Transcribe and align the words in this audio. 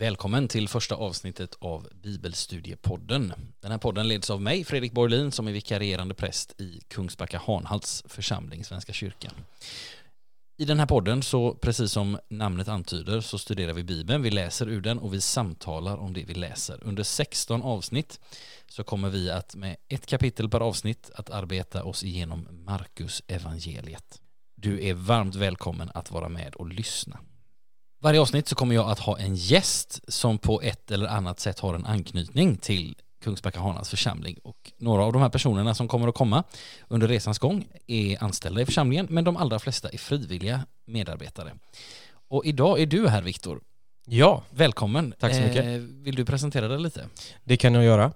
Välkommen 0.00 0.48
till 0.48 0.68
första 0.68 0.94
avsnittet 0.94 1.56
av 1.58 1.88
Bibelstudiepodden. 2.02 3.32
Den 3.60 3.70
här 3.70 3.78
podden 3.78 4.08
leds 4.08 4.30
av 4.30 4.42
mig, 4.42 4.64
Fredrik 4.64 4.92
Borlin, 4.92 5.32
som 5.32 5.48
är 5.48 5.52
vikarierande 5.52 6.14
präst 6.14 6.60
i 6.60 6.80
Kungsbacka 6.88 7.42
Hanhalts 7.46 8.04
församling, 8.06 8.64
Svenska 8.64 8.92
kyrkan. 8.92 9.32
I 10.58 10.64
den 10.64 10.78
här 10.78 10.86
podden, 10.86 11.22
så 11.22 11.54
precis 11.54 11.92
som 11.92 12.18
namnet 12.28 12.68
antyder, 12.68 13.20
så 13.20 13.38
studerar 13.38 13.72
vi 13.72 13.84
Bibeln, 13.84 14.22
vi 14.22 14.30
läser 14.30 14.68
ur 14.68 14.80
den 14.80 14.98
och 14.98 15.14
vi 15.14 15.20
samtalar 15.20 15.96
om 15.96 16.12
det 16.12 16.24
vi 16.24 16.34
läser. 16.34 16.84
Under 16.84 17.02
16 17.02 17.62
avsnitt 17.62 18.20
så 18.68 18.84
kommer 18.84 19.08
vi 19.08 19.30
att 19.30 19.54
med 19.54 19.76
ett 19.88 20.06
kapitel 20.06 20.48
per 20.48 20.60
avsnitt 20.60 21.10
att 21.14 21.30
arbeta 21.30 21.84
oss 21.84 22.04
igenom 22.04 22.48
Markus 22.50 23.22
evangeliet. 23.26 24.20
Du 24.56 24.86
är 24.86 24.94
varmt 24.94 25.34
välkommen 25.34 25.90
att 25.94 26.10
vara 26.10 26.28
med 26.28 26.54
och 26.54 26.68
lyssna. 26.68 27.20
Varje 28.02 28.20
avsnitt 28.20 28.48
så 28.48 28.54
kommer 28.54 28.74
jag 28.74 28.90
att 28.90 28.98
ha 28.98 29.18
en 29.18 29.34
gäst 29.34 30.00
som 30.08 30.38
på 30.38 30.60
ett 30.62 30.90
eller 30.90 31.06
annat 31.06 31.40
sätt 31.40 31.58
har 31.58 31.74
en 31.74 31.86
anknytning 31.86 32.56
till 32.56 32.96
Kungsbacka 33.22 33.60
Hanas 33.60 33.90
församling 33.90 34.38
och 34.42 34.72
några 34.78 35.04
av 35.04 35.12
de 35.12 35.22
här 35.22 35.28
personerna 35.28 35.74
som 35.74 35.88
kommer 35.88 36.08
att 36.08 36.14
komma 36.14 36.44
under 36.88 37.08
resans 37.08 37.38
gång 37.38 37.66
är 37.86 38.24
anställda 38.24 38.60
i 38.60 38.66
församlingen 38.66 39.06
men 39.10 39.24
de 39.24 39.36
allra 39.36 39.58
flesta 39.58 39.88
är 39.88 39.98
frivilliga 39.98 40.66
medarbetare. 40.86 41.52
Och 42.28 42.46
idag 42.46 42.80
är 42.80 42.86
du 42.86 43.08
här 43.08 43.22
Viktor. 43.22 43.60
Ja, 44.06 44.42
Välkommen. 44.50 45.14
Tack 45.18 45.34
så 45.34 45.40
mycket. 45.40 45.64
Eh, 45.64 45.72
vill 45.80 46.14
du 46.14 46.24
presentera 46.24 46.68
dig 46.68 46.78
lite? 46.78 47.08
det 47.44 47.56
kan 47.56 47.74
jag 47.74 47.84
göra. 47.84 48.12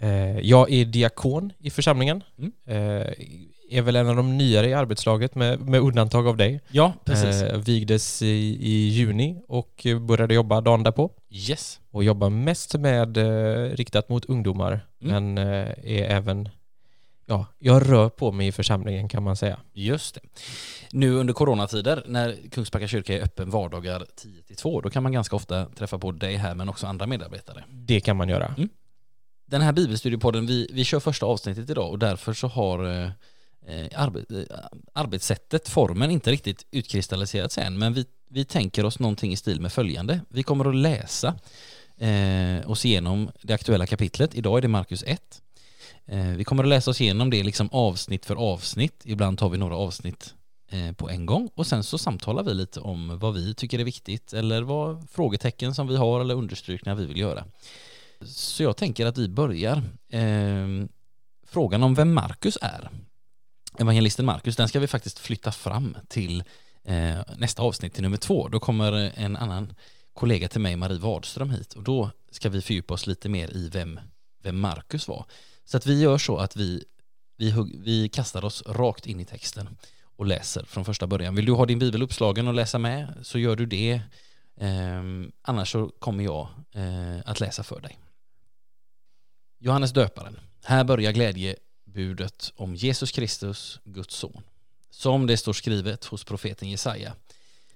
Eh, 0.00 0.38
Jag 0.38 0.70
är 0.72 0.84
diakon 0.84 1.52
i 1.58 1.70
församlingen. 1.70 2.24
Mm. 2.38 2.52
Eh, 2.66 3.12
Är 3.72 3.82
väl 3.82 3.96
en 3.96 4.08
av 4.08 4.16
de 4.16 4.38
nyare 4.38 4.68
i 4.68 4.74
arbetslaget 4.74 5.34
med, 5.34 5.60
med 5.60 5.80
undantag 5.80 6.26
av 6.28 6.36
dig. 6.36 6.60
Ja, 6.70 6.92
precis. 7.04 7.42
Eh, 7.42 7.58
Vigdes 7.58 8.22
i, 8.22 8.26
i 8.60 8.88
juni 8.88 9.42
och 9.48 9.86
började 10.00 10.34
jobba 10.34 10.60
dagen 10.60 10.82
därpå. 10.82 11.10
Yes. 11.30 11.80
Och 11.90 12.04
jobbar 12.04 12.30
mest 12.30 12.74
med 12.78 13.16
riktat 13.78 14.08
mot 14.08 14.24
ungdomar. 14.24 14.86
Mm. 15.02 15.34
Men 15.34 15.38
är 15.84 16.02
även, 16.04 16.48
ja, 17.26 17.46
jag 17.58 17.90
rör 17.92 18.08
på 18.08 18.32
mig 18.32 18.46
i 18.46 18.52
församlingen 18.52 19.08
kan 19.08 19.22
man 19.22 19.36
säga. 19.36 19.58
Just 19.72 20.14
det. 20.14 20.20
Nu 20.92 21.12
under 21.12 21.34
coronatider 21.34 22.02
när 22.06 22.36
Kungsbacka 22.50 22.88
kyrka 22.88 23.14
är 23.18 23.22
öppen 23.22 23.50
vardagar 23.50 24.06
10 24.16 24.42
till 24.42 24.56
2 24.56 24.80
då 24.80 24.90
kan 24.90 25.02
man 25.02 25.12
ganska 25.12 25.36
ofta 25.36 25.64
träffa 25.66 25.98
på 25.98 26.12
dig 26.12 26.36
här 26.36 26.54
men 26.54 26.68
också 26.68 26.86
andra 26.86 27.06
medarbetare. 27.06 27.64
Det 27.70 28.00
kan 28.00 28.16
man 28.16 28.28
göra. 28.28 28.54
Den 29.50 29.60
här 29.60 29.72
bibelstudiepodden, 29.72 30.46
vi, 30.46 30.68
vi 30.72 30.84
kör 30.84 31.00
första 31.00 31.26
avsnittet 31.26 31.70
idag 31.70 31.90
och 31.90 31.98
därför 31.98 32.32
så 32.32 32.46
har 32.46 32.84
eh, 32.84 33.10
eh 33.66 34.02
arbet, 34.02 34.30
eh, 34.30 34.56
arbetssättet, 34.92 35.68
formen 35.68 36.10
inte 36.10 36.30
riktigt 36.30 36.66
utkristalliserats 36.70 37.58
än 37.58 37.78
men 37.78 37.94
vi, 37.94 38.04
vi 38.28 38.44
tänker 38.44 38.84
oss 38.84 38.98
någonting 38.98 39.32
i 39.32 39.36
stil 39.36 39.60
med 39.60 39.72
följande. 39.72 40.20
Vi 40.28 40.42
kommer 40.42 40.64
att 40.68 40.76
läsa 40.76 41.34
eh, 41.98 42.70
oss 42.70 42.84
igenom 42.84 43.30
det 43.42 43.54
aktuella 43.54 43.86
kapitlet. 43.86 44.34
Idag 44.34 44.58
är 44.58 44.62
det 44.62 44.68
Markus 44.68 45.04
1. 45.06 45.42
Eh, 46.06 46.24
vi 46.24 46.44
kommer 46.44 46.62
att 46.62 46.68
läsa 46.68 46.90
oss 46.90 47.00
igenom 47.00 47.30
det 47.30 47.42
liksom 47.42 47.68
avsnitt 47.72 48.26
för 48.26 48.36
avsnitt. 48.36 49.02
Ibland 49.04 49.38
tar 49.38 49.48
vi 49.48 49.58
några 49.58 49.76
avsnitt 49.76 50.34
eh, 50.68 50.92
på 50.92 51.10
en 51.10 51.26
gång 51.26 51.50
och 51.54 51.66
sen 51.66 51.84
så 51.84 51.98
samtalar 51.98 52.42
vi 52.42 52.54
lite 52.54 52.80
om 52.80 53.18
vad 53.18 53.34
vi 53.34 53.54
tycker 53.54 53.78
är 53.78 53.84
viktigt 53.84 54.32
eller 54.32 54.62
vad 54.62 55.10
frågetecken 55.10 55.74
som 55.74 55.86
vi 55.86 55.96
har 55.96 56.20
eller 56.20 56.34
understrykningar 56.34 56.96
vi 56.96 57.06
vill 57.06 57.18
göra. 57.18 57.44
Så 58.24 58.62
jag 58.62 58.76
tänker 58.76 59.06
att 59.06 59.18
vi 59.18 59.28
börjar. 59.28 59.82
Eh, 60.08 60.66
frågan 61.46 61.82
om 61.82 61.94
vem 61.94 62.14
Markus 62.14 62.58
är. 62.60 62.90
Evangelisten 63.78 64.26
Markus, 64.26 64.56
den 64.56 64.68
ska 64.68 64.80
vi 64.80 64.86
faktiskt 64.86 65.18
flytta 65.18 65.52
fram 65.52 65.96
till 66.08 66.44
eh, 66.84 67.18
nästa 67.36 67.62
avsnitt, 67.62 67.94
till 67.94 68.02
nummer 68.02 68.16
två. 68.16 68.48
Då 68.48 68.60
kommer 68.60 68.92
en 69.14 69.36
annan 69.36 69.74
kollega 70.12 70.48
till 70.48 70.60
mig, 70.60 70.76
Marie 70.76 70.98
Wadström, 70.98 71.50
hit 71.50 71.72
och 71.72 71.82
då 71.82 72.10
ska 72.30 72.48
vi 72.48 72.62
fördjupa 72.62 72.94
oss 72.94 73.06
lite 73.06 73.28
mer 73.28 73.56
i 73.56 73.68
vem, 73.68 74.00
vem 74.42 74.60
Markus 74.60 75.08
var. 75.08 75.24
Så 75.64 75.76
att 75.76 75.86
vi 75.86 76.00
gör 76.00 76.18
så 76.18 76.36
att 76.36 76.56
vi, 76.56 76.84
vi, 77.36 77.50
hugg, 77.50 77.80
vi 77.84 78.08
kastar 78.08 78.44
oss 78.44 78.62
rakt 78.66 79.06
in 79.06 79.20
i 79.20 79.24
texten 79.24 79.68
och 80.16 80.26
läser 80.26 80.64
från 80.64 80.84
första 80.84 81.06
början. 81.06 81.34
Vill 81.34 81.44
du 81.44 81.52
ha 81.52 81.66
din 81.66 81.78
bibel 81.78 82.02
uppslagen 82.02 82.48
och 82.48 82.54
läsa 82.54 82.78
med 82.78 83.14
så 83.22 83.38
gör 83.38 83.56
du 83.56 83.66
det. 83.66 84.00
Eh, 84.60 85.02
annars 85.42 85.72
så 85.72 85.88
kommer 85.88 86.24
jag 86.24 86.48
eh, 86.74 87.18
att 87.24 87.40
läsa 87.40 87.62
för 87.62 87.80
dig. 87.80 87.98
Johannes 89.62 89.92
döparen. 89.92 90.40
Här 90.64 90.84
börjar 90.84 91.12
glädjebudet 91.12 92.52
om 92.56 92.74
Jesus 92.74 93.12
Kristus, 93.12 93.80
Guds 93.84 94.14
son. 94.14 94.42
Som 94.90 95.26
det 95.26 95.36
står 95.36 95.52
skrivet 95.52 96.04
hos 96.04 96.24
profeten 96.24 96.70
Jesaja. 96.70 97.14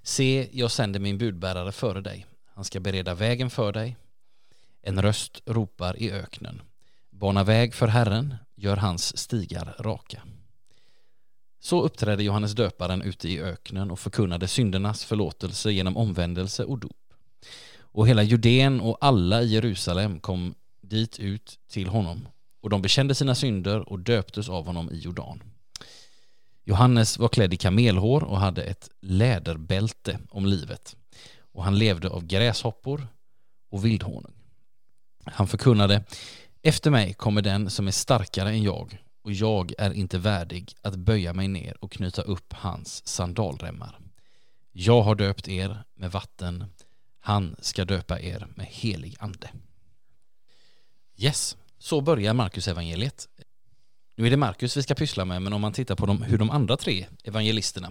Se, 0.02 0.48
jag 0.52 0.70
sänder 0.70 1.00
min 1.00 1.18
budbärare 1.18 1.72
före 1.72 2.00
dig. 2.00 2.26
Han 2.46 2.64
ska 2.64 2.80
bereda 2.80 3.14
vägen 3.14 3.50
för 3.50 3.72
dig. 3.72 3.96
En 4.82 5.02
röst 5.02 5.42
ropar 5.46 6.02
i 6.02 6.12
öknen. 6.12 6.62
Bana 7.10 7.44
väg 7.44 7.74
för 7.74 7.86
Herren, 7.86 8.34
gör 8.54 8.76
hans 8.76 9.16
stigar 9.16 9.76
raka. 9.78 10.22
Så 11.60 11.82
uppträdde 11.82 12.24
Johannes 12.24 12.52
döparen 12.52 13.02
ute 13.02 13.28
i 13.28 13.40
öknen 13.40 13.90
och 13.90 13.98
förkunnade 13.98 14.48
syndernas 14.48 15.04
förlåtelse 15.04 15.72
genom 15.72 15.96
omvändelse 15.96 16.64
och 16.64 16.78
dop. 16.78 17.12
Och 17.78 18.08
hela 18.08 18.22
Judeen 18.22 18.80
och 18.80 18.98
alla 19.00 19.42
i 19.42 19.46
Jerusalem 19.46 20.20
kom 20.20 20.54
dit 20.88 21.18
ut 21.18 21.58
till 21.68 21.88
honom 21.88 22.28
och 22.62 22.70
de 22.70 22.82
bekände 22.82 23.14
sina 23.14 23.34
synder 23.34 23.88
och 23.88 23.98
döptes 23.98 24.48
av 24.48 24.66
honom 24.66 24.90
i 24.90 24.98
Jordan. 24.98 25.42
Johannes 26.64 27.18
var 27.18 27.28
klädd 27.28 27.54
i 27.54 27.56
kamelhår 27.56 28.24
och 28.24 28.38
hade 28.38 28.62
ett 28.62 28.90
läderbälte 29.00 30.18
om 30.30 30.46
livet 30.46 30.96
och 31.52 31.64
han 31.64 31.78
levde 31.78 32.08
av 32.08 32.26
gräshoppor 32.26 33.06
och 33.70 33.84
vildhonung. 33.84 34.34
Han 35.24 35.48
förkunnade 35.48 36.04
Efter 36.62 36.90
mig 36.90 37.14
kommer 37.14 37.42
den 37.42 37.70
som 37.70 37.86
är 37.86 37.92
starkare 37.92 38.48
än 38.48 38.62
jag 38.62 38.98
och 39.22 39.32
jag 39.32 39.72
är 39.78 39.92
inte 39.92 40.18
värdig 40.18 40.74
att 40.82 40.96
böja 40.96 41.32
mig 41.32 41.48
ner 41.48 41.84
och 41.84 41.92
knyta 41.92 42.22
upp 42.22 42.52
hans 42.52 43.06
sandalremmar. 43.06 43.98
Jag 44.72 45.02
har 45.02 45.14
döpt 45.14 45.48
er 45.48 45.84
med 45.94 46.10
vatten, 46.10 46.64
han 47.20 47.56
ska 47.58 47.84
döpa 47.84 48.20
er 48.20 48.46
med 48.54 48.66
helig 48.66 49.16
ande. 49.18 49.50
Yes, 51.24 51.56
så 51.78 52.00
börjar 52.00 52.34
Markus 52.34 52.68
evangeliet. 52.68 53.28
Nu 54.16 54.26
är 54.26 54.30
det 54.30 54.36
Markus 54.36 54.76
vi 54.76 54.82
ska 54.82 54.94
pyssla 54.94 55.24
med, 55.24 55.42
men 55.42 55.52
om 55.52 55.60
man 55.60 55.72
tittar 55.72 55.94
på 55.94 56.06
de, 56.06 56.22
hur 56.22 56.38
de 56.38 56.50
andra 56.50 56.76
tre 56.76 57.06
evangelisterna, 57.22 57.90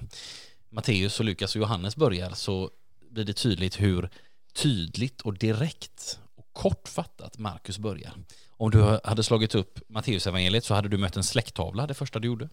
Matteus, 0.70 1.20
och 1.20 1.26
Lukas 1.26 1.56
och 1.56 1.62
Johannes 1.62 1.96
börjar, 1.96 2.30
så 2.30 2.72
blir 3.12 3.26
det 3.26 3.34
tydligt 3.34 3.82
hur 3.82 4.10
tydligt 4.54 5.22
och 5.22 5.38
direkt 5.38 6.20
och 6.36 6.48
kortfattat 6.52 7.38
Markus 7.38 7.78
börjar. 7.78 8.14
Om 8.50 8.72
du 8.72 9.00
hade 9.04 9.24
slagit 9.24 9.56
upp 9.56 9.80
Matteusevangeliet 9.88 10.66
så 10.66 10.74
hade 10.74 10.90
du 10.90 10.98
mött 10.98 11.18
en 11.18 11.24
släkttavla 11.24 11.88
det 11.88 11.94
första 11.94 12.20
du 12.20 12.28
gjorde. 12.28 12.50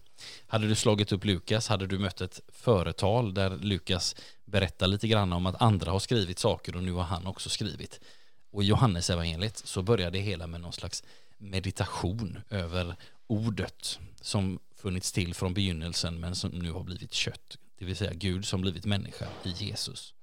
Hade 0.47 0.67
du 0.67 0.75
slagit 0.75 1.11
upp 1.11 1.25
Lukas 1.25 1.67
hade 1.67 1.87
du 1.87 1.99
mött 1.99 2.21
ett 2.21 2.41
företal 2.47 3.33
där 3.33 3.49
Lukas 3.49 4.15
berättar 4.45 4.87
lite 4.87 5.07
grann 5.07 5.33
om 5.33 5.45
att 5.45 5.61
andra 5.61 5.91
har 5.91 5.99
skrivit 5.99 6.39
saker 6.39 6.75
och 6.75 6.83
nu 6.83 6.91
har 6.91 7.03
han 7.03 7.27
också 7.27 7.49
skrivit. 7.49 7.99
Och 8.51 8.63
i 8.63 8.65
Johannesevangeliet 8.65 9.57
så 9.57 9.81
börjar 9.81 10.11
det 10.11 10.19
hela 10.19 10.47
med 10.47 10.61
någon 10.61 10.73
slags 10.73 11.03
meditation 11.37 12.39
över 12.49 12.95
ordet 13.27 13.99
som 14.21 14.59
funnits 14.75 15.11
till 15.11 15.33
från 15.33 15.53
begynnelsen 15.53 16.19
men 16.19 16.35
som 16.35 16.51
nu 16.51 16.71
har 16.71 16.83
blivit 16.83 17.13
kött. 17.13 17.57
Det 17.79 17.85
vill 17.85 17.95
säga 17.95 18.13
Gud 18.13 18.45
som 18.45 18.61
blivit 18.61 18.85
människa 18.85 19.25
i 19.43 19.49
Jesus. 19.49 20.13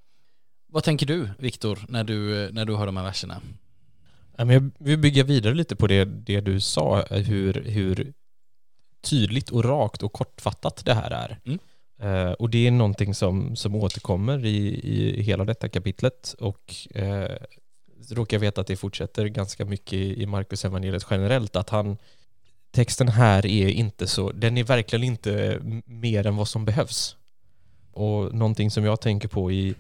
Vad 0.67 0.85
tänker 0.85 1.07
du, 1.07 1.29
Viktor, 1.39 1.79
när 1.89 2.05
du, 2.05 2.49
när 2.53 2.65
du 2.65 2.77
hör 2.77 2.87
de 2.87 2.97
här 2.97 3.05
verserna? 3.05 3.43
Jag 4.37 4.71
vill 4.79 4.99
bygga 4.99 5.25
vidare 5.25 5.55
lite 5.55 5.77
på 5.77 5.87
det, 5.87 6.05
det 6.05 6.41
du 6.41 6.61
sa, 6.61 7.05
hur, 7.11 7.55
hur 7.65 8.13
tydligt 9.01 9.51
och 9.51 9.65
rakt 9.65 10.03
och 10.03 10.13
kortfattat 10.13 10.85
det 10.85 10.95
här 10.95 11.11
är. 11.11 11.41
Mm. 11.45 11.59
Eh, 12.01 12.33
och 12.33 12.51
det 12.51 12.67
är 12.67 12.71
någonting 12.71 13.15
som, 13.15 13.57
som 13.57 13.75
återkommer 13.75 14.45
i, 14.45 14.81
i 14.83 15.23
hela 15.23 15.45
detta 15.45 15.69
kapitlet 15.69 16.35
och 16.39 16.75
eh, 16.95 17.37
råkar 18.11 18.39
veta 18.39 18.61
att 18.61 18.67
det 18.67 18.77
fortsätter 18.77 19.27
ganska 19.27 19.65
mycket 19.65 19.93
i, 19.93 20.27
Markus 20.27 20.65
evangeliet 20.65 21.07
generellt, 21.11 21.57
att 21.57 21.71
han 21.71 21.97
texten 22.71 23.09
här 23.09 23.47
är 23.47 23.69
inte 23.69 24.07
så, 24.07 24.33
den 24.33 24.59
är 24.59 24.65
verkligen 24.65 25.05
inte 25.05 25.61
mer 25.85 26.27
än 26.27 26.37
vad 26.37 26.49
som 26.49 26.65
behövs. 26.65 27.17
Och 27.93 28.35
någonting 28.35 28.71
som 28.71 28.85
jag 28.85 29.01
tänker 29.01 29.29
på 29.29 29.53
i, 29.53 29.75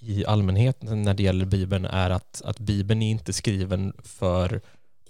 i 0.00 0.26
allmänhet 0.26 0.82
när 0.82 1.14
det 1.14 1.22
gäller 1.22 1.44
Bibeln 1.44 1.84
är 1.84 2.10
att, 2.10 2.42
att 2.44 2.58
Bibeln 2.58 3.02
är 3.02 3.10
inte 3.10 3.32
skriven 3.32 3.92
för 4.04 4.60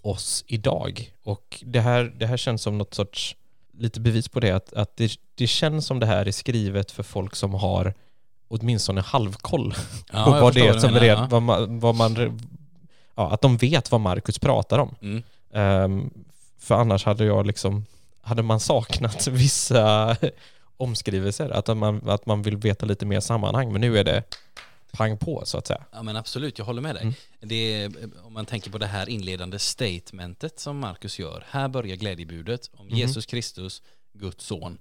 oss 0.01 0.45
idag. 0.47 1.13
Och 1.23 1.63
det 1.67 1.81
här, 1.81 2.15
det 2.19 2.27
här 2.27 2.37
känns 2.37 2.63
som 2.63 2.79
något 2.79 2.95
sorts, 2.95 3.37
lite 3.73 4.01
bevis 4.01 4.29
på 4.29 4.41
det, 4.41 4.51
att, 4.51 4.73
att 4.73 4.97
det, 4.97 5.13
det 5.35 5.47
känns 5.47 5.87
som 5.87 6.01
det 6.01 6.07
här 6.07 6.27
är 6.27 6.33
skrivet 6.33 6.91
för 6.91 7.03
folk 7.03 7.35
som 7.35 7.55
har 7.55 7.95
åtminstone 8.53 9.01
halvkoll 9.01 9.75
Ja, 10.13 10.25
på 10.25 10.31
vad 10.31 10.55
det 10.55 10.67
är 10.67 10.79
som 10.79 10.93
menar, 10.93 11.07
är, 11.07 11.27
vad 11.29 11.43
man, 11.43 11.81
vad 11.81 11.95
man, 11.95 12.41
ja, 13.15 13.31
att 13.33 13.41
de 13.41 13.57
vet 13.57 13.91
vad 13.91 14.01
Markus 14.01 14.39
pratar 14.39 14.79
om. 14.79 14.95
Mm. 15.03 15.23
Ehm, 15.53 16.11
för 16.59 16.75
annars 16.75 17.05
hade 17.05 17.25
jag 17.25 17.47
liksom, 17.47 17.87
hade 18.21 18.43
man 18.43 18.61
saknat 18.61 19.27
vissa 19.31 20.17
omskrivelser, 20.77 21.51
att 21.51 21.77
man, 21.77 22.09
att 22.09 22.27
man 22.27 22.43
vill 22.43 22.57
veta 22.57 22.87
lite 22.87 23.07
mer 23.07 23.21
sammanhang. 23.21 23.73
Men 23.73 23.81
nu 23.81 23.99
är 23.99 24.05
det 24.05 24.23
pang 24.93 25.19
på 25.19 25.43
så 25.45 25.59
att 25.59 25.67
säga. 25.67 25.85
Ja 25.93 26.03
men 26.03 26.17
absolut, 26.17 26.59
jag 26.59 26.65
håller 26.65 26.83
med 26.83 26.95
dig. 26.95 27.03
Mm. 27.03 27.15
Det 27.41 27.83
är, 27.83 27.93
om 28.25 28.33
man 28.33 28.47
tänker 28.47 28.71
på 28.71 28.79
det 28.79 28.87
här 28.87 29.09
inledande 29.09 29.59
statementet 29.59 30.61
som 30.61 30.79
Markus 30.79 31.19
gör. 31.19 31.45
Här 31.51 31.69
börjar 31.69 31.97
glädjebudet 31.97 32.71
om 32.77 32.87
Mhm. 32.87 32.97
Jesus 32.97 33.27
Kristus, 33.27 33.83
Guds 34.13 34.45
son. 34.45 34.79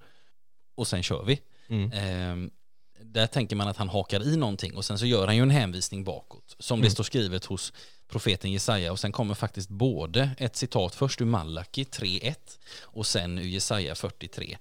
Och 0.75 0.87
sen 0.87 1.03
kör 1.03 1.23
vi. 1.23 1.39
Mm. 1.69 1.91
Ehm, 1.91 2.51
där 3.03 3.27
tänker 3.27 3.55
man 3.55 3.67
att 3.67 3.77
han 3.77 3.89
hakar 3.89 4.23
i 4.27 4.37
någonting 4.37 4.75
och 4.75 4.85
sen 4.85 4.99
så 4.99 5.05
gör 5.05 5.25
han 5.27 5.35
ju 5.35 5.41
en 5.41 5.49
hänvisning 5.49 6.03
bakåt. 6.03 6.55
Som 6.59 6.79
det 6.79 6.85
Mm. 6.85 6.91
står 6.91 7.03
skrivet 7.03 7.45
hos 7.45 7.73
profeten 8.07 8.51
Jesaja 8.51 8.91
och 8.91 8.99
sen 8.99 9.11
kommer 9.11 9.33
faktiskt 9.35 9.69
både 9.69 10.29
ett 10.37 10.55
citat 10.55 10.95
först 10.95 11.21
ur 11.21 11.25
Malaki 11.25 11.83
3.1 11.83 12.35
och 12.81 13.05
sen 13.07 13.37
ur 13.37 13.43
Jesaja 13.47 13.95
43. 13.95 14.57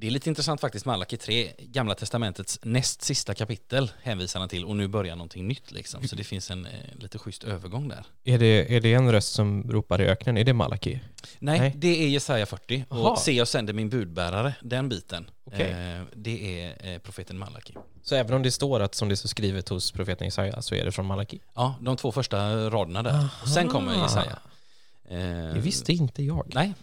Det 0.00 0.06
är 0.06 0.10
lite 0.10 0.28
intressant 0.28 0.60
faktiskt, 0.60 0.86
Malaki 0.86 1.16
3, 1.16 1.52
Gamla 1.58 1.94
Testamentets 1.94 2.58
näst 2.62 3.02
sista 3.02 3.34
kapitel 3.34 3.90
hänvisar 4.02 4.40
han 4.40 4.48
till 4.48 4.64
och 4.64 4.76
nu 4.76 4.88
börjar 4.88 5.16
någonting 5.16 5.48
nytt 5.48 5.72
liksom. 5.72 6.08
Så 6.08 6.16
det 6.16 6.24
finns 6.24 6.50
en 6.50 6.66
eh, 6.66 6.72
lite 6.98 7.18
schysst 7.18 7.44
övergång 7.44 7.88
där. 7.88 8.06
Är, 8.24 8.38
det, 8.38 8.76
är 8.76 8.80
det 8.80 8.94
en 8.94 9.12
röst 9.12 9.32
som 9.32 9.70
ropar 9.70 10.00
i 10.00 10.06
öknen? 10.06 10.36
Är 10.36 10.44
det 10.44 10.52
Malaki? 10.52 11.00
Nej, 11.38 11.58
Nej. 11.58 11.72
det 11.76 12.04
är 12.04 12.08
Jesaja 12.08 12.46
40 12.46 12.84
Aha. 12.90 13.10
och 13.10 13.18
se 13.18 13.32
jag 13.32 13.48
sänder 13.48 13.72
min 13.72 13.88
budbärare, 13.88 14.54
den 14.62 14.88
biten. 14.88 15.30
Okej. 15.44 15.70
Eh, 15.70 16.02
det 16.14 16.62
är 16.62 16.92
eh, 16.92 16.98
profeten 16.98 17.38
Malaki. 17.38 17.74
Så 18.02 18.14
även 18.14 18.36
om 18.36 18.42
det 18.42 18.50
står 18.50 18.80
att 18.80 18.94
som 18.94 19.08
det 19.08 19.16
står 19.16 19.28
skrivet 19.28 19.68
hos 19.68 19.92
profeten 19.92 20.24
Jesaja 20.26 20.62
så 20.62 20.74
är 20.74 20.84
det 20.84 20.92
från 20.92 21.06
Malaki? 21.06 21.40
Ja, 21.54 21.74
de 21.80 21.96
två 21.96 22.12
första 22.12 22.70
raderna 22.70 23.02
där. 23.02 23.28
Och 23.42 23.48
sen 23.48 23.68
kommer 23.68 23.92
Aha. 23.92 24.02
Jesaja. 24.02 24.38
Det 25.54 25.60
visste 25.60 25.92
inte 25.92 26.22
jag. 26.22 26.52
Nej. 26.54 26.74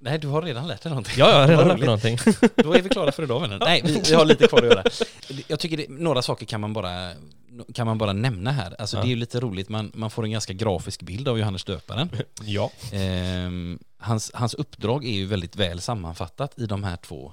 Nej, 0.00 0.18
du 0.18 0.28
har 0.28 0.42
redan 0.42 0.66
lärt 0.68 0.82
dig 0.82 0.90
någonting. 0.90 1.14
Ja, 1.18 1.30
jag 1.30 1.40
har 1.40 1.48
redan 1.48 1.68
lärt 1.68 1.78
mig 1.78 1.86
någonting. 1.86 2.18
Då 2.56 2.72
är 2.72 2.82
vi 2.82 2.88
klara 2.88 3.12
för 3.12 3.22
idag 3.22 3.40
vänner. 3.40 3.58
Nej, 3.58 3.82
vi, 3.84 4.02
vi 4.08 4.14
har 4.14 4.24
lite 4.24 4.46
kvar 4.46 4.58
att 4.58 4.64
göra. 4.64 4.84
Jag 5.48 5.60
tycker 5.60 5.76
det, 5.76 5.86
några 5.88 6.22
saker 6.22 6.46
kan 6.46 6.60
man 6.60 6.72
bara, 6.72 7.12
kan 7.74 7.86
man 7.86 7.98
bara 7.98 8.12
nämna 8.12 8.52
här. 8.52 8.76
Alltså 8.78 8.96
Ja. 8.96 9.00
det 9.02 9.06
är 9.08 9.10
ju 9.10 9.16
lite 9.16 9.40
roligt, 9.40 9.68
man, 9.68 9.92
man 9.94 10.10
får 10.10 10.24
en 10.24 10.30
ganska 10.30 10.52
grafisk 10.52 11.02
bild 11.02 11.28
av 11.28 11.38
Johannes 11.38 11.64
döparen. 11.64 12.10
ja. 12.44 12.70
Ehm, 12.92 13.78
hans, 13.98 14.30
hans 14.34 14.54
uppdrag 14.54 15.04
är 15.04 15.12
ju 15.12 15.26
väldigt 15.26 15.56
väl 15.56 15.80
sammanfattat 15.80 16.58
i 16.58 16.66
de 16.66 16.84
här 16.84 16.96
två, 16.96 17.32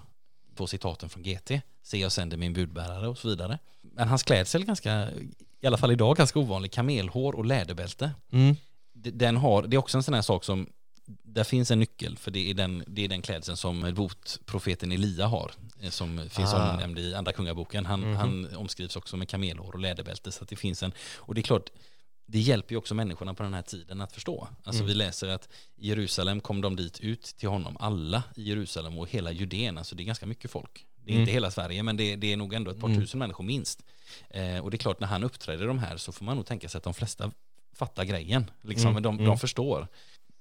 två 0.57 0.67
citaten 0.67 1.09
från 1.09 1.23
GT. 1.23 1.51
Se 1.83 1.97
jag 1.97 2.11
sänder 2.11 2.37
min 2.37 2.53
budbärare 2.53 3.07
och 3.07 3.17
så 3.17 3.27
vidare. 3.29 3.59
Men 3.81 4.07
hans 4.07 4.23
klädsel 4.23 4.61
är 4.61 4.65
ganska, 4.65 5.07
i 5.61 5.67
alla 5.67 5.77
fall 5.77 5.91
idag, 5.91 6.17
ganska 6.17 6.39
ovanlig. 6.39 6.71
Kamelhår 6.71 7.35
och 7.35 7.45
läderbälte. 7.45 8.11
Mm. 8.31 8.55
Den 8.93 9.37
har, 9.37 9.63
det 9.63 9.75
är 9.75 9.77
också 9.77 9.97
en 9.97 10.03
sån 10.03 10.13
här 10.13 10.21
sak 10.21 10.43
som, 10.43 10.69
där 11.07 11.43
finns 11.43 11.71
en 11.71 11.79
nyckel 11.79 12.17
för 12.17 12.31
det 12.31 12.49
är 12.49 12.53
den, 12.53 12.83
det 12.87 13.01
är 13.03 13.07
den 13.07 13.21
klädseln 13.21 13.57
som 13.57 13.93
botprofeten 13.95 14.91
Elia 14.91 15.27
har. 15.27 15.51
eh, 15.81 15.89
Som 15.89 16.29
finns 16.29 16.53
Ah. 16.53 16.71
omnämnd 16.73 16.99
i 16.99 17.13
andra 17.13 17.31
kungaboken. 17.31 17.85
Han, 17.85 17.99
Mhm. 17.99 18.15
han 18.15 18.55
omskrivs 18.55 18.95
också 18.95 19.17
med 19.17 19.29
kamelhår 19.29 19.73
och 19.73 19.79
läderbälte. 19.79 20.31
Så 20.31 20.43
att 20.43 20.49
det 20.49 20.55
finns 20.55 20.83
en, 20.83 20.91
och 21.15 21.35
det 21.35 21.41
är 21.41 21.43
klart, 21.43 21.69
det 22.27 22.39
hjälper 22.39 22.73
ju 22.73 22.77
också 22.77 22.93
människorna 22.95 23.33
på 23.33 23.43
den 23.43 23.53
här 23.53 23.61
tiden 23.61 24.01
att 24.01 24.11
förstå. 24.13 24.47
Alltså 24.63 24.79
Mm. 24.81 24.87
vi 24.87 24.93
läser 24.93 25.27
att 25.27 25.49
i 25.75 25.87
Jerusalem 25.89 26.41
kom 26.41 26.61
de 26.61 26.75
dit 26.75 26.99
ut 26.99 27.23
till 27.23 27.49
honom, 27.49 27.77
alla 27.79 28.23
i 28.35 28.43
Jerusalem 28.43 28.97
och 28.97 29.09
hela 29.09 29.31
Judeen, 29.31 29.77
alltså 29.77 29.95
det 29.95 30.03
är 30.03 30.05
ganska 30.05 30.25
mycket 30.25 30.51
folk. 30.51 30.85
Det 31.03 31.11
är 31.11 31.13
Mm. 31.15 31.21
inte 31.21 31.31
hela 31.33 31.51
Sverige 31.51 31.83
men 31.83 31.97
det, 31.97 32.15
det 32.15 32.33
är 32.33 32.37
nog 32.37 32.53
ändå 32.53 32.71
ett 32.71 32.79
par 32.79 32.87
Mm. 32.87 33.01
tusen 33.01 33.19
människor 33.19 33.43
minst. 33.43 33.83
Eh, 34.29 34.59
och 34.59 34.71
det 34.71 34.75
är 34.75 34.79
klart 34.79 34.99
när 34.99 35.07
han 35.07 35.23
uppträder 35.23 35.67
de 35.67 35.79
här 35.79 35.97
så 35.97 36.11
får 36.11 36.25
man 36.25 36.35
nog 36.37 36.45
tänka 36.45 36.69
sig 36.69 36.77
att 36.77 36.83
de 36.83 36.93
flesta 36.93 37.31
fattar 37.73 38.03
grejen. 38.03 38.51
Liksom, 38.61 38.89
Mm, 38.91 39.03
de, 39.03 39.15
mm. 39.15 39.25
de 39.25 39.37
förstår. 39.37 39.87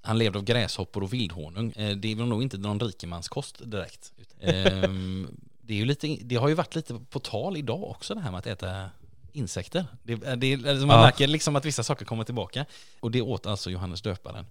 Han 0.05 0.19
levde 0.19 0.39
av 0.39 0.45
gräshoppor 0.45 1.03
och 1.03 1.13
vildhonung. 1.13 1.73
Eh, 1.73 1.97
det 1.97 2.13
är 2.13 2.17
väl 2.17 2.27
nog 2.27 2.43
inte 2.43 2.59
någon 2.59 2.81
rikemanskost 2.81 3.71
direkt. 3.71 4.13
Ehm, 4.41 5.29
det, 5.61 5.75
är 5.75 5.79
ju 5.79 5.85
lite, 5.85 6.19
det 6.23 6.37
har 6.37 6.49
ju 6.49 6.55
varit 6.55 6.75
lite 6.75 7.01
på 7.11 7.21
tal 7.21 7.57
idag 7.57 7.83
också 7.91 8.15
det 8.15 8.21
här 8.21 8.31
med 8.31 8.39
att 8.39 8.47
äta 8.47 8.91
insekter. 9.33 9.85
Det, 10.03 10.15
det, 10.17 10.55
alltså 10.55 10.87
man 10.87 10.97
Ja. 10.97 11.03
märker 11.03 11.27
liksom 11.27 11.57
att 11.57 11.65
vissa 11.65 11.83
saker 11.83 12.05
kommer 12.05 12.25
tillbaka. 12.25 12.67
Och 13.01 13.11
det 13.11 13.21
åt 13.23 13.47
alltså 13.47 13.71
Johannes 13.71 14.03
döparen. 14.03 14.47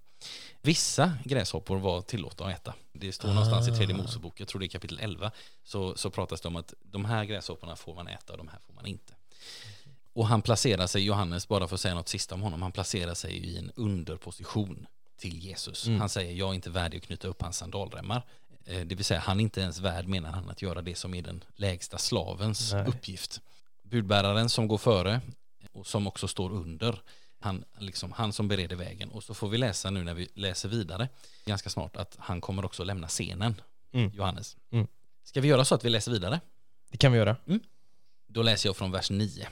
Vissa 0.62 1.14
gräshoppor 1.24 1.78
var 1.78 2.02
tillåtna 2.02 2.46
att 2.46 2.56
äta. 2.56 2.74
Det 2.94 3.12
står 3.12 3.28
någonstans 3.30 3.68
i 3.68 3.72
tredje 3.72 3.96
Ah. 3.96 3.98
Mosebok, 3.98 4.40
jag 4.40 4.48
tror 4.48 4.60
det 4.60 4.66
är 4.66 4.68
kapitel 4.68 5.00
11, 5.02 5.32
så, 5.64 5.96
så 5.98 6.10
pratas 6.10 6.42
det 6.42 6.48
om 6.48 6.56
att 6.56 6.74
de 6.82 7.06
här 7.06 7.26
gräshopporna 7.26 7.76
får 7.76 7.96
man 7.96 8.08
äta 8.08 8.34
och 8.34 8.38
de 8.38 8.48
här 8.48 8.60
får 8.68 8.74
man 8.74 8.86
inte. 8.86 9.14
Och 10.14 10.28
han 10.28 10.42
placerar 10.42 10.88
sig, 10.88 11.02
Johannes, 11.04 11.48
bara 11.48 11.68
för 11.68 11.76
att 11.76 11.82
säga 11.82 11.96
något 11.96 12.10
sista 12.10 12.36
om 12.36 12.42
honom, 12.42 12.62
han 12.62 12.72
placerar 12.72 13.14
sig 13.14 13.38
i 13.38 13.58
en 13.58 13.72
underposition 13.76 14.86
till 15.18 15.38
Jesus. 15.40 15.88
Mm. 15.88 16.00
Han 16.00 16.10
säger, 16.10 16.34
jag 16.34 16.50
är 16.50 16.54
inte 16.54 16.70
värdig 16.70 16.98
att 16.98 17.04
knyta 17.04 17.28
upp 17.28 17.42
hans 17.42 17.58
sandalremmar. 17.58 18.26
Eh, 18.66 18.80
Det 18.82 18.96
vill 18.96 19.06
säga, 19.06 19.20
han 19.20 19.40
är 19.40 19.44
inte 19.44 19.62
ens 19.62 19.80
värd, 19.80 20.08
menar 20.08 20.32
han, 20.32 20.50
att 20.50 20.62
göra 20.62 20.82
det 20.82 20.96
som 20.96 21.14
är 21.14 21.22
den 21.22 21.44
lägsta 21.56 21.98
slavens 21.98 22.74
Nej. 22.74 22.88
uppgift. 22.88 23.42
Budbäraren 23.84 24.50
som 24.50 24.68
går 24.68 24.78
före 24.78 25.22
och 25.72 25.88
som 25.88 26.08
också 26.08 26.28
står 26.28 26.52
under, 26.52 27.02
han, 27.40 27.64
liksom, 27.80 28.12
han 28.12 28.34
som 28.34 28.48
bereder 28.48 28.76
vägen. 28.76 29.10
Och 29.10 29.24
så 29.24 29.34
får 29.34 29.50
vi 29.50 29.58
läsa 29.58 29.90
nu 29.90 30.04
när 30.04 30.14
vi 30.14 30.28
läser 30.34 30.70
vidare, 30.70 31.10
ganska 31.46 31.70
snart, 31.70 31.96
att 31.98 32.16
han 32.20 32.42
kommer 32.42 32.66
också 32.66 32.84
lämna 32.84 33.08
scenen, 33.08 33.62
Mm. 33.96 34.12
Johannes. 34.16 34.58
Mm. 34.72 34.88
Ska 35.24 35.42
vi 35.42 35.48
göra 35.48 35.66
så 35.66 35.76
att 35.76 35.86
vi 35.86 35.90
läser 35.90 36.12
vidare? 36.12 36.40
Det 36.92 36.98
kan 36.98 37.12
vi 37.12 37.18
göra. 37.18 37.36
Då 38.28 38.42
läser 38.44 38.70
jag 38.70 38.76
från 38.78 38.92
vers 38.92 39.10
9. 39.10 39.48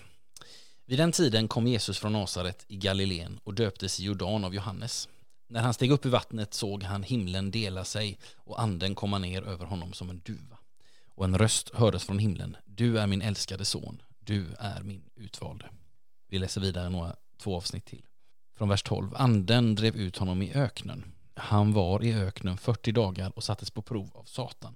Vid 0.86 1.00
den 1.00 1.12
tiden 1.12 1.48
kom 1.48 1.68
Jesus 1.68 2.00
från 2.00 2.14
Nasaret 2.14 2.66
i 2.68 2.76
Galileen 2.78 3.40
och 3.44 3.54
döptes 3.54 4.00
i 4.00 4.04
Jordan 4.04 4.44
av 4.46 4.56
Johannes. 4.56 5.10
När 5.52 5.62
han 5.62 5.74
steg 5.74 5.92
upp 5.92 6.06
i 6.06 6.10
vattnet 6.10 6.54
såg 6.54 6.84
han 6.84 7.04
himlen 7.04 7.52
dela 7.52 7.86
sig 7.86 8.20
och 8.36 8.62
anden 8.62 8.96
komma 8.96 9.18
ner 9.18 9.42
över 9.42 9.66
honom 9.66 9.94
som 9.94 10.10
en 10.10 10.22
duva. 10.26 10.58
Och 11.08 11.26
en 11.26 11.38
röst 11.38 11.70
hördes 11.74 12.04
från 12.04 12.20
himlen. 12.20 12.58
Du 12.66 13.00
är 13.00 13.08
min 13.08 13.22
älskade 13.22 13.66
son. 13.66 14.02
Du 14.20 14.48
är 14.60 14.84
min 14.84 15.04
utvalde. 15.16 15.70
Vi 16.28 16.40
läser 16.40 16.62
vidare 16.62 16.90
några 16.90 17.16
två 17.38 17.56
avsnitt 17.56 17.86
till. 17.86 18.06
Från 18.58 18.70
vers 18.70 18.84
12. 18.84 19.16
Anden 19.16 19.76
drev 19.76 19.96
ut 19.96 20.18
honom 20.18 20.42
i 20.42 20.54
öknen. 20.54 21.06
Han 21.36 21.74
var 21.74 22.04
i 22.04 22.14
öknen 22.14 22.58
40 22.58 22.92
dagar 22.92 23.32
och 23.36 23.44
sattes 23.44 23.72
på 23.72 23.82
prov 23.82 24.10
av 24.14 24.24
Satan. 24.24 24.76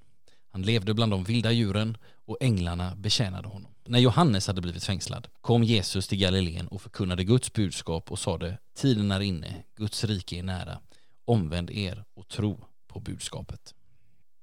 Han 0.51 0.61
levde 0.61 0.93
bland 0.93 1.11
de 1.11 1.23
vilda 1.23 1.51
djuren 1.51 1.97
och 2.25 2.37
änglarna 2.41 2.95
betjänade 2.95 3.47
honom. 3.47 3.71
När 3.87 3.99
Johannes 3.99 4.47
hade 4.47 4.61
blivit 4.61 4.83
fängslad 4.83 5.27
kom 5.41 5.63
Jesus 5.63 6.07
till 6.07 6.17
Galileen 6.17 6.67
och 6.67 6.81
förkunnade 6.81 7.23
Guds 7.23 7.53
budskap 7.53 8.11
och 8.11 8.19
sade 8.19 8.57
tiden 8.75 9.11
är 9.11 9.19
inne, 9.19 9.63
Guds 9.75 10.03
rike 10.03 10.39
är 10.39 10.43
nära. 10.43 10.79
Omvänd 11.25 11.71
er 11.71 12.03
och 12.13 12.27
tro 12.27 12.65
på 12.87 12.99
budskapet. 12.99 13.73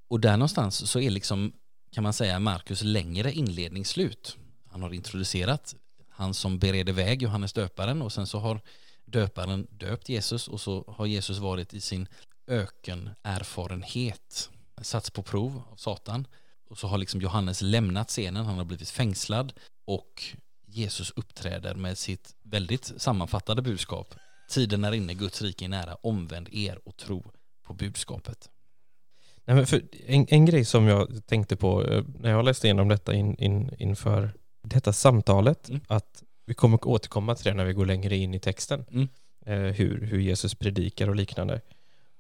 Och 0.09 0.21
där 0.21 0.37
någonstans 0.37 0.91
så 0.91 1.01
är 1.01 1.11
liksom, 1.11 1.53
kan 1.93 2.03
man 2.03 2.13
säga, 2.13 2.39
Markus 2.39 2.83
längre 2.83 3.33
inledning 3.33 3.85
slut. 3.85 4.37
Han 4.71 4.83
har 4.83 4.93
introducerat 4.93 5.75
han 6.09 6.35
som 6.35 6.59
bereder 6.59 6.93
väg, 6.93 7.23
Johannes 7.23 7.53
döparen, 7.53 8.03
och 8.03 8.13
sen 8.13 8.27
så 8.27 8.39
har 8.39 8.61
döparen 9.05 9.67
döpt 9.71 10.09
Jesus 10.09 10.49
och 10.49 10.61
så 10.61 10.95
har 10.97 11.07
Jesus 11.07 11.39
varit 11.39 11.75
i 11.75 11.81
sin 11.81 12.09
ökenerfarenhet 12.47 14.51
satts 14.83 15.11
på 15.11 15.23
prov 15.23 15.63
av 15.71 15.77
Satan. 15.77 16.27
Och 16.73 16.79
så 16.79 16.87
har 16.87 16.99
liksom 16.99 17.21
Johannes 17.21 17.63
lämnat 17.63 18.09
scenen, 18.09 18.45
han 18.47 18.59
har 18.59 18.65
blivit 18.65 18.91
fängslad 18.91 19.53
och 19.87 20.25
Jesus 20.67 21.11
uppträder 21.17 21.75
med 21.75 21.99
sitt 21.99 22.35
väldigt 22.43 22.93
sammanfattade 22.97 23.63
budskap. 23.63 24.15
Tiden 24.51 24.85
är 24.85 24.93
inne, 24.93 25.15
Guds 25.15 25.43
rike 25.43 25.65
är 25.65 25.69
nära, 25.69 25.95
omvänd 25.95 26.49
er 26.53 26.79
och 26.85 26.97
tro 26.97 27.25
på 27.67 27.75
budskapet. 27.75 28.51
Nej, 29.45 29.57
men 29.57 29.67
för 29.67 29.83
en, 30.07 30.27
en 30.29 30.47
grej 30.47 30.65
som 30.65 30.87
jag 30.87 31.27
tänkte 31.27 31.57
på 31.57 31.85
eh, 31.85 32.05
när 32.19 32.31
jag 32.31 32.45
läste 32.45 32.67
igenom 32.67 32.89
detta 32.89 33.15
in, 33.15 33.37
in, 33.37 33.71
inför 33.79 34.33
detta 34.63 34.93
samtalet, 34.93 35.69
Mm. 35.69 35.81
att 35.87 36.23
vi 36.47 36.55
kommer 36.55 36.89
återkomma 36.89 37.35
till 37.35 37.45
det 37.45 37.55
när 37.55 37.65
vi 37.65 37.73
går 37.73 37.87
längre 37.87 38.17
in 38.17 38.35
i 38.35 38.41
texten, 38.41 38.85
Mm. 38.91 39.09
eh, 39.47 39.75
hur, 39.75 40.07
hur 40.07 40.19
Jesus 40.21 40.55
predikar 40.55 41.09
och 41.09 41.17
liknande. 41.17 41.61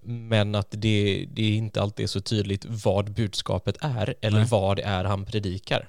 Men 0.04 0.54
att 0.54 0.68
det, 0.70 1.26
det 1.32 1.48
inte 1.54 1.82
alltid 1.82 2.04
är 2.04 2.08
så 2.08 2.20
tydligt 2.20 2.64
vad 2.68 3.12
budskapet 3.12 3.76
är 3.80 4.14
eller 4.20 4.38
Nej. 4.38 4.48
vad 4.50 4.76
det 4.76 4.82
är 4.82 5.04
han 5.04 5.24
predikar. 5.24 5.88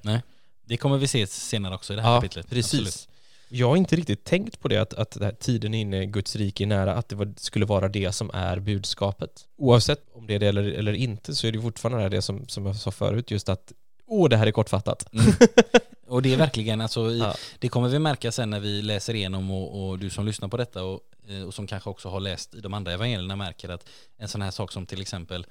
Det 0.66 0.78
kommer 0.78 0.98
vi 0.98 1.08
se 1.08 1.28
senare 1.28 1.76
också 1.76 1.94
i 1.94 1.96
det 1.96 2.02
här 2.02 2.14
Ja, 2.14 2.22
kapitlet. 2.22 2.50
precis. 2.50 2.74
Absolut. 2.80 3.08
Jag 3.50 3.70
har 3.70 3.78
inte 3.78 3.96
riktigt 3.96 4.24
tänkt 4.24 4.60
på 4.60 4.68
det, 4.68 4.78
att, 4.78 4.94
att 4.94 5.12
det 5.12 5.32
tiden 5.40 5.74
är 5.74 5.82
inne, 5.82 6.06
Guds 6.06 6.36
rike 6.36 6.64
är 6.64 6.68
nära, 6.68 6.96
att 6.96 7.10
det 7.10 7.16
var, 7.16 7.34
skulle 7.38 7.66
vara 7.66 7.88
det 7.90 8.12
som 8.12 8.32
är 8.34 8.60
budskapet. 8.60 9.48
Oavsett 9.58 10.00
om 10.14 10.28
det 10.28 10.34
är 10.36 10.40
det 10.40 10.48
eller, 10.48 10.64
eller 10.64 10.94
inte 10.94 11.36
så 11.36 11.48
är 11.48 11.52
det 11.52 11.62
fortfarande 11.62 12.10
det 12.10 12.22
som, 12.22 12.48
som 12.48 12.66
jag 12.66 12.76
sa 12.76 12.92
förut, 12.92 13.32
just 13.32 13.50
att 13.50 13.72
åh, 14.06 14.30
det 14.30 14.38
här 14.38 14.48
är 14.48 14.52
kortfattat. 14.52 15.14
Mm. 15.14 15.34
Och 16.08 16.22
det 16.22 16.34
är 16.34 16.38
verkligen, 16.38 16.82
alltså, 16.82 17.12
i, 17.12 17.20
Ja. 17.20 17.36
det 17.60 17.70
kommer 17.70 17.90
vi 17.90 18.00
märka 18.00 18.32
sen 18.32 18.50
när 18.50 18.60
vi 18.60 18.82
läser 18.82 19.14
igenom 19.14 19.52
och, 19.52 19.90
och 19.90 20.00
du 20.00 20.10
som 20.10 20.26
lyssnar 20.26 20.48
på 20.48 20.58
detta 20.58 20.84
och, 20.84 21.00
eh, 21.28 21.42
och 21.44 21.54
som 21.54 21.68
kanske 21.68 21.90
också 21.90 22.10
har 22.10 22.20
läst 22.20 22.56
i 22.56 22.62
de 22.62 22.74
andra 22.74 22.92
evangelierna 22.94 23.36
märker 23.36 23.70
att 23.70 23.90
en 24.18 24.28
sån 24.28 24.42
här 24.42 24.52
sak 24.52 24.72
som 24.72 24.86
till 24.86 25.02
exempel 25.02 25.46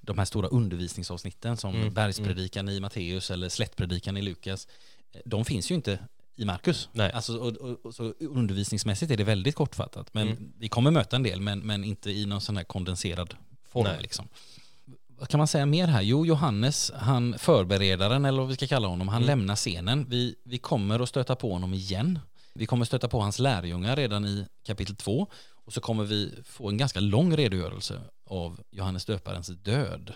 de 0.00 0.18
här 0.18 0.24
stora 0.24 0.48
undervisningsavsnitten 0.48 1.56
som 1.56 1.74
Mm, 1.74 1.94
bergspredikan 1.94 2.68
i 2.68 2.80
Matteus 2.80 3.30
eller 3.30 3.48
slättpredikan 3.48 4.16
i 4.16 4.22
Lukas, 4.22 4.68
eh, 5.12 5.20
de 5.24 5.44
finns 5.44 5.70
ju 5.70 5.74
inte 5.74 5.98
i 6.36 6.44
Markus. 6.44 6.88
Alltså, 7.12 7.36
och, 7.38 7.56
och, 7.56 7.86
och, 7.86 7.94
så 7.94 8.14
undervisningsmässigt 8.20 9.12
är 9.12 9.16
det 9.16 9.24
väldigt 9.24 9.54
kortfattat, 9.54 10.14
men 10.14 10.28
Mm. 10.28 10.52
vi 10.58 10.68
kommer 10.68 10.90
möta 10.90 11.16
en 11.16 11.22
del, 11.22 11.40
men, 11.40 11.58
men 11.58 11.84
inte 11.84 12.10
i 12.10 12.26
någon 12.26 12.40
sån 12.40 12.56
här 12.56 12.64
kondenserad 12.64 13.34
form. 13.68 13.84
Nej. 13.84 13.98
Liksom. 14.02 14.28
Vad 15.22 15.28
kan 15.28 15.38
man 15.38 15.46
säga 15.48 15.66
mer 15.66 15.86
här? 15.86 16.02
Jo, 16.02 16.26
Johannes, 16.26 16.92
han 16.94 17.38
förberedaren 17.38 18.24
eller 18.24 18.38
vad 18.38 18.48
vi 18.48 18.54
ska 18.54 18.66
kalla 18.66 18.88
honom, 18.88 19.08
han 19.08 19.16
Mm. 19.22 19.26
lämnar 19.26 19.56
scenen. 19.56 20.06
Vi, 20.08 20.34
vi 20.44 20.58
kommer 20.58 21.00
att 21.00 21.08
stöta 21.08 21.36
på 21.36 21.52
honom 21.52 21.74
igen. 21.74 22.18
Vi 22.54 22.66
kommer 22.66 22.84
stöta 22.84 23.08
på 23.08 23.20
hans 23.20 23.38
lärjungar 23.38 23.96
redan 23.96 24.24
i 24.24 24.46
kapitel 24.66 24.96
2 24.96 25.26
och 25.64 25.72
så 25.72 25.80
kommer 25.80 26.04
vi 26.04 26.34
få 26.44 26.68
en 26.68 26.76
ganska 26.76 27.00
lång 27.00 27.36
redogörelse 27.36 28.00
av 28.26 28.60
Johannes 28.70 29.04
döparens 29.04 29.46
död 29.48 30.14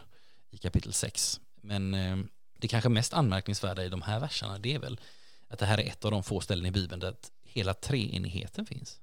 i 0.51 0.59
kapitel 0.59 0.93
6. 0.93 1.41
Men 1.63 1.95
eh, 1.95 2.17
det 2.59 2.69
kanske 2.69 2.89
mest 2.89 3.15
anmärkningsvärda 3.15 3.85
i 3.85 3.89
de 3.89 4.03
här 4.03 4.21
verserna 4.21 4.59
det 4.59 4.75
är 4.75 4.79
väl 4.79 5.01
att 5.49 5.59
det 5.59 5.67
här 5.67 5.79
är 5.79 5.87
ett 5.89 6.05
av 6.05 6.11
de 6.11 6.23
få 6.23 6.41
ställen 6.41 6.67
i 6.67 6.71
Bibeln 6.71 7.01
där 7.01 7.15
hela 7.45 7.75
treenigheten 7.75 8.67
finns. 8.67 8.99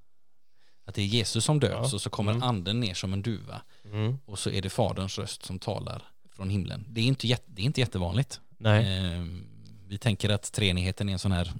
Att 0.85 0.95
det 0.95 1.01
är 1.01 1.05
Jesus 1.05 1.45
som 1.45 1.59
döds 1.59 1.73
Ja. 1.91 1.95
och 1.95 2.01
så 2.01 2.09
kommer 2.09 2.31
Mm. 2.31 2.43
anden 2.43 2.79
ner 2.79 2.93
som 2.93 3.13
en 3.13 3.21
duva 3.21 3.61
Mm. 3.85 4.17
och 4.25 4.39
så 4.39 4.49
är 4.49 4.61
det 4.61 4.69
faderns 4.69 5.17
röst 5.17 5.45
som 5.45 5.59
talar 5.59 6.03
från 6.35 6.49
himlen. 6.49 6.85
Det 6.89 7.01
är 7.01 7.05
inte, 7.05 7.27
jätte, 7.27 7.43
det 7.47 7.61
är 7.61 7.65
inte 7.65 7.79
jättevanligt. 7.81 8.39
Nej. 8.57 8.97
Eh, 9.15 9.23
vi 9.87 9.97
tänker 9.97 10.29
att 10.29 10.51
treenigheten 10.51 11.09
är 11.09 11.13
en 11.13 11.19
sån 11.19 11.31
här, 11.31 11.51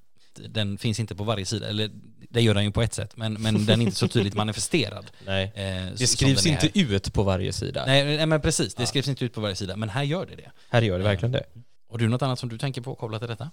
den 0.50 0.78
finns 0.78 1.00
inte 1.00 1.16
på 1.16 1.24
varje 1.24 1.46
sida, 1.46 1.68
eller 1.70 1.90
det 2.30 2.42
gör 2.42 2.54
den 2.54 2.64
ju 2.64 2.72
på 2.72 2.82
ett 2.82 2.94
sätt, 2.94 3.18
men, 3.18 3.34
men 3.34 3.66
den 3.66 3.80
är 3.82 3.86
inte 3.86 3.98
så 3.98 4.08
tydligt 4.08 4.34
manifesterad. 4.44 5.12
Nej. 5.26 5.52
Eh, 5.56 5.86
Det 5.98 6.08
skrivs 6.08 6.46
inte 6.46 6.72
här. 6.76 6.82
ut 6.96 7.14
på 7.14 7.24
varje 7.24 7.54
sida. 7.54 7.84
Nej, 7.86 8.18
nej 8.18 8.26
men 8.26 8.42
precis, 8.42 8.76
det 8.76 8.82
Ja. 8.84 8.88
skrivs 8.88 9.08
inte 9.08 9.26
ut 9.26 9.34
på 9.34 9.42
varje 9.42 9.56
sida, 9.56 9.76
men 9.76 9.90
här 9.90 10.04
gör 10.04 10.26
det 10.26 10.36
det. 10.36 10.52
Här 10.70 10.82
gör 10.82 10.98
det 10.98 11.04
verkligen 11.04 11.32
det. 11.32 11.44
Har 11.90 11.98
du 11.98 12.08
något 12.08 12.22
annat 12.22 12.40
som 12.40 12.50
du 12.50 12.58
tänker 12.58 12.82
på 12.82 12.96
kopplat 12.96 13.22
till 13.22 13.30
detta? 13.30 13.52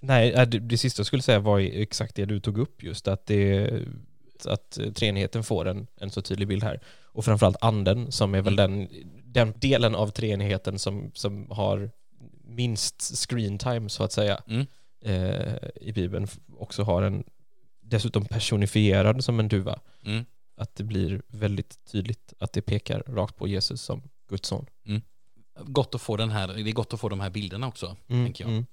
Nej, 0.00 0.32
äh, 0.32 0.46
det, 0.48 0.58
det 0.58 0.78
sista 0.78 1.00
jag 1.00 1.06
skulle 1.06 1.22
säga 1.22 1.38
var 1.38 1.58
exakt 1.60 2.14
det 2.14 2.24
du 2.24 2.40
tog 2.40 2.58
upp 2.58 2.82
just, 2.82 3.08
att, 3.08 3.26
det, 3.26 3.70
att 4.46 4.78
treenigheten 4.94 5.42
får 5.44 5.68
en, 5.68 5.86
en 5.96 6.10
så 6.10 6.22
tydlig 6.22 6.48
bild 6.48 6.62
här. 6.64 6.80
Och 7.02 7.24
framförallt 7.24 7.56
anden 7.60 8.12
som 8.12 8.34
är 8.34 8.42
väl 8.42 8.56
den, 8.56 8.88
den 9.24 9.52
delen 9.56 9.94
av 9.94 10.08
treenigheten 10.08 10.78
som, 10.78 11.10
som 11.14 11.50
har 11.50 11.90
minst 12.44 13.28
screen 13.28 13.58
time 13.58 13.88
så 13.88 14.04
att 14.04 14.12
säga 14.12 14.42
Mm. 14.46 14.66
eh, 15.04 15.54
i 15.80 15.92
Bibeln 15.92 16.28
också 16.58 16.82
har 16.82 17.02
en 17.02 17.24
dessutom 17.80 18.24
personifierad 18.24 19.24
som 19.24 19.40
en 19.40 19.48
duva. 19.48 19.80
Mm. 20.04 20.24
Att 20.56 20.76
det 20.76 20.84
blir 20.84 21.22
väldigt 21.28 21.84
tydligt 21.84 22.32
att 22.38 22.52
det 22.52 22.62
pekar 22.62 23.02
rakt 23.06 23.36
på 23.36 23.48
Jesus 23.48 23.82
som 23.82 24.02
Guds 24.28 24.48
son. 24.48 24.66
Gott 25.60 25.94
att 25.94 26.02
få 26.02 26.16
den 26.16 26.30
här, 26.30 26.48
det 26.48 26.70
är 26.70 26.72
gott 26.72 26.94
att 26.94 27.00
få 27.00 27.08
de 27.08 27.20
här 27.20 27.30
bilderna 27.30 27.68
också, 27.68 27.96
tänker 28.06 28.44
jag. 28.44 28.50
Mm. 28.50 28.66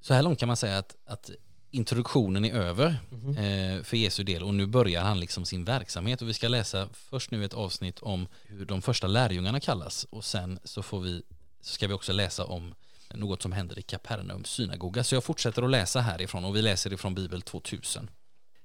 Så 0.00 0.14
här 0.14 0.22
långt 0.22 0.38
kan 0.38 0.46
man 0.46 0.56
säga 0.56 0.78
att, 0.78 0.96
att 1.06 1.30
introduktionen 1.72 2.44
är 2.44 2.52
över 2.54 2.96
Mhm. 3.10 3.36
eh, 3.36 3.82
för 3.82 3.96
Jesu 3.96 4.22
del 4.24 4.42
och 4.42 4.54
nu 4.54 4.66
börjar 4.66 5.02
han 5.02 5.20
liksom 5.20 5.44
sin 5.44 5.64
verksamhet 5.64 6.22
och 6.22 6.28
vi 6.28 6.34
ska 6.34 6.48
läsa 6.48 6.88
först 6.92 7.30
nu 7.30 7.44
ett 7.44 7.54
avsnitt 7.54 7.98
om 7.98 8.28
hur 8.46 8.64
de 8.64 8.82
första 8.82 9.06
lärjungarna 9.06 9.60
kallas 9.60 10.06
och 10.10 10.24
sen 10.24 10.58
så 10.64 10.82
får 10.82 11.00
vi 11.00 11.22
så 11.60 11.72
ska 11.74 11.86
vi 11.86 11.94
också 11.94 12.12
läsa 12.12 12.44
om 12.44 12.74
något 13.14 13.42
som 13.42 13.52
händer 13.52 13.78
i 13.78 13.82
Kapernaums 13.82 14.48
synagoga. 14.50 15.04
Så 15.04 15.14
jag 15.14 15.24
fortsätter 15.24 15.62
att 15.62 15.70
läsa 15.70 16.00
härifrån 16.00 16.44
och 16.44 16.56
vi 16.56 16.62
läser 16.62 16.92
ifrån 16.92 17.14
Bibel 17.14 17.42
2000. 17.42 18.10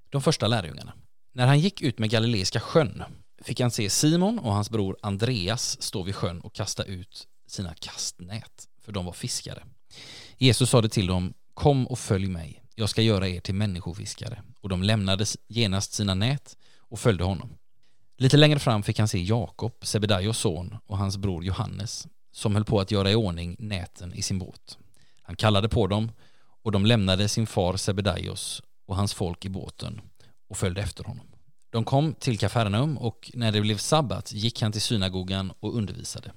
De 0.10 0.22
första 0.22 0.48
lärjungarna. 0.48 0.94
När 1.34 1.48
han 1.48 1.60
gick 1.60 1.82
ut 1.82 2.00
med 2.00 2.10
Galileiska 2.10 2.60
sjön 2.60 3.04
fick 3.42 3.60
han 3.60 3.72
se 3.72 3.90
Simon 3.90 4.40
och 4.40 4.54
hans 4.54 4.70
bror 4.70 4.98
Andreas 5.02 5.82
stå 5.82 6.04
vid 6.04 6.16
sjön 6.16 6.42
och 6.42 6.54
kasta 6.56 6.84
ut 6.84 7.28
sina 7.48 7.74
kastnät, 7.74 8.68
för 8.82 8.92
de 8.92 9.06
var 9.06 9.14
fiskare. 9.14 9.64
Jesus 10.38 10.70
sade 10.70 10.90
till 10.90 11.08
dem, 11.08 11.34
kom 11.54 11.88
och 11.88 12.00
följ 12.00 12.28
mig, 12.28 12.64
jag 12.80 12.90
ska 12.90 13.02
göra 13.02 13.28
er 13.28 13.40
till 13.40 13.56
människofiskare. 13.56 14.44
Och 14.62 14.70
de 14.70 14.84
lämnade 14.84 15.26
genast 15.48 15.94
sina 15.94 16.14
nät 16.14 16.58
och 16.78 17.00
följde 17.00 17.24
honom. 17.24 17.50
Lite 18.18 18.38
längre 18.38 18.60
fram 18.60 18.84
fick 18.84 19.00
han 19.00 19.08
se 19.08 19.24
Jakob, 19.24 19.74
Sebedaios 19.82 20.38
son, 20.38 20.78
och 20.86 20.98
hans 20.98 21.18
bror 21.18 21.44
Johannes, 21.44 22.08
som 22.32 22.56
höll 22.56 22.66
på 22.66 22.80
att 22.80 22.92
göra 22.92 23.12
i 23.12 23.16
ordning 23.16 23.56
näten 23.60 24.14
i 24.14 24.22
sin 24.22 24.40
båt. 24.40 24.78
Han 25.22 25.36
kallade 25.36 25.70
på 25.70 25.88
dem, 25.88 26.12
och 26.64 26.72
de 26.72 26.86
lämnade 26.86 27.30
sin 27.30 27.48
far 27.48 27.78
Sebedaios 27.78 28.62
och 28.86 28.96
hans 28.96 29.14
folk 29.14 29.46
i 29.46 29.50
båten 29.50 30.02
och 30.50 30.58
följde 30.58 30.82
efter 30.82 31.04
honom. 31.04 31.28
De 31.70 31.84
kom 31.84 32.14
till 32.14 32.40
Kafarnaum 32.40 32.98
och 32.98 33.32
när 33.34 33.52
det 33.52 33.62
blev 33.62 33.78
sabbat 33.78 34.34
gick 34.34 34.62
han 34.62 34.72
till 34.72 34.82
synagogan 34.82 35.54
och 35.60 35.76
undervisade. 35.76 36.32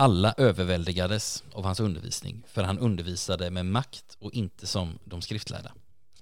Alla 0.00 0.34
överväldigades 0.36 1.44
av 1.52 1.64
hans 1.64 1.80
undervisning, 1.80 2.42
för 2.46 2.62
han 2.62 2.78
undervisade 2.78 3.50
med 3.50 3.66
makt 3.66 4.16
och 4.18 4.32
inte 4.32 4.66
som 4.66 4.98
de 5.04 5.22
skriftlärda. 5.22 5.72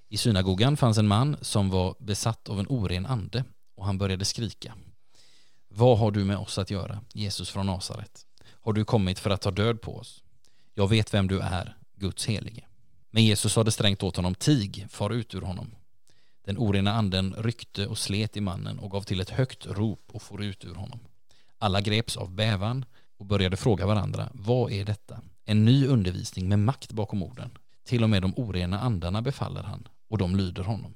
I 0.09 0.17
synagogan 0.17 0.77
fanns 0.77 0.97
en 0.97 1.07
man 1.07 1.37
som 1.41 1.69
var 1.69 1.95
besatt 1.99 2.49
av 2.49 2.59
en 2.59 2.67
oren 2.69 3.05
ande 3.05 3.43
och 3.75 3.85
han 3.85 3.97
började 3.97 4.25
skrika. 4.25 4.73
Vad 5.67 5.97
har 5.97 6.11
du 6.11 6.25
med 6.25 6.37
oss 6.37 6.57
att 6.57 6.71
göra, 6.71 6.99
Jesus 7.13 7.49
från 7.49 7.65
Nasaret? 7.65 8.25
Har 8.49 8.73
du 8.73 8.85
kommit 8.85 9.19
för 9.19 9.29
att 9.29 9.41
ta 9.41 9.51
död 9.51 9.81
på 9.81 9.97
oss? 9.97 10.23
Jag 10.73 10.87
vet 10.87 11.13
vem 11.13 11.27
du 11.27 11.39
är, 11.39 11.77
Guds 11.95 12.25
helige. 12.25 12.65
Men 13.11 13.25
Jesus 13.25 13.53
sade 13.53 13.71
strängt 13.71 14.03
åt 14.03 14.15
honom, 14.15 14.35
tig, 14.35 14.87
far 14.89 15.09
ut 15.09 15.35
ur 15.35 15.41
honom. 15.41 15.75
Den 16.45 16.57
orena 16.57 16.93
anden 16.93 17.35
ryckte 17.37 17.87
och 17.87 17.97
slet 17.97 18.37
i 18.37 18.41
mannen 18.41 18.79
och 18.79 18.91
gav 18.91 19.01
till 19.01 19.19
ett 19.19 19.29
högt 19.29 19.65
rop 19.65 20.09
och 20.11 20.21
for 20.21 20.43
ut 20.43 20.65
ur 20.65 20.75
honom. 20.75 20.99
Alla 21.57 21.81
greps 21.81 22.17
av 22.17 22.31
bävan 22.31 22.85
och 23.17 23.25
började 23.25 23.57
fråga 23.57 23.85
varandra, 23.85 24.29
vad 24.33 24.71
är 24.71 24.85
detta? 24.85 25.21
En 25.45 25.65
ny 25.65 25.87
undervisning 25.87 26.49
med 26.49 26.59
makt 26.59 26.91
bakom 26.91 27.23
orden. 27.23 27.49
Till 27.85 28.03
och 28.03 28.09
med 28.09 28.21
de 28.21 28.33
orena 28.35 28.79
andarna 28.79 29.21
befaller 29.21 29.63
han 29.63 29.87
och 30.09 30.17
de 30.17 30.35
lyder 30.35 30.63
honom. 30.63 30.93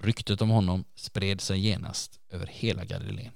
Ryktet 0.00 0.42
om 0.42 0.50
honom 0.50 0.84
spred 0.94 1.40
sig 1.40 1.58
genast 1.60 2.20
över 2.30 2.46
hela 2.46 2.84
Galileen. 2.84 3.32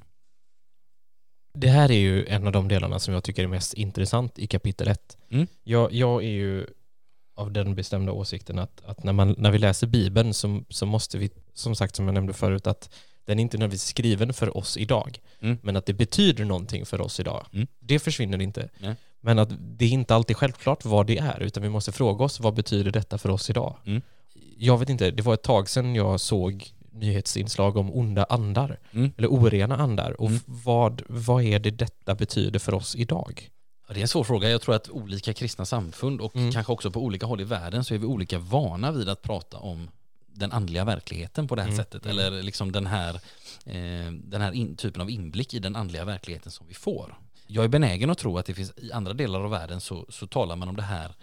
Det 1.54 1.68
här 1.68 1.90
är 1.90 1.98
ju 1.98 2.26
en 2.26 2.46
av 2.46 2.52
de 2.52 2.68
delarna 2.68 2.98
som 2.98 3.14
jag 3.14 3.24
tycker 3.24 3.42
är 3.44 3.48
mest 3.48 3.74
intressant 3.74 4.38
i 4.38 4.46
kapitel 4.46 4.88
1. 4.88 5.18
Mm. 5.30 5.46
Jag, 5.62 5.92
jag 5.92 6.24
är 6.24 6.30
ju 6.30 6.66
av 7.34 7.52
den 7.52 7.74
bestämda 7.74 8.12
åsikten 8.12 8.58
att, 8.58 8.84
att 8.84 9.04
när, 9.04 9.12
man, 9.12 9.34
när 9.38 9.50
vi 9.50 9.58
läser 9.58 9.86
Bibeln 9.86 10.34
så, 10.34 10.64
så 10.68 10.86
måste 10.86 11.18
vi, 11.18 11.30
som 11.52 11.74
sagt 11.74 11.96
som 11.96 12.06
jag 12.06 12.14
nämnde 12.14 12.32
förut, 12.32 12.66
att 12.66 12.94
den 13.24 13.38
är 13.38 13.42
inte 13.42 13.56
nödvändigtvis 13.56 13.88
skriven 13.88 14.32
för 14.32 14.56
oss 14.56 14.76
idag, 14.76 15.18
Mm. 15.40 15.58
men 15.62 15.76
att 15.76 15.86
det 15.86 15.92
betyder 15.92 16.44
någonting 16.44 16.86
för 16.86 17.00
oss 17.00 17.20
idag. 17.20 17.46
Mm. 17.52 17.66
Det 17.80 17.98
försvinner 17.98 18.42
inte. 18.42 18.68
Nej. 18.78 18.94
Men 19.20 19.38
att 19.38 19.48
det 19.58 19.84
är 19.84 19.88
inte 19.88 20.14
alltid 20.14 20.36
självklart 20.36 20.84
vad 20.84 21.06
det 21.06 21.18
är, 21.18 21.40
utan 21.42 21.62
vi 21.62 21.68
måste 21.68 21.92
fråga 21.92 22.24
oss 22.24 22.40
vad 22.40 22.54
betyder 22.54 22.90
detta 22.90 23.18
för 23.18 23.28
oss 23.28 23.50
idag? 23.50 23.76
Mm. 23.84 24.02
Jag 24.58 24.78
vet 24.78 24.88
inte, 24.88 25.10
det 25.10 25.22
var 25.22 25.34
ett 25.34 25.42
tag 25.42 25.68
sedan 25.68 25.94
jag 25.94 26.20
såg 26.20 26.72
nyhetsinslag 26.92 27.76
om 27.76 27.94
onda 27.94 28.24
andar, 28.24 28.78
Mm. 28.92 29.12
eller 29.18 29.28
orena 29.28 29.76
andar. 29.76 30.20
Och 30.20 30.28
Mm. 30.28 30.40
vad, 30.46 31.02
vad 31.08 31.42
är 31.44 31.58
det 31.58 31.70
detta 31.70 32.14
betyder 32.14 32.58
för 32.58 32.74
oss 32.74 32.96
idag? 32.96 33.48
Ja, 33.88 33.94
det 33.94 34.00
är 34.00 34.02
en 34.02 34.08
svår 34.08 34.24
fråga. 34.24 34.50
Jag 34.50 34.62
tror 34.62 34.74
att 34.74 34.90
olika 34.90 35.32
kristna 35.34 35.64
samfund 35.64 36.20
och 36.20 36.36
Mm. 36.36 36.52
kanske 36.52 36.72
också 36.72 36.90
på 36.90 37.00
olika 37.04 37.26
håll 37.26 37.40
i 37.40 37.44
världen 37.44 37.84
så 37.84 37.94
är 37.94 37.98
vi 37.98 38.06
olika 38.06 38.38
vana 38.38 38.92
vid 38.92 39.08
att 39.08 39.22
prata 39.22 39.58
om 39.58 39.88
den 40.34 40.52
andliga 40.52 40.84
verkligheten 40.84 41.48
på 41.48 41.54
det 41.54 41.62
här 41.62 41.68
Mm. 41.68 41.78
sättet. 41.84 42.04
Mm. 42.06 42.18
Eller 42.18 42.42
liksom 42.42 42.72
den 42.72 42.86
här, 42.86 43.14
eh, 43.66 44.12
den 44.12 44.40
här 44.40 44.52
in, 44.52 44.76
typen 44.76 45.02
av 45.02 45.10
inblick 45.10 45.54
i 45.54 45.58
den 45.58 45.76
andliga 45.76 46.04
verkligheten 46.04 46.52
som 46.52 46.66
vi 46.68 46.74
får. 46.74 47.18
Jag 47.46 47.64
är 47.64 47.68
benägen 47.68 48.10
att 48.10 48.18
tro 48.18 48.38
att 48.38 48.46
det 48.46 48.54
finns 48.54 48.72
i 48.76 48.92
andra 48.92 49.12
delar 49.12 49.40
av 49.44 49.50
världen 49.50 49.80
så, 49.80 50.06
så 50.08 50.26
talar 50.26 50.56
man 50.56 50.68
om 50.68 50.76
det 50.76 50.82
här 50.82 51.14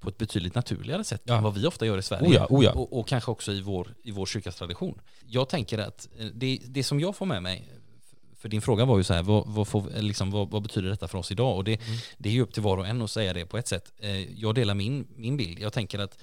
på 0.00 0.08
ett 0.08 0.18
betydligt 0.18 0.54
naturligare 0.54 1.04
sätt 1.04 1.22
Ja. 1.24 1.36
än 1.36 1.42
vad 1.42 1.54
vi 1.54 1.66
ofta 1.66 1.86
gör 1.86 1.98
i 1.98 2.02
Sverige. 2.02 2.28
Oh 2.28 2.34
ja, 2.34 2.46
oh 2.50 2.64
ja. 2.64 2.72
Och, 2.72 2.98
och 3.00 3.08
kanske 3.08 3.30
också 3.30 3.52
i 3.52 3.60
vår, 3.60 3.94
i 4.04 4.10
vår 4.10 4.26
kyrkas 4.26 4.56
tradition. 4.56 5.00
Jag 5.26 5.48
tänker 5.48 5.78
att 5.78 6.08
eh, 6.18 6.26
det, 6.34 6.58
det 6.64 6.84
som 6.84 7.00
jag 7.00 7.16
får 7.16 7.26
med 7.26 7.42
mig, 7.42 7.68
för 8.36 8.48
din 8.48 8.62
fråga 8.62 8.84
var 8.84 8.98
ju 8.98 9.04
så 9.04 9.14
här, 9.14 9.22
vad, 9.22 9.46
vad, 9.46 9.68
får, 9.68 10.00
liksom, 10.00 10.30
vad, 10.30 10.50
vad 10.50 10.62
betyder 10.62 10.88
detta 10.90 11.08
för 11.08 11.18
oss 11.18 11.30
idag? 11.32 11.56
Och 11.56 11.64
det, 11.64 11.72
Mm. 11.86 11.98
det 12.18 12.28
är 12.28 12.32
ju 12.32 12.42
upp 12.42 12.52
till 12.54 12.62
var 12.62 12.76
och 12.78 12.86
en 12.86 13.02
att 13.02 13.10
säga 13.10 13.32
det 13.32 13.46
på 13.46 13.58
ett 13.58 13.68
sätt. 13.68 13.92
Eh, 13.98 14.40
Jag 14.40 14.54
delar 14.54 14.74
min, 14.74 15.06
min 15.16 15.36
bild. 15.36 15.58
Jag 15.58 15.72
tänker 15.72 15.98
att 15.98 16.18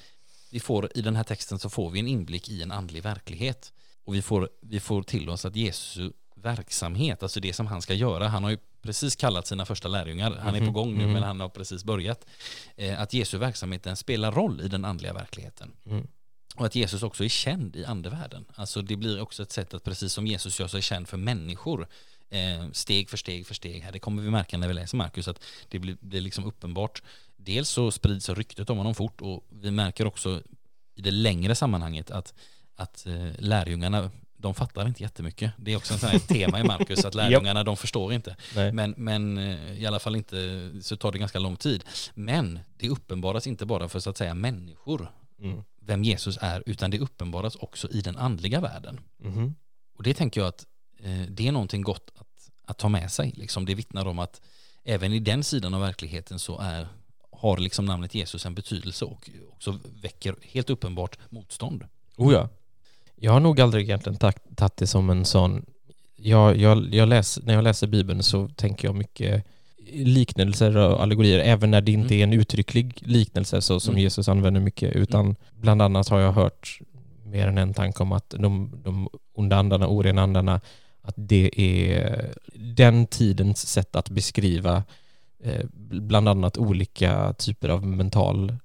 vi 0.50 0.60
får, 0.60 0.91
i 0.96 1.01
den 1.01 1.15
här 1.15 1.24
texten 1.24 1.60
så 1.60 1.70
får 1.70 1.89
vi 1.89 2.00
en 2.00 2.08
inblick 2.08 2.50
i 2.50 2.62
en 2.62 2.72
andlig 2.72 3.03
verklighet. 3.03 3.74
Och 4.06 4.15
vi 4.15 4.22
får, 4.22 4.50
vi 4.62 4.79
får 4.79 5.03
till 5.03 5.29
oss 5.29 5.46
att 5.46 5.56
Jesu 5.56 6.12
verksamhet, 6.36 7.24
alltså 7.24 7.39
det 7.39 7.53
som 7.53 7.68
han 7.68 7.82
ska 7.82 7.94
göra, 7.94 8.27
han 8.27 8.44
har 8.44 8.51
ju 8.51 8.58
precis 8.82 9.15
kallat 9.15 9.48
sina 9.48 9.65
första 9.65 9.88
lärjungar, 9.88 10.36
han 10.36 10.56
är 10.56 10.60
på 10.60 10.65
Mhm, 10.65 10.74
gång 10.74 10.98
nu 10.98 11.03
mhm. 11.03 11.13
men 11.13 11.24
han 11.24 11.39
har 11.39 11.50
precis 11.50 11.84
börjat. 11.84 12.25
Eh, 12.75 13.01
Att 13.01 13.13
Jesu 13.13 13.38
verksamhet 13.38 13.84
den 13.84 13.96
spelar 13.96 14.32
roll 14.32 14.62
i 14.62 14.68
den 14.68 14.86
andliga 14.86 15.13
verkligheten. 15.13 15.72
Mm. 15.86 16.08
Och 16.56 16.65
att 16.65 16.75
Jesus 16.75 17.03
också 17.03 17.24
är 17.24 17.29
känd 17.29 17.75
i 17.75 17.86
andevärlden. 17.86 18.46
Alltså 18.56 18.82
det 18.82 18.96
blir 18.96 19.22
också 19.22 19.44
ett 19.44 19.51
sätt 19.51 19.74
att 19.74 19.84
precis 19.84 20.13
som 20.13 20.27
Jesus 20.27 20.60
gör 20.60 20.68
sig 20.68 20.82
känd 20.82 21.08
för 21.08 21.18
människor, 21.18 21.88
eh, 22.29 22.72
steg 22.72 23.10
för 23.10 23.18
steg 23.18 23.48
för 23.48 23.53
steg 23.56 23.82
här, 23.84 23.91
det 23.91 24.00
kommer 24.00 24.22
vi 24.22 24.29
märka 24.29 24.58
när 24.58 24.68
vi 24.68 24.74
läser 24.74 24.98
Markus, 24.98 25.27
att 25.27 25.44
det 25.68 25.79
blir, 25.79 25.98
blir 26.01 26.22
liksom 26.22 26.46
uppenbart. 26.46 27.01
Dels 27.41 27.69
så 27.69 27.91
sprids 27.91 28.29
ryktet 28.29 28.69
om 28.69 28.77
honom 28.77 28.96
fort 28.96 29.22
och 29.22 29.43
vi 29.50 29.72
märker 29.72 30.05
också 30.08 30.41
i 30.96 31.01
det 31.01 31.12
längre 31.12 31.55
sammanhanget 31.55 32.12
att, 32.12 32.34
att 32.75 33.05
eh, 33.05 33.29
lärjungarna, 33.38 34.12
de 34.38 34.55
fattar 34.55 34.88
inte 34.88 35.03
jättemycket. 35.03 35.51
Det 35.58 35.74
är 35.74 35.77
också 35.77 35.93
en 35.93 36.00
sån 36.00 36.10
här 36.10 36.19
tema 36.19 36.60
i 36.60 36.63
Markus, 36.63 37.05
att 37.05 37.15
lärjungarna 37.22 37.63
de 37.63 37.77
förstår 37.77 38.13
inte. 38.13 38.36
Nej. 38.55 38.72
Men, 38.72 38.93
men 38.98 39.38
eh, 39.38 39.79
i 39.81 39.86
alla 39.86 40.00
fall 40.00 40.15
inte, 40.15 40.72
så 40.81 40.96
tar 40.98 41.12
det 41.12 41.17
ganska 41.19 41.39
lång 41.39 41.55
tid. 41.55 41.84
Men 42.13 42.60
det 42.77 42.89
uppenbaras 42.89 43.48
inte 43.48 43.65
bara 43.65 43.89
för 43.89 44.00
så 44.00 44.10
att 44.10 44.17
säga 44.17 44.34
människor, 44.34 45.12
Mm. 45.41 45.63
vem 45.81 46.03
Jesus 46.03 46.38
är, 46.41 46.63
utan 46.65 46.91
det 46.91 47.00
uppenbaras 47.00 47.55
också 47.55 47.89
i 47.91 48.01
den 48.01 48.17
andliga 48.17 48.60
världen. 48.60 49.00
Mhm. 49.17 49.55
Och 49.98 50.03
det 50.03 50.13
tänker 50.13 50.41
jag 50.41 50.48
att 50.48 50.65
eh, 51.00 51.22
det 51.29 51.48
är 51.48 51.51
någonting 51.51 51.81
gott 51.81 52.12
att, 52.15 52.50
att 52.65 52.77
ta 52.77 52.89
med 52.89 53.12
sig. 53.12 53.34
Liksom. 53.36 53.65
Det 53.65 53.75
vittnar 53.75 54.05
om 54.05 54.19
att 54.19 54.41
även 54.84 55.13
i 55.13 55.19
den 55.19 55.43
sidan 55.43 55.74
av 55.74 55.81
verkligheten 55.81 56.39
så 56.39 56.60
är, 56.60 56.88
har 57.39 57.58
liksom 57.58 57.86
namnet 57.86 58.15
Jesus 58.15 58.46
en 58.46 58.55
betydelse 58.55 59.05
och 59.05 59.29
också 59.50 59.79
väcker 60.01 60.36
helt 60.41 60.69
uppenbart 60.69 61.17
motstånd. 61.29 61.84
Oh 62.17 62.34
ja. 62.34 62.50
Jag 63.15 63.31
har 63.31 63.39
nog 63.39 63.62
aldrig 63.62 63.84
egentligen 63.84 64.17
tagit 64.17 64.77
det 64.77 64.88
som 64.88 65.10
en 65.10 65.25
sån... 65.25 65.65
Jag, 66.15 66.58
jag, 66.58 66.93
jag 66.93 67.10
läser, 67.10 67.43
när 67.43 67.53
jag 67.53 67.63
läser 67.63 67.88
Bibeln 67.88 68.24
så 68.24 68.48
tänker 68.48 68.88
jag 68.88 68.96
mycket 68.96 69.46
liknelser 69.91 70.77
och 70.77 71.03
allegorier, 71.03 71.39
även 71.39 71.72
när 71.72 71.81
det 71.81 71.91
inte 71.91 72.15
är 72.15 72.24
en 72.24 72.34
uttrycklig 72.34 72.98
liknelse 73.01 73.62
så 73.62 73.79
som 73.79 73.91
Mm. 73.91 74.03
Jesus 74.03 74.29
använder 74.29 74.62
mycket, 74.62 74.96
utan 74.96 75.36
bland 75.51 75.81
annat 75.81 76.10
har 76.10 76.19
jag 76.19 76.31
hört 76.31 76.79
mer 77.24 77.48
än 77.48 77.58
en 77.58 77.74
tanke 77.74 78.03
om 78.03 78.12
att 78.12 78.29
de, 78.29 78.72
de 78.84 79.10
onda 79.34 79.55
andarna, 79.55 79.88
orena 79.88 80.22
andarna, 80.22 80.62
att 81.01 81.15
det 81.17 81.51
är 81.55 82.34
den 82.55 83.08
tidens 83.08 83.67
sätt 83.67 83.96
att 83.96 84.10
beskriva 84.10 84.84
bland 86.01 86.29
annat 86.29 86.58
olika 86.58 87.34
typer 87.34 87.69
av 87.69 87.88
mental 87.88 88.55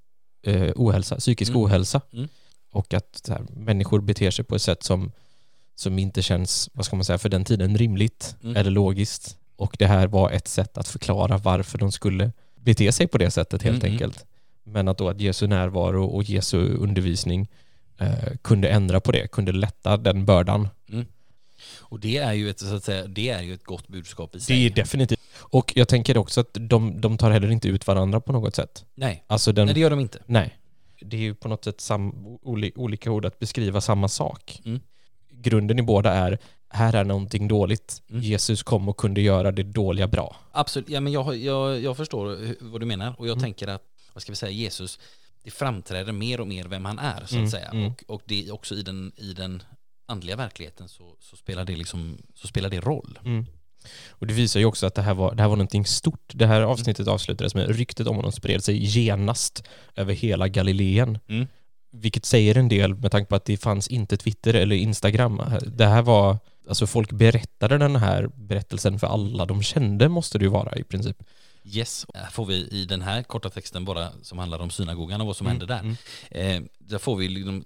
eh, 0.47 0.73
ohälsa, 0.76 1.16
psykisk 1.16 1.50
Mm. 1.50 1.62
ohälsa. 1.62 2.00
Mm. 2.12 2.28
Och 2.71 2.95
att 2.95 3.25
här, 3.28 3.43
människor 3.57 4.00
beter 4.00 4.31
sig 4.31 4.45
på 4.45 4.54
ett 4.54 4.62
sätt 4.62 4.83
som, 4.83 5.12
som 5.75 5.99
inte 5.99 6.23
känns, 6.23 6.71
vad 6.73 6.87
ska 6.87 6.97
man 6.97 7.04
säga, 7.04 7.19
för 7.19 7.28
den 7.28 7.45
tiden 7.45 7.78
rimligt 7.78 8.37
Mm. 8.43 8.57
eller 8.57 8.71
logiskt. 8.71 9.37
Och 9.57 9.76
det 9.78 9.87
här 9.87 10.07
var 10.07 10.31
ett 10.31 10.49
sätt 10.49 10.78
att 10.78 10.88
förklara 10.88 11.38
varför 11.38 11.78
de 11.78 11.93
skulle 11.93 12.33
bete 12.57 12.93
sig 12.93 13.07
på 13.07 13.19
det 13.19 13.31
sättet 13.31 13.62
helt 13.62 13.76
Mm, 13.76 13.87
mm. 13.87 13.93
enkelt. 13.93 14.25
Men 14.64 14.88
att 14.88 14.99
då 14.99 15.09
att 15.09 15.21
Jesu 15.21 15.47
närvaro 15.47 16.04
och 16.07 16.23
Jesu 16.25 16.59
undervisning 16.76 17.49
eh, 17.99 18.37
kunde 18.43 18.69
ändra 18.69 19.00
på 19.00 19.12
det, 19.12 19.28
kunde 19.28 19.52
lätta 19.52 19.97
den 19.97 20.25
bördan. 20.25 20.69
Och 21.81 22.00
det 22.00 22.16
är 22.16 22.33
ju 22.33 22.50
ett, 22.50 22.61
så 22.61 22.75
att 22.76 22.85
säga, 22.85 23.07
det 23.07 23.28
är 23.28 23.43
ju 23.43 23.54
ett 23.54 23.64
gott 23.64 23.88
budskap 23.88 24.35
i 24.35 24.38
Det 24.38 24.45
sig. 24.45 24.66
är 24.66 24.71
definitivt. 24.71 25.13
Och 25.37 25.73
jag 25.76 25.88
tänker 25.88 26.17
också 26.19 26.41
att 26.41 26.49
de, 26.61 27.00
de 27.00 27.19
tar 27.19 27.31
heller 27.31 27.50
inte 27.50 27.69
ut 27.69 27.87
varandra 27.87 28.21
på 28.21 28.33
något 28.33 28.55
sätt. 28.55 28.85
Nej, 28.95 29.25
Alltså 29.26 29.53
den, 29.53 29.67
nej 29.67 29.75
det 29.75 29.81
gör 29.81 29.91
de 29.91 30.00
inte. 30.00 30.19
Nej. 30.26 30.59
Det 31.00 31.17
är 31.17 31.21
ju 31.21 31.35
på 31.35 31.49
något 31.49 31.64
sätt 31.64 31.81
sam, 31.81 32.12
oli, 32.43 32.73
olika 32.76 33.11
ord 33.11 33.25
att 33.25 33.38
beskriva 33.38 33.81
samma 33.81 34.09
sak. 34.09 34.61
Mm. 34.64 34.81
Grunden 35.31 35.79
i 35.79 35.83
båda 35.83 36.12
är, 36.12 36.38
här 36.69 36.95
är 36.95 37.05
någonting 37.05 37.49
dåligt. 37.49 38.03
Mm. 38.11 38.23
Jesus 38.23 38.62
kom 38.62 38.88
och 38.88 38.97
kunde 38.97 39.21
göra 39.21 39.53
det 39.53 39.62
dåliga 39.62 40.07
bra. 40.09 40.37
Absolut, 40.53 40.88
ja, 40.88 41.00
men 41.00 41.12
jag, 41.12 41.37
jag, 41.37 41.81
jag 41.81 41.97
förstår 41.97 42.55
vad 42.61 42.81
du 42.81 42.87
menar 42.87 43.14
och 43.19 43.26
jag 43.26 43.33
Mm. 43.33 43.43
tänker 43.43 43.69
att, 43.69 43.83
vad 44.12 44.23
ska 44.23 44.33
vi 44.33 44.37
säga, 44.37 44.53
Jesus, 44.53 44.99
det 45.43 45.50
framträder 45.50 46.12
mer 46.12 46.41
och 46.41 46.47
mer 46.47 46.64
vem 46.64 46.85
han 46.85 46.99
är 46.99 47.19
så 47.19 47.23
att 47.25 47.33
Mm, 47.33 47.50
säga. 47.50 47.69
mm. 47.69 47.87
Och, 47.87 48.05
och 48.07 48.23
det 48.25 48.49
är 48.49 48.55
också 48.55 48.75
i 48.75 48.83
den, 48.83 49.12
i 49.17 49.33
den 49.33 49.62
andliga 50.07 50.37
verkligheten 50.37 50.88
så, 50.88 51.17
så, 51.21 51.37
spelar 51.37 51.64
det 51.64 51.76
liksom, 51.76 52.19
så 52.35 52.47
spelar 52.49 52.71
det 52.71 52.81
roll. 52.81 53.19
Mm. 53.85 54.17
Och 54.19 54.26
det 54.26 54.35
visar 54.35 54.61
ju 54.61 54.67
också 54.67 54.87
att 54.87 54.95
det 54.95 55.03
här 55.03 55.14
var, 55.14 55.35
det 55.35 55.43
här 55.43 55.49
var 55.49 55.57
någonting 55.57 55.87
stort. 55.87 56.33
Det 56.35 56.47
här 56.47 56.61
avsnittet 56.61 57.09
avslutades 57.09 57.55
med 57.55 57.76
ryktet 57.76 58.07
om 58.07 58.17
honom 58.17 58.33
spred 58.33 58.64
sig 58.64 58.85
genast 58.85 59.64
över 59.97 60.14
hela 60.14 60.49
Galileen. 60.49 61.19
Mm. 61.29 61.47
Vilket 61.93 62.25
säger 62.25 62.59
en 62.59 62.69
del 62.69 62.95
med 62.95 63.11
tanke 63.12 63.29
på 63.29 63.35
att 63.35 63.45
det 63.45 63.57
fanns 63.57 63.88
inte 63.88 64.17
Twitter 64.17 64.55
eller 64.55 64.76
Instagram. 64.76 65.43
Det 65.67 65.87
här 65.87 66.03
var, 66.03 66.38
alltså 66.69 66.87
folk 66.87 67.12
berättade 67.12 67.79
den 67.79 67.97
här 67.97 68.31
berättelsen 68.35 68.99
för 68.99 69.07
alla 69.07 69.47
de 69.47 69.62
kände 69.62 70.09
måste 70.09 70.38
det 70.38 70.45
ju 70.45 70.50
vara 70.50 70.76
i 70.76 70.85
princip. 70.85 71.17
Yes, 71.67 72.07
här 72.14 72.31
får 72.31 72.47
vi 72.47 72.55
i 72.55 72.85
den 72.85 73.03
här 73.03 73.23
korta 73.23 73.50
texten 73.50 73.85
bara 73.85 74.09
som 74.23 74.38
handlar 74.38 74.59
om 74.59 74.71
synagogan 74.71 75.21
och 75.21 75.26
vad 75.26 75.37
som 75.37 75.47
hände 75.47 75.67
där. 75.67 75.81
Mm. 75.81 75.97
Eh, 76.31 76.62
där 76.79 76.99
får 76.99 77.17
vi 77.17 77.29
liksom 77.29 77.64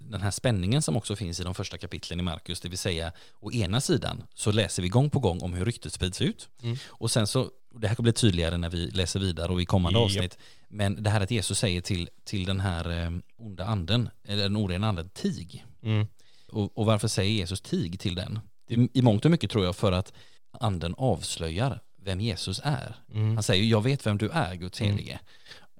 den 0.00 0.20
här 0.22 0.30
spänningen 0.30 0.82
som 0.82 0.96
också 0.96 1.16
finns 1.16 1.40
i 1.40 1.44
de 1.44 1.54
första 1.54 1.78
kapitlen 1.78 2.20
i 2.20 2.22
Markus, 2.22 2.60
det 2.60 2.68
vill 2.68 2.78
säga 2.78 3.12
å 3.40 3.52
ena 3.52 3.80
sidan 3.80 4.22
så 4.34 4.52
läser 4.52 4.82
vi 4.82 4.88
gång 4.88 5.10
på 5.10 5.18
gång 5.18 5.40
om 5.42 5.54
hur 5.54 5.64
ryktet 5.64 5.92
sprids 5.92 6.20
ut 6.20 6.48
Mm. 6.62 6.76
och 6.88 7.10
sen 7.10 7.26
så, 7.26 7.50
det 7.80 7.88
här 7.88 7.94
kommer 7.94 8.04
bli 8.04 8.12
tydligare 8.12 8.56
när 8.56 8.70
vi 8.70 8.90
läser 8.90 9.20
vidare 9.20 9.52
och 9.52 9.62
i 9.62 9.66
kommande 9.66 9.98
Japp. 9.98 10.06
avsnitt, 10.06 10.38
men 10.68 11.02
det 11.02 11.10
här 11.10 11.20
att 11.20 11.30
Jesus 11.30 11.58
säger 11.58 11.80
till, 11.80 12.08
till 12.24 12.44
den 12.44 12.60
här 12.60 12.90
eh, 13.04 13.10
onda 13.36 13.64
anden, 13.64 14.08
eller 14.24 14.42
den 14.42 14.56
orena 14.56 14.88
anden, 14.88 15.08
tig. 15.08 15.64
Mm. 15.82 16.06
Och, 16.48 16.78
och 16.78 16.86
varför 16.86 17.08
säger 17.08 17.32
Jesus 17.32 17.60
tig 17.60 18.00
till 18.00 18.14
den? 18.14 18.40
I, 18.68 19.02
mångt 19.02 19.24
och 19.24 19.30
mycket 19.30 19.50
tror 19.50 19.64
jag 19.64 19.76
för 19.76 19.92
att 19.92 20.12
anden 20.60 20.94
avslöjar 20.98 21.80
vem 22.02 22.20
Jesus 22.20 22.60
är. 22.64 22.96
Mm. 23.14 23.34
Han 23.34 23.42
säger 23.42 23.64
jag 23.64 23.82
vet 23.82 24.06
vem 24.06 24.18
du 24.18 24.28
är, 24.30 24.54
Guds 24.54 24.80
Mm. 24.80 25.18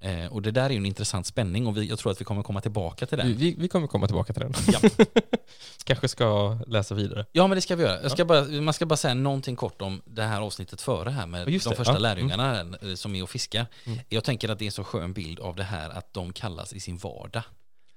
Eh, 0.05 0.27
och 0.27 0.43
det 0.43 0.51
där 0.51 0.65
är 0.65 0.71
ju 0.71 0.77
en 0.77 0.87
intressant 0.87 1.27
spänning 1.27 1.67
och 1.67 1.77
vi, 1.77 1.89
jag 1.89 1.99
tror 1.99 2.13
att 2.13 2.21
vi 2.21 2.25
kommer 2.25 2.43
komma 2.43 2.61
tillbaka 2.61 3.07
till 3.07 3.19
den. 3.19 3.37
vi, 3.37 3.55
vi 3.59 3.69
kommer 3.69 3.87
komma 3.87 4.07
tillbaka 4.07 4.33
till 4.33 4.43
den. 4.43 4.53
Ja. 4.73 5.05
Kanske 5.85 6.09
ska 6.09 6.59
läsa 6.67 6.95
vidare. 6.95 7.27
Ja 7.33 7.47
men 7.47 7.57
det 7.57 7.63
ska 7.63 7.77
vi 7.77 7.83
göra. 7.83 8.11
Ska 8.11 8.25
bara, 8.25 8.45
man 8.45 8.75
ska 8.75 8.87
bara 8.87 8.97
säga 8.97 9.15
någonting 9.15 9.57
kort 9.57 9.83
om 9.83 10.03
det 10.05 10.23
här 10.23 10.41
avsnittet 10.41 10.81
före 10.81 11.11
här 11.11 11.27
med 11.27 11.47
de 11.47 11.59
första 11.59 11.93
Ja. 11.93 11.99
lärjungarna 11.99 12.61
eh, 12.61 12.95
som 12.95 13.15
är 13.15 13.23
och 13.23 13.31
fiskar. 13.31 13.67
Mm. 13.85 13.99
Jag 14.09 14.25
tänker 14.25 14.49
att 14.49 14.59
det 14.59 14.65
är 14.65 14.67
en 14.67 14.73
så 14.73 14.85
skön 14.85 15.13
bild 15.13 15.41
av 15.41 15.57
det 15.57 15.65
här 15.65 15.91
att 15.91 16.13
de 16.13 16.33
kallas 16.33 16.73
i 16.73 16.81
sin 16.81 16.97
vardag 16.97 17.43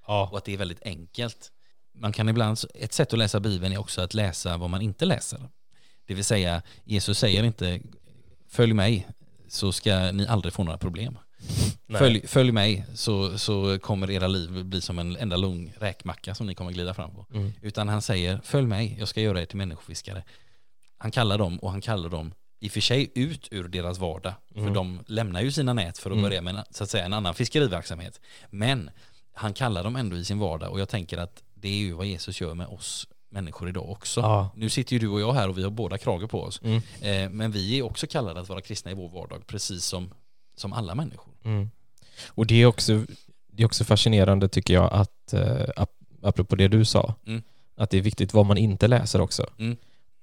Ja. 0.08 0.30
och 0.32 0.38
att 0.38 0.46
det 0.46 0.54
är 0.54 0.58
väldigt 0.58 0.82
enkelt. 0.82 1.52
Man 2.00 2.12
kan 2.12 2.30
ibland, 2.30 2.58
ett 2.76 2.94
sätt 2.94 3.14
att 3.14 3.20
läsa 3.20 3.40
Bibeln 3.40 3.74
är 3.74 3.78
också 3.78 4.02
att 4.02 4.14
läsa 4.14 4.58
vad 4.58 4.70
man 4.70 4.82
inte 4.82 5.06
läser. 5.06 5.40
Det 6.08 6.14
vill 6.14 6.26
säga, 6.26 6.62
Jesus 6.84 7.20
säger 7.20 7.44
inte 7.44 7.80
följ 8.50 8.74
mig 8.74 9.08
så 9.50 9.72
ska 9.72 10.12
ni 10.12 10.28
aldrig 10.28 10.54
få 10.54 10.64
några 10.64 10.78
problem. 10.78 11.18
Följ, 11.98 12.28
följ 12.28 12.52
mig 12.52 12.86
så, 12.96 13.38
så 13.38 13.80
kommer 13.80 14.12
era 14.12 14.28
liv 14.28 14.66
bli 14.66 14.82
som 14.82 15.00
en 15.00 15.16
enda 15.16 15.38
lång 15.38 15.74
räkmacka 15.80 16.36
som 16.36 16.48
ni 16.48 16.56
kommer 16.56 16.72
glida 16.72 16.94
fram 16.94 17.12
på. 17.16 17.26
Mm. 17.34 17.54
Utan 17.62 17.90
han 17.90 18.02
säger 18.02 18.40
följ 18.44 18.68
mig, 18.68 18.96
jag 19.00 19.08
ska 19.08 19.22
göra 19.22 19.42
er 19.42 19.46
till 19.46 19.58
människofiskare. 19.58 20.24
Han 20.98 21.12
kallar 21.12 21.38
dem 21.38 21.58
och 21.60 21.72
han 21.72 21.82
kallar 21.82 22.10
dem 22.10 22.34
i 22.60 22.68
och 22.68 22.72
för 22.72 22.82
sig 22.82 23.12
ut 23.16 23.48
ur 23.52 23.68
deras 23.68 23.98
vardag. 23.98 24.34
För 24.54 24.60
Mm. 24.62 24.74
de 24.74 25.00
lämnar 25.08 25.42
ju 25.42 25.52
sina 25.52 25.74
nät 25.74 25.98
för 25.98 26.10
att 26.10 26.14
Mm. 26.18 26.24
börja 26.30 26.42
med 26.42 26.64
så 26.72 26.84
att 26.84 26.90
säga, 26.90 27.06
en 27.06 27.14
annan 27.14 27.34
fiskeriverksamhet. 27.34 28.22
Men 28.50 28.90
han 29.34 29.54
kallar 29.54 29.84
dem 29.84 29.96
ändå 29.96 30.18
i 30.18 30.26
sin 30.26 30.40
vardag 30.40 30.72
och 30.72 30.80
jag 30.80 30.90
tänker 30.90 31.18
att 31.18 31.44
det 31.54 31.68
är 31.68 31.78
ju 31.78 31.94
vad 31.94 32.06
Jesus 32.06 32.42
gör 32.42 32.54
med 32.54 32.68
oss 32.68 33.08
människor 33.30 33.70
idag 33.70 33.90
också. 33.90 34.20
Ja. 34.22 34.50
Nu 34.56 34.70
sitter 34.70 34.94
ju 34.94 35.00
du 35.00 35.08
och 35.08 35.22
jag 35.22 35.34
här 35.34 35.50
och 35.50 35.58
vi 35.58 35.64
har 35.64 35.70
båda 35.70 35.98
krage 35.98 36.30
på 36.30 36.42
oss. 36.44 36.62
Mm. 36.64 36.82
Eh, 37.02 37.30
men 37.30 37.52
vi 37.52 37.78
är 37.80 37.84
också 37.84 38.08
kallade 38.08 38.40
att 38.40 38.50
vara 38.50 38.62
kristna 38.62 38.92
i 38.92 38.94
vår 38.94 39.10
vardag, 39.10 39.48
precis 39.48 39.86
som, 39.86 40.14
som 40.60 40.74
alla 40.74 40.96
människor. 40.96 41.34
Mm. 41.44 41.70
Och 42.28 42.48
det 42.48 42.62
är, 42.62 42.66
också, 42.66 43.06
det 43.52 43.64
är 43.64 43.66
också 43.66 43.84
fascinerande 43.84 44.48
tycker 44.50 44.74
jag 44.74 44.94
att, 44.94 45.34
eh, 45.34 45.42
ap- 45.78 46.04
apropå 46.22 46.56
det 46.56 46.68
du 46.68 46.86
sa, 46.86 47.16
Mm. 47.28 47.42
att 47.76 47.90
det 47.90 47.98
är 47.98 48.02
viktigt 48.02 48.34
vad 48.34 48.46
man 48.46 48.58
inte 48.58 48.88
läser 48.88 49.22
också. 49.22 49.48
Mm. 49.60 49.78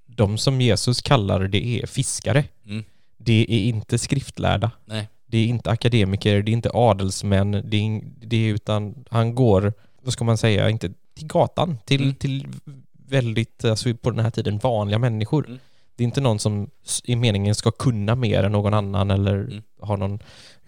De 0.07 0.39
som 0.39 0.61
Jesus 0.61 1.03
kallar 1.03 1.41
det 1.49 1.67
är 1.67 1.87
fiskare. 1.87 2.45
Mm. 2.67 2.85
Det 3.17 3.47
är 3.49 3.61
inte 3.69 3.99
skriftlärda. 3.99 4.71
Nej. 4.85 5.09
Det 5.27 5.39
är 5.39 5.47
inte 5.47 5.71
akademiker, 5.71 6.43
det 6.43 6.51
är 6.51 6.53
inte 6.53 6.71
adelsmän, 6.75 7.51
det 7.53 7.77
är, 7.77 8.01
det 8.27 8.37
är 8.37 8.55
utan 8.55 9.05
han 9.11 9.35
går, 9.35 9.73
vad 10.03 10.13
ska 10.13 10.25
man 10.25 10.39
säga, 10.39 10.71
inte 10.71 10.93
till 11.15 11.27
gatan, 11.27 11.79
till, 11.85 12.03
Mm. 12.03 12.15
till 12.15 12.47
väldigt, 12.93 13.65
alltså 13.65 13.95
på 13.95 14.11
den 14.11 14.21
här 14.25 14.31
tiden, 14.31 14.59
vanliga 14.59 14.99
människor. 14.99 15.59
Det 15.97 16.03
är 16.03 16.07
inte 16.07 16.21
någon 16.21 16.39
som 16.39 16.71
i 17.05 17.17
meningen 17.17 17.55
ska 17.55 17.71
kunna 17.71 18.15
mer 18.15 18.43
än 18.43 18.53
någon 18.53 18.75
annan 18.75 19.11
eller 19.11 19.35
Mm. 19.35 19.63
ha 19.81 19.97
någon 19.97 20.19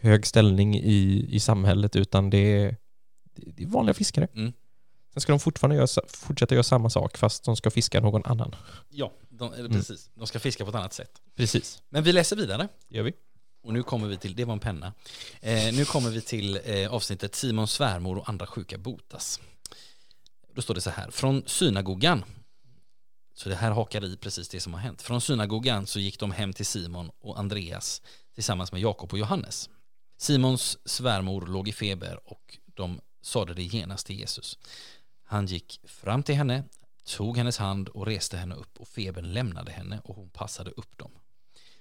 hög 0.00 0.26
ställning 0.26 0.74
i, 0.76 1.28
i 1.30 1.40
samhället 1.40 1.96
utan 1.96 2.30
det 2.30 2.38
är, 2.38 2.76
det 3.34 3.62
är 3.62 3.66
vanliga 3.66 3.94
fiskare. 3.94 4.28
Mm. 4.34 4.52
Sen 5.12 5.20
ska 5.20 5.32
de 5.32 5.40
fortfarande 5.40 5.76
göra, 5.76 5.86
fortsätta 6.08 6.54
göra 6.54 6.62
samma 6.62 6.90
sak 6.90 7.16
fast 7.16 7.44
de 7.44 7.56
ska 7.56 7.70
fiska 7.70 8.00
någon 8.00 8.22
annan. 8.24 8.54
Ja, 8.88 9.12
de, 9.28 9.52
Mm. 9.52 9.72
precis. 9.72 10.10
De 10.14 10.26
ska 10.26 10.38
fiska 10.38 10.64
på 10.64 10.70
ett 10.70 10.76
annat 10.76 10.92
sätt. 10.92 11.10
Precis. 11.36 11.82
Men 11.88 12.02
vi 12.04 12.12
läser 12.12 12.36
vidare. 12.36 12.68
Gör 12.88 13.02
vi. 13.02 13.12
Och 13.62 13.72
nu 13.72 13.82
kommer 13.82 14.08
vi 14.08 14.16
till, 14.16 14.34
det 14.34 14.44
var 14.44 14.52
en 14.52 14.58
penna. 14.60 14.92
Eh, 15.40 15.74
nu 15.74 15.84
kommer 15.84 16.10
vi 16.10 16.20
till 16.20 16.60
eh, 16.64 16.92
avsnittet 16.94 17.34
Simons 17.34 17.72
svärmor 17.72 18.18
och 18.18 18.28
andra 18.28 18.46
sjuka 18.46 18.78
botas. 18.78 19.40
Då 20.54 20.62
står 20.62 20.74
det 20.74 20.80
så 20.80 20.90
här, 20.90 21.10
från 21.10 21.42
synagogan, 21.46 22.24
så 23.36 23.48
det 23.48 23.54
här 23.54 23.70
hakar 23.70 24.04
i 24.04 24.16
precis 24.16 24.48
det 24.48 24.60
som 24.60 24.74
har 24.74 24.80
hänt. 24.80 25.02
Från 25.02 25.20
synagogan 25.20 25.86
så 25.86 26.00
gick 26.00 26.20
de 26.20 26.32
hem 26.32 26.52
till 26.52 26.66
Simon 26.66 27.10
och 27.20 27.38
Andreas 27.38 28.02
tillsammans 28.34 28.72
med 28.72 28.80
Jakob 28.80 29.12
och 29.12 29.18
Johannes. 29.18 29.70
Simons 30.18 30.88
svärmor 30.88 31.46
låg 31.46 31.68
i 31.68 31.72
feber 31.72 32.20
och 32.24 32.58
de 32.74 33.00
sade 33.22 33.54
det 33.54 33.62
genast 33.62 34.06
till 34.06 34.18
Jesus. 34.18 34.58
Han 35.24 35.46
gick 35.46 35.80
fram 35.84 36.22
till 36.22 36.34
henne, 36.34 36.64
tog 37.04 37.36
hennes 37.36 37.58
hand 37.58 37.88
och 37.88 38.06
reste 38.06 38.36
henne 38.36 38.54
upp 38.54 38.80
och 38.80 38.88
febern 38.88 39.32
lämnade 39.32 39.72
henne 39.72 40.00
och 40.04 40.16
hon 40.16 40.30
passade 40.30 40.70
upp 40.70 40.98
dem. 40.98 41.10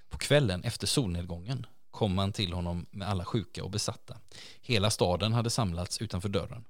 På 0.08 0.18
kvällen 0.18 0.62
efter 0.62 0.86
solnedgången 0.86 1.66
kom 1.90 2.14
man 2.14 2.32
till 2.32 2.52
honom 2.52 2.86
med 2.90 3.08
alla 3.08 3.24
sjuka 3.24 3.64
och 3.64 3.70
besatta. 3.70 4.18
Hela 4.60 4.90
staden 4.90 5.32
hade 5.32 5.50
samlats 5.50 6.02
utanför 6.02 6.28
dörren. 6.28 6.64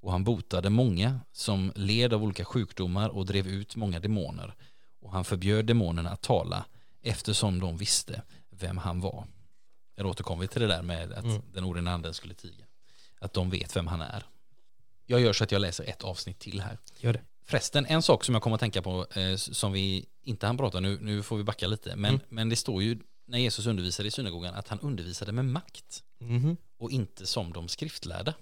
Och 0.00 0.12
han 0.12 0.24
botade 0.24 0.70
många 0.70 1.20
som 1.32 1.72
led 1.76 2.12
av 2.14 2.22
olika 2.24 2.44
sjukdomar 2.44 3.08
och 3.08 3.26
drev 3.26 3.46
ut 3.46 3.76
många 3.76 4.00
demoner. 4.00 4.54
Och 5.00 5.12
han 5.12 5.24
förbjöd 5.24 5.66
demonerna 5.66 6.10
att 6.10 6.22
tala 6.22 6.64
eftersom 7.02 7.60
de 7.60 7.76
visste 7.76 8.22
vem 8.50 8.78
han 8.78 9.00
var. 9.00 9.26
Jag 9.94 10.06
återkommer 10.06 10.42
vi 10.42 10.48
till 10.48 10.60
det 10.60 10.66
där 10.66 10.82
med 10.82 11.12
att 11.12 11.24
Mm. 11.24 11.42
den 11.52 11.64
orena 11.64 11.92
anden 11.94 12.14
skulle 12.14 12.34
tiga. 12.34 12.64
Att 13.20 13.32
de 13.32 13.50
vet 13.50 13.76
vem 13.76 13.86
han 13.86 14.00
är. 14.00 14.24
Jag 15.06 15.20
gör 15.20 15.32
så 15.32 15.44
att 15.44 15.52
jag 15.52 15.60
läser 15.60 15.84
ett 15.84 16.02
avsnitt 16.02 16.38
till 16.38 16.60
här. 16.60 16.78
Gör 17.00 17.12
det. 17.12 17.20
Förresten, 17.44 17.86
en 17.86 18.02
sak 18.02 18.24
som 18.24 18.34
jag 18.34 18.42
kommer 18.42 18.54
att 18.54 18.60
tänka 18.60 18.82
på 18.82 19.06
eh, 19.14 19.36
som 19.36 19.72
vi 19.72 20.06
inte 20.22 20.46
hann 20.46 20.56
prata 20.56 20.80
nu, 20.80 20.98
nu 21.00 21.22
får 21.22 21.36
vi 21.36 21.44
backa 21.44 21.66
lite, 21.66 21.96
men, 21.96 22.10
Mm. 22.14 22.20
men 22.28 22.48
det 22.48 22.56
står 22.56 22.82
ju 22.82 22.98
när 23.26 23.38
Jesus 23.38 23.66
undervisade 23.66 24.08
i 24.08 24.10
synagogan 24.10 24.54
att 24.54 24.68
han 24.68 24.80
undervisade 24.80 25.32
med 25.32 25.44
makt 25.44 26.02
Mhm. 26.18 26.56
och 26.78 26.90
inte 26.90 27.26
som 27.26 27.52
de 27.52 27.68
skriftlärda. 27.68 28.34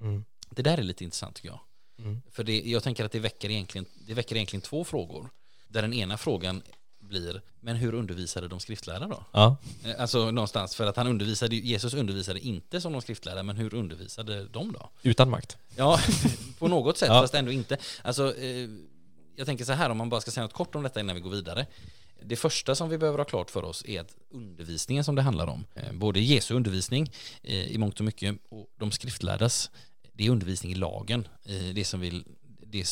Mm. 0.00 0.24
Det 0.50 0.62
där 0.62 0.78
är 0.78 0.82
lite 0.82 1.04
intressant 1.04 1.36
tycker 1.36 1.48
jag. 1.48 1.60
Mm. 1.98 2.22
För 2.30 2.44
det, 2.44 2.60
jag 2.60 2.82
tänker 2.82 3.04
att 3.04 3.12
det 3.12 3.18
väcker, 3.20 3.50
egentligen, 3.50 3.86
det 4.06 4.14
väcker 4.14 4.36
egentligen 4.36 4.60
två 4.60 4.84
frågor. 4.84 5.30
Där 5.68 5.82
den 5.82 5.92
ena 5.94 6.16
frågan 6.16 6.62
blir, 7.00 7.42
men 7.60 7.76
hur 7.76 7.94
undervisade 7.94 8.48
de 8.48 8.60
skriftlärda 8.60 9.06
då? 9.06 9.24
Ja. 9.32 9.56
Eh, 9.84 10.00
Alltså 10.00 10.30
någonstans, 10.30 10.76
för 10.76 10.86
att 10.86 10.96
han 10.96 11.06
undervisade, 11.06 11.56
Jesus 11.56 11.94
undervisade 11.94 12.40
inte 12.40 12.80
som 12.80 12.92
de 12.92 13.02
skriftlärda, 13.02 13.42
men 13.42 13.56
hur 13.56 13.74
undervisade 13.74 14.44
de 14.44 14.72
då? 14.72 14.90
Utan 15.02 15.30
makt. 15.30 15.56
Ja, 15.76 16.00
på 16.58 16.68
något 16.68 16.98
sätt, 16.98 17.08
Ja. 17.08 17.20
fast 17.22 17.34
ändå 17.34 17.52
inte. 17.52 17.76
Alltså, 18.02 18.36
eh, 18.36 18.68
jag 19.36 19.46
tänker 19.46 19.64
så 19.64 19.72
här, 19.72 19.90
om 19.90 19.96
man 19.98 20.08
bara 20.08 20.20
ska 20.20 20.30
säga 20.30 20.44
något 20.44 20.52
kort 20.52 20.74
om 20.74 20.82
detta 20.82 21.00
innan 21.00 21.14
vi 21.14 21.20
går 21.20 21.30
vidare. 21.30 21.66
Det 22.22 22.36
första 22.36 22.74
som 22.74 22.88
vi 22.88 22.98
behöver 22.98 23.18
ha 23.18 23.24
klart 23.24 23.50
för 23.50 23.64
oss 23.64 23.84
är 23.86 24.00
att 24.00 24.16
undervisningen 24.30 25.04
som 25.04 25.14
det 25.14 25.22
handlar 25.22 25.46
om, 25.46 25.64
eh, 25.74 25.92
både 25.92 26.20
Jesu 26.20 26.54
undervisning 26.54 27.12
i 27.42 27.78
mångt 27.78 27.98
och 27.98 28.04
mycket 28.04 28.36
och 28.48 28.66
de 28.78 28.92
skriftlärdas, 28.92 29.70
det 30.20 30.26
är 30.26 30.30
undervisning 30.30 30.72
i 30.72 30.74
lagen, 30.74 31.28
det 31.74 31.84
som 31.84 32.00
vill 32.00 32.24
det, 32.66 32.86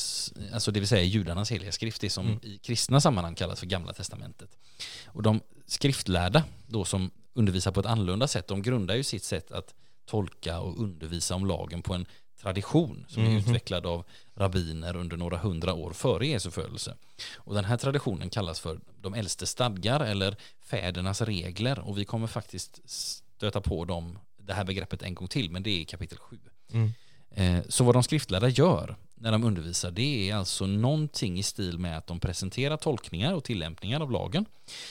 alltså 0.52 0.70
det 0.70 0.80
vill 0.80 0.88
säga 0.88 1.02
judarnas 1.02 1.52
heliga 1.52 1.72
skrift, 1.72 2.00
det 2.00 2.10
som 2.10 2.26
Mm. 2.26 2.38
i 2.42 2.58
kristna 2.58 3.00
sammanhang 3.00 3.34
kallas 3.34 3.60
för 3.60 3.66
gamla 3.66 3.92
testamentet. 3.92 4.50
Och 5.06 5.22
de 5.22 5.40
skriftlärda 5.66 6.44
då 6.66 6.84
som 6.84 7.10
undervisar 7.34 7.72
på 7.72 7.80
ett 7.80 7.86
annorlunda 7.86 8.28
sätt, 8.28 8.48
de 8.48 8.62
grundar 8.62 8.94
ju 8.96 9.02
sitt 9.02 9.24
sätt 9.24 9.50
att 9.52 9.74
tolka 10.06 10.60
och 10.60 10.78
undervisa 10.82 11.34
om 11.34 11.46
lagen 11.46 11.82
på 11.82 11.94
en 11.94 12.06
tradition 12.40 13.04
som 13.08 13.22
är 13.22 13.28
Mhm. 13.28 13.38
utvecklad 13.38 13.86
av 13.86 14.04
rabbiner 14.34 14.96
under 14.96 15.16
några 15.16 15.38
hundra 15.38 15.74
år 15.74 15.92
före 15.92 16.26
Jesu 16.26 16.50
födelse. 16.50 16.96
Och 17.36 17.54
den 17.54 17.64
här 17.64 17.76
traditionen 17.76 18.30
kallas 18.30 18.60
för 18.60 18.80
de 19.00 19.14
äldste 19.14 19.46
stadgar 19.46 20.00
eller 20.00 20.36
fädernas 20.60 21.20
regler 21.22 21.78
och 21.78 21.98
vi 21.98 22.04
kommer 22.04 22.26
faktiskt 22.26 22.80
stöta 22.90 23.60
på 23.60 23.84
dem, 23.84 24.18
det 24.38 24.54
här 24.54 24.64
begreppet 24.64 25.02
en 25.02 25.14
gång 25.14 25.28
till, 25.28 25.50
men 25.50 25.62
det 25.62 25.70
är 25.70 25.80
i 25.80 25.84
kapitel 25.84 26.18
7. 26.18 26.38
Mm. 26.72 26.92
Eh, 27.30 27.58
så 27.68 27.84
vad 27.84 27.94
de 27.94 28.02
skriftlärda 28.02 28.48
gör 28.48 28.96
när 29.14 29.32
de 29.32 29.44
undervisar 29.44 29.90
det 29.90 30.30
är 30.30 30.34
alltså 30.34 30.66
någonting 30.66 31.38
i 31.38 31.42
stil 31.42 31.78
med 31.78 31.98
att 31.98 32.06
de 32.06 32.20
presenterar 32.20 32.76
tolkningar 32.76 33.34
och 33.34 33.44
tillämpningar 33.44 34.00
av 34.00 34.10
lagen 34.10 34.44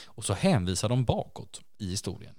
och 0.06 0.24
så 0.24 0.34
hänvisar 0.34 0.88
de 0.88 1.04
bakåt 1.04 1.60
i 1.78 1.90
historien 1.90 2.34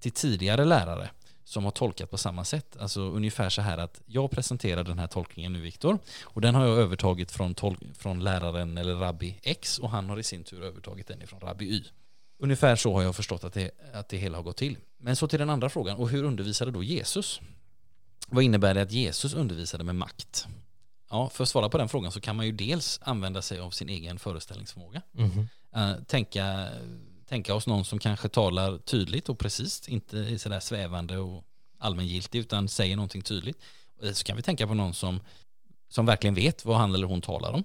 till 0.00 0.12
tidigare 0.12 0.64
lärare 0.64 1.10
som 1.44 1.64
har 1.64 1.70
tolkat 1.70 2.10
på 2.10 2.18
samma 2.18 2.44
sätt. 2.44 2.76
Alltså 2.80 3.00
ungefär 3.00 3.50
så 3.50 3.62
här 3.62 3.78
att 3.78 4.00
jag 4.06 4.30
presenterar 4.30 4.84
den 4.84 4.98
här 4.98 5.06
tolkningen 5.06 5.52
nu 5.52 5.60
Viktor 5.60 5.98
och 6.22 6.40
den 6.40 6.54
har 6.54 6.66
jag 6.66 6.78
övertagit 6.78 7.32
från, 7.32 7.54
från 7.98 8.24
läraren 8.24 8.78
eller 8.78 8.94
rabbi 8.94 9.38
X 9.42 9.78
och 9.78 9.90
han 9.90 10.08
har 10.10 10.18
i 10.18 10.22
sin 10.22 10.44
tur 10.44 10.62
övertagit 10.62 11.06
den 11.06 11.22
ifrån 11.22 11.40
rabbi 11.40 11.64
Y. 11.64 11.84
Ungefär 12.38 12.76
så 12.76 12.94
har 12.94 13.02
jag 13.02 13.16
förstått 13.16 13.44
att 13.44 13.52
det, 13.52 13.70
att 13.92 14.08
det 14.08 14.16
hela 14.16 14.38
har 14.38 14.42
gått 14.42 14.56
till. 14.56 14.76
Men 14.98 15.16
så 15.16 15.28
till 15.28 15.38
den 15.38 15.50
andra 15.50 15.68
frågan, 15.68 15.96
och 15.96 16.08
hur 16.08 16.24
undervisade 16.24 16.70
då 16.70 16.82
Jesus? 16.82 17.40
Vad 18.28 18.44
innebär 18.44 18.74
det 18.74 18.82
att 18.82 18.92
Jesus 18.92 19.34
undervisade 19.34 19.84
med 19.84 19.94
makt? 19.94 20.46
Ja, 21.10 21.28
för 21.28 21.42
att 21.42 21.48
svara 21.48 21.68
på 21.68 21.78
den 21.78 21.88
frågan 21.88 22.12
så 22.12 22.20
kan 22.20 22.36
man 22.36 22.46
ju 22.46 22.52
dels 22.52 23.00
använda 23.02 23.42
sig 23.42 23.58
av 23.60 23.70
sin 23.70 23.88
egen 23.88 24.18
föreställningsförmåga. 24.18 25.02
Mhm. 25.12 25.48
Eh, 25.76 25.94
tänka, 26.06 26.68
tänka 27.28 27.54
oss 27.54 27.66
någon 27.66 27.84
som 27.84 27.98
kanske 27.98 28.28
talar 28.28 28.78
tydligt 28.78 29.28
och 29.28 29.38
precis, 29.38 29.88
inte 29.88 30.38
sådär 30.38 30.60
svävande 30.60 31.18
och 31.18 31.44
allmängiltig 31.78 32.38
utan 32.38 32.68
säger 32.68 32.96
någonting 32.96 33.22
tydligt. 33.22 33.58
Eh, 34.02 34.12
Så 34.12 34.24
kan 34.24 34.36
vi 34.36 34.42
tänka 34.42 34.66
på 34.66 34.74
någon 34.74 34.94
som, 34.94 35.20
som 35.88 36.06
verkligen 36.06 36.34
vet 36.34 36.64
vad 36.64 36.76
han 36.76 36.94
eller 36.94 37.06
hon 37.06 37.20
talar 37.20 37.52
om. 37.52 37.64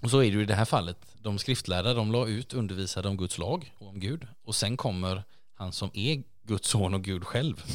Och 0.00 0.10
så 0.10 0.18
är 0.18 0.22
det 0.22 0.36
ju 0.36 0.42
i 0.42 0.46
det 0.46 0.54
här 0.54 0.64
fallet, 0.64 0.96
de 1.22 1.38
skriftlärda 1.38 1.94
de 1.94 2.12
la 2.12 2.26
ut, 2.26 2.52
undervisade 2.52 3.08
om 3.08 3.16
Guds 3.16 3.38
lag 3.38 3.72
och 3.78 3.88
om 3.88 4.00
Gud. 4.00 4.26
Och 4.44 4.54
sen 4.54 4.76
kommer 4.76 5.24
han 5.54 5.72
som 5.72 5.90
är 5.94 6.22
Guds 6.42 6.68
son 6.68 6.94
och 6.94 7.04
Gud 7.04 7.24
själv. 7.24 7.64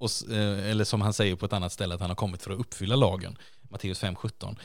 Och, 0.00 0.10
eh, 0.30 0.70
eller 0.70 0.84
som 0.84 1.00
han 1.00 1.12
säger 1.12 1.36
på 1.36 1.46
ett 1.46 1.52
annat 1.52 1.72
ställe 1.72 1.94
att 1.94 2.00
han 2.00 2.10
har 2.10 2.16
kommit 2.16 2.42
för 2.42 2.50
att 2.50 2.60
uppfylla 2.60 2.96
lagen. 2.96 3.38
Matteus 3.62 4.02
5.17. 4.02 4.56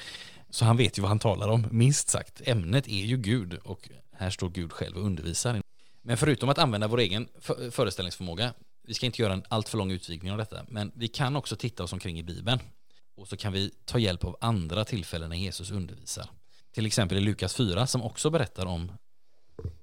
Så 0.50 0.66
han 0.66 0.78
vet 0.78 0.98
ju 0.98 1.02
vad 1.02 1.10
han 1.10 1.20
talar 1.20 1.48
om, 1.48 1.68
minst 1.72 2.10
sagt. 2.10 2.42
Ämnet 2.46 2.88
är 2.88 3.06
ju 3.06 3.18
Gud 3.18 3.54
och 3.54 3.90
här 4.12 4.30
står 4.30 4.50
Gud 4.50 4.72
själv 4.72 4.98
och 4.98 5.06
undervisar. 5.06 5.62
Men 6.02 6.18
förutom 6.18 6.50
att 6.50 6.58
använda 6.58 6.88
vår 6.88 7.00
egen 7.00 7.28
föreställningsförmåga, 7.72 8.54
vi 8.88 8.94
ska 8.94 9.06
inte 9.06 9.22
göra 9.22 9.34
en 9.34 9.44
alltför 9.50 9.78
lång 9.78 9.92
utvikning 9.92 10.32
av 10.32 10.38
detta, 10.38 10.66
men 10.68 10.92
vi 10.96 11.08
kan 11.08 11.36
också 11.36 11.56
titta 11.56 11.84
oss 11.84 11.94
omkring 11.94 12.20
i 12.20 12.24
Bibeln. 12.24 12.60
Och 13.18 13.28
så 13.28 13.38
kan 13.38 13.54
vi 13.54 13.72
ta 13.86 14.00
hjälp 14.00 14.24
av 14.24 14.38
andra 14.42 14.86
tillfällen 14.86 15.30
när 15.30 15.38
Jesus 15.38 15.72
undervisar. 15.72 16.30
Till 16.72 16.86
exempel 16.86 17.18
i 17.18 17.22
Lukas 17.22 17.56
4 17.56 17.88
som 17.88 18.02
också 18.02 18.30
berättar 18.30 18.66
om 18.66 18.92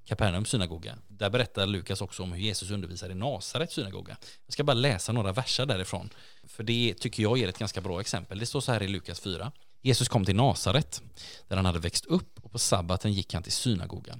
Kapernaums 0.05 0.49
synagoga. 0.49 0.97
Där 1.07 1.29
berättar 1.29 1.65
Lukas 1.65 2.01
också 2.01 2.23
om 2.23 2.33
hur 2.33 2.41
Jesus 2.41 2.71
undervisar 2.71 3.09
i 3.09 3.15
Nasarets 3.15 3.73
synagoga. 3.73 4.17
Jag 4.45 4.53
ska 4.53 4.63
bara 4.63 4.73
läsa 4.73 5.11
några 5.11 5.31
verser 5.31 5.65
därifrån. 5.65 6.09
För 6.43 6.63
det 6.63 6.93
tycker 6.99 7.23
jag 7.23 7.37
ger 7.37 7.47
ett 7.47 7.57
ganska 7.57 7.81
bra 7.81 8.01
exempel. 8.01 8.39
Det 8.39 8.45
står 8.45 8.61
så 8.61 8.71
här 8.71 8.83
i 8.83 8.87
Lukas 8.87 9.19
4. 9.19 9.51
Jesus 9.81 10.09
kom 10.09 10.25
till 10.25 10.35
Nasaret 10.35 11.01
där 11.47 11.55
han 11.55 11.65
hade 11.65 11.79
växt 11.79 12.05
upp 12.05 12.39
och 12.41 12.51
på 12.51 12.59
sabbaten 12.59 13.13
gick 13.13 13.33
han 13.33 13.43
till 13.43 13.51
synagogan 13.51 14.19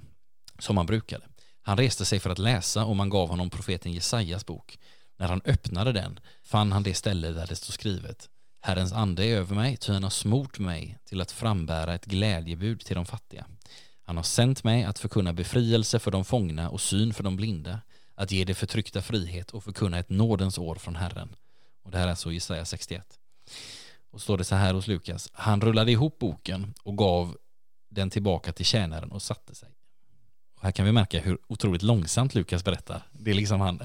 som 0.59 0.77
han 0.77 0.85
brukade. 0.85 1.25
Han 1.61 1.77
reste 1.77 2.05
sig 2.05 2.19
för 2.19 2.29
att 2.29 2.39
läsa 2.39 2.85
och 2.85 2.95
man 2.95 3.09
gav 3.09 3.29
honom 3.29 3.49
profeten 3.49 3.91
Jesajas 3.91 4.45
bok. 4.45 4.79
När 5.17 5.27
han 5.27 5.41
öppnade 5.45 5.91
den 5.91 6.19
fann 6.43 6.71
han 6.71 6.83
det 6.83 6.93
ställe 6.93 7.31
där 7.31 7.47
det 7.47 7.55
står 7.55 7.73
skrivet 7.73 8.29
Herrens 8.65 8.93
ande 8.93 9.25
är 9.25 9.37
över 9.37 9.55
mig, 9.55 9.77
ty 9.77 9.93
han 9.93 10.03
har 10.03 10.09
smort 10.09 10.59
mig 10.59 10.97
till 11.05 11.21
att 11.21 11.31
frambära 11.31 11.93
ett 11.93 12.05
glädjebud 12.05 12.79
till 12.79 12.95
de 12.95 13.05
fattiga. 13.05 13.45
Han 14.03 14.15
har 14.15 14.23
sänt 14.23 14.63
mig 14.63 14.83
att 14.83 14.99
förkunna 14.99 15.33
befrielse 15.33 15.99
för 15.99 16.11
de 16.11 16.25
fångna 16.25 16.69
och 16.69 16.81
syn 16.81 17.13
för 17.13 17.23
de 17.23 17.35
blinda, 17.35 17.79
att 18.15 18.31
ge 18.31 18.45
det 18.45 18.53
förtryckta 18.53 19.01
frihet 19.01 19.51
och 19.51 19.63
förkunna 19.63 19.99
ett 19.99 20.09
nådens 20.09 20.57
år 20.57 20.75
från 20.75 20.95
Herren. 20.95 21.35
Och 21.83 21.91
det 21.91 21.97
här 21.97 22.05
är 22.05 22.09
alltså 22.09 22.31
Jesaja 22.31 22.65
61. 22.65 23.19
Och 24.11 24.21
står 24.21 24.37
det 24.37 24.43
så 24.43 24.55
här 24.55 24.73
hos 24.73 24.87
Lukas, 24.87 25.29
han 25.33 25.61
rullade 25.61 25.91
ihop 25.91 26.19
boken 26.19 26.73
och 26.83 26.97
gav 26.97 27.37
den 27.89 28.09
tillbaka 28.09 28.53
till 28.53 28.65
tjänaren 28.65 29.11
och 29.11 29.21
satte 29.21 29.55
sig. 29.55 29.69
Och 30.55 30.63
här 30.63 30.71
kan 30.71 30.85
vi 30.85 30.91
märka 30.91 31.19
hur 31.19 31.37
otroligt 31.47 31.81
långsamt 31.81 32.35
Lukas 32.35 32.63
berättar. 32.63 33.07
Det 33.11 33.31
är 33.31 33.35
liksom 33.35 33.61
han, 33.61 33.79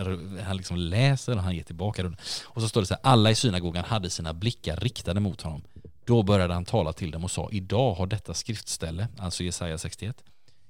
han 0.47 0.57
liksom 0.57 0.77
läser 0.77 1.37
och 1.37 1.43
han 1.43 1.57
ger 1.57 1.63
tillbaka 1.63 2.03
den. 2.03 2.17
Och 2.45 2.63
så 2.63 2.69
står 2.69 2.81
det 2.81 2.87
så 2.87 2.95
här, 2.95 3.01
alla 3.03 3.31
i 3.31 3.35
synagogan 3.35 3.85
hade 3.85 4.11
sina 4.11 4.35
blickar 4.35 4.77
riktade 4.77 5.21
mot 5.21 5.43
honom. 5.43 5.63
Då 6.09 6.23
började 6.23 6.55
han 6.55 6.65
tala 6.65 6.93
till 6.93 7.11
dem 7.11 7.25
och 7.25 7.31
sa, 7.31 7.49
idag 7.53 7.95
har 7.95 8.07
detta 8.07 8.35
skriftställe, 8.35 9.09
alltså 9.19 9.45
Jesaja 9.45 9.79
61, 9.79 10.25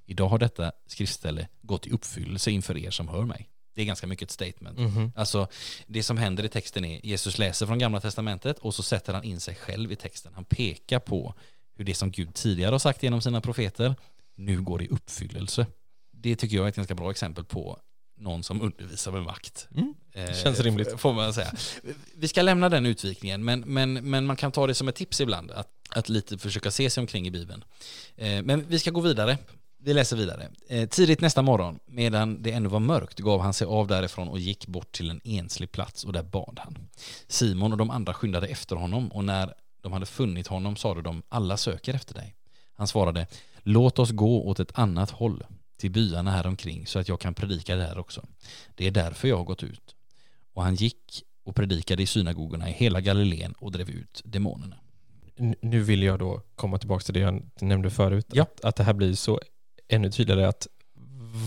idag 0.07 0.29
har 0.29 0.39
detta 0.39 0.73
skriftställe 0.87 1.49
gått 1.63 1.87
i 1.87 1.91
uppfyllelse 1.91 2.51
inför 2.51 2.77
er 2.77 2.91
som 2.91 3.09
hör 3.09 3.25
mig. 3.25 3.49
Det 3.75 3.83
är 3.83 3.87
ganska 3.87 4.07
mycket 4.07 4.29
ett 4.29 4.33
statement. 4.33 4.79
Mhm. 4.79 5.13
Alltså 5.17 5.49
det 5.87 6.03
som 6.03 6.19
händer 6.19 6.45
i 6.45 6.49
texten 6.49 6.85
är 6.85 7.07
Jesus 7.07 7.39
läser 7.39 7.67
från 7.67 7.79
gamla 7.79 8.01
testamentet 8.01 8.59
och 8.59 8.75
så 8.75 8.83
sätter 8.83 9.15
han 9.15 9.25
in 9.25 9.41
sig 9.41 9.55
själv 9.55 9.93
i 9.93 9.97
texten. 9.97 10.33
Han 10.35 10.45
pekar 10.45 10.99
på 10.99 11.35
hur 11.75 11.85
det 11.85 11.95
som 11.95 12.11
Gud 12.11 12.35
tidigare 12.35 12.73
har 12.75 12.79
sagt 12.79 13.03
genom 13.03 13.23
sina 13.23 13.41
profeter 13.41 13.95
nu 14.37 14.63
går 14.63 14.83
i 14.83 14.89
uppfyllelse. 14.89 15.67
Det 16.13 16.37
tycker 16.37 16.57
jag 16.57 16.65
är 16.65 16.69
ett 16.69 16.77
ganska 16.77 16.95
bra 16.95 17.11
exempel 17.11 17.45
på 17.45 17.79
någon 18.17 18.43
som 18.43 18.63
undervisar 18.63 19.13
med 19.13 19.23
makt. 19.23 19.69
Mm. 19.75 19.95
Eh, 20.19 20.35
Känns 20.35 20.61
rimligt. 20.61 21.01
Får 21.01 21.13
man 21.13 21.35
säga. 21.35 21.53
Vi 22.17 22.29
ska 22.29 22.43
lämna 22.43 22.69
den 22.69 22.87
utvikningen 22.87 23.45
men, 23.45 23.61
men, 23.61 23.93
men 23.93 24.27
man 24.27 24.37
kan 24.37 24.53
ta 24.53 24.67
det 24.67 24.75
som 24.75 24.89
ett 24.89 24.95
tips 24.95 25.21
ibland 25.21 25.51
att, 25.51 25.69
att 25.91 26.09
lite 26.09 26.39
försöka 26.39 26.71
se 26.71 26.91
sig 26.91 27.01
omkring 27.01 27.27
i 27.27 27.31
Bibeln. 27.31 27.65
Eh, 28.17 28.43
Men 28.43 28.65
vi 28.69 28.79
ska 28.79 28.91
gå 28.91 29.01
vidare. 29.01 29.39
Vi 29.81 29.95
läser 29.95 30.17
vidare. 30.17 30.49
Eh, 30.69 30.89
tidigt 30.89 31.21
nästa 31.21 31.43
morgon, 31.43 31.79
medan 31.87 32.43
det 32.43 32.53
ännu 32.53 32.69
var 32.69 32.81
mörkt, 32.81 33.19
gav 33.19 33.41
han 33.41 33.55
sig 33.55 33.67
av 33.67 33.87
därifrån 33.87 34.29
och 34.29 34.39
gick 34.39 34.67
bort 34.67 34.93
till 34.93 35.11
en 35.11 35.21
enslig 35.25 35.73
plats 35.73 36.05
och 36.05 36.13
där 36.13 36.23
bad 36.23 36.61
han. 36.65 36.89
Simon 37.29 37.73
och 37.73 37.79
de 37.79 37.91
andra 37.91 38.15
skyndade 38.15 38.47
efter 38.47 38.77
honom 38.77 39.09
och 39.13 39.25
när 39.25 39.55
de 39.83 39.93
hade 39.93 40.07
funnit 40.07 40.47
honom 40.47 40.77
sade 40.77 41.03
de, 41.03 41.23
alla 41.29 41.57
söker 41.57 41.95
efter 41.95 42.15
dig. 42.15 42.35
Han 42.75 42.87
svarade, 42.87 43.27
låt 43.63 43.99
oss 43.99 44.11
gå 44.11 44.49
åt 44.49 44.61
ett 44.61 44.79
annat 44.79 45.11
håll, 45.11 45.45
till 45.79 45.91
byarna 45.91 46.31
här 46.31 46.47
omkring 46.47 46.87
så 46.87 46.99
att 46.99 47.09
jag 47.09 47.21
kan 47.21 47.35
predika 47.35 47.77
där 47.77 47.99
också. 47.99 48.27
Det 48.75 48.87
är 48.87 48.91
därför 48.91 49.29
jag 49.29 49.37
har 49.37 49.45
gått 49.45 49.63
ut. 49.63 49.95
Och 50.59 50.65
han 50.65 50.75
gick 50.75 51.23
och 51.45 51.57
predikade 51.57 52.03
i 52.03 52.07
synagogorna 52.07 52.71
i 52.71 52.73
hela 52.73 53.01
Galileen 53.01 53.53
och 53.53 53.73
drev 53.73 53.91
ut 53.91 54.23
demonerna. 54.25 54.77
Nu 55.61 55.83
vill 55.83 56.03
jag 56.03 56.19
då 56.19 56.43
komma 56.55 56.79
tillbaka 56.79 57.03
till 57.03 57.15
det 57.15 57.21
jag 57.21 57.43
nämnde 57.61 57.91
förut. 57.91 58.27
Ja. 58.33 58.43
Att, 58.43 58.65
att 58.65 58.77
det 58.77 58.85
här 58.85 58.93
blir 58.93 59.15
så 59.15 59.41
ännu 59.89 60.11
tydligare 60.11 60.49
att 60.49 60.67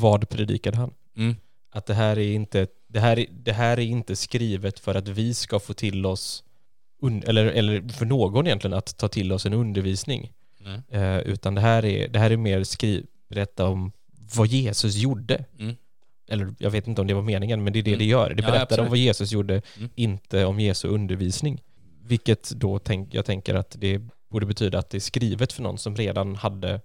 vad 0.01 0.29
predikade 0.29 0.77
han? 0.77 0.93
Mm. 1.17 1.35
Att 1.71 1.85
det 1.85 1.93
här 1.93 2.19
är 2.19 2.31
inte, 2.31 2.67
det 2.87 2.99
här 2.99 3.19
är, 3.19 3.25
det 3.31 3.53
här 3.53 3.79
är 3.79 3.83
inte 3.83 4.15
skrivet 4.15 4.79
för 4.79 4.95
att 4.95 5.07
vi 5.07 5.33
ska 5.33 5.59
få 5.59 5.73
till 5.73 6.05
oss, 6.05 6.43
eller, 7.23 7.45
eller 7.45 7.89
för 7.89 8.05
någon 8.05 8.47
egentligen, 8.47 8.77
att 8.77 8.97
ta 8.97 9.07
till 9.07 9.31
oss 9.31 9.45
en 9.45 9.53
undervisning. 9.53 10.31
Nej. 10.59 10.81
Eh, 10.89 11.17
utan 11.17 11.55
det 11.55 11.61
här 11.61 11.85
är, 11.85 12.07
det 12.07 12.19
här 12.19 12.31
är 12.31 12.37
mer 12.37 12.63
skriv, 12.63 13.05
berätta 13.29 13.67
om 13.67 13.91
vad 14.35 14.47
Jesus 14.47 14.95
gjorde. 14.95 15.45
Mm. 15.59 15.75
Eller 16.31 16.53
jag 16.57 16.69
vet 16.71 16.87
inte 16.87 17.01
om 17.01 17.07
det 17.07 17.13
var 17.13 17.21
meningen, 17.21 17.63
men 17.63 17.73
det 17.73 17.79
är 17.79 17.83
det 17.83 17.89
Mm. 17.91 17.99
det 17.99 18.05
gör. 18.05 18.29
Det 18.33 18.41
Ja, 18.43 18.47
berättar 18.47 18.61
absolut. 18.63 18.79
om 18.85 18.89
vad 18.89 18.97
Jesus 18.97 19.31
gjorde, 19.31 19.61
Mm. 19.77 19.89
inte 19.95 20.45
om 20.45 20.59
Jesu 20.59 20.87
undervisning. 20.87 21.61
Vilket 22.03 22.49
då 22.51 22.79
tänk, 22.79 23.13
jag 23.13 23.25
tänker 23.25 23.55
att 23.55 23.75
det 23.79 24.01
borde 24.29 24.45
betyda 24.45 24.79
att 24.79 24.89
det 24.89 24.97
är 24.97 24.99
skrivet 24.99 25.53
för 25.53 25.63
någon 25.63 25.77
som 25.77 25.95
redan 25.95 26.35
hade, 26.35 26.81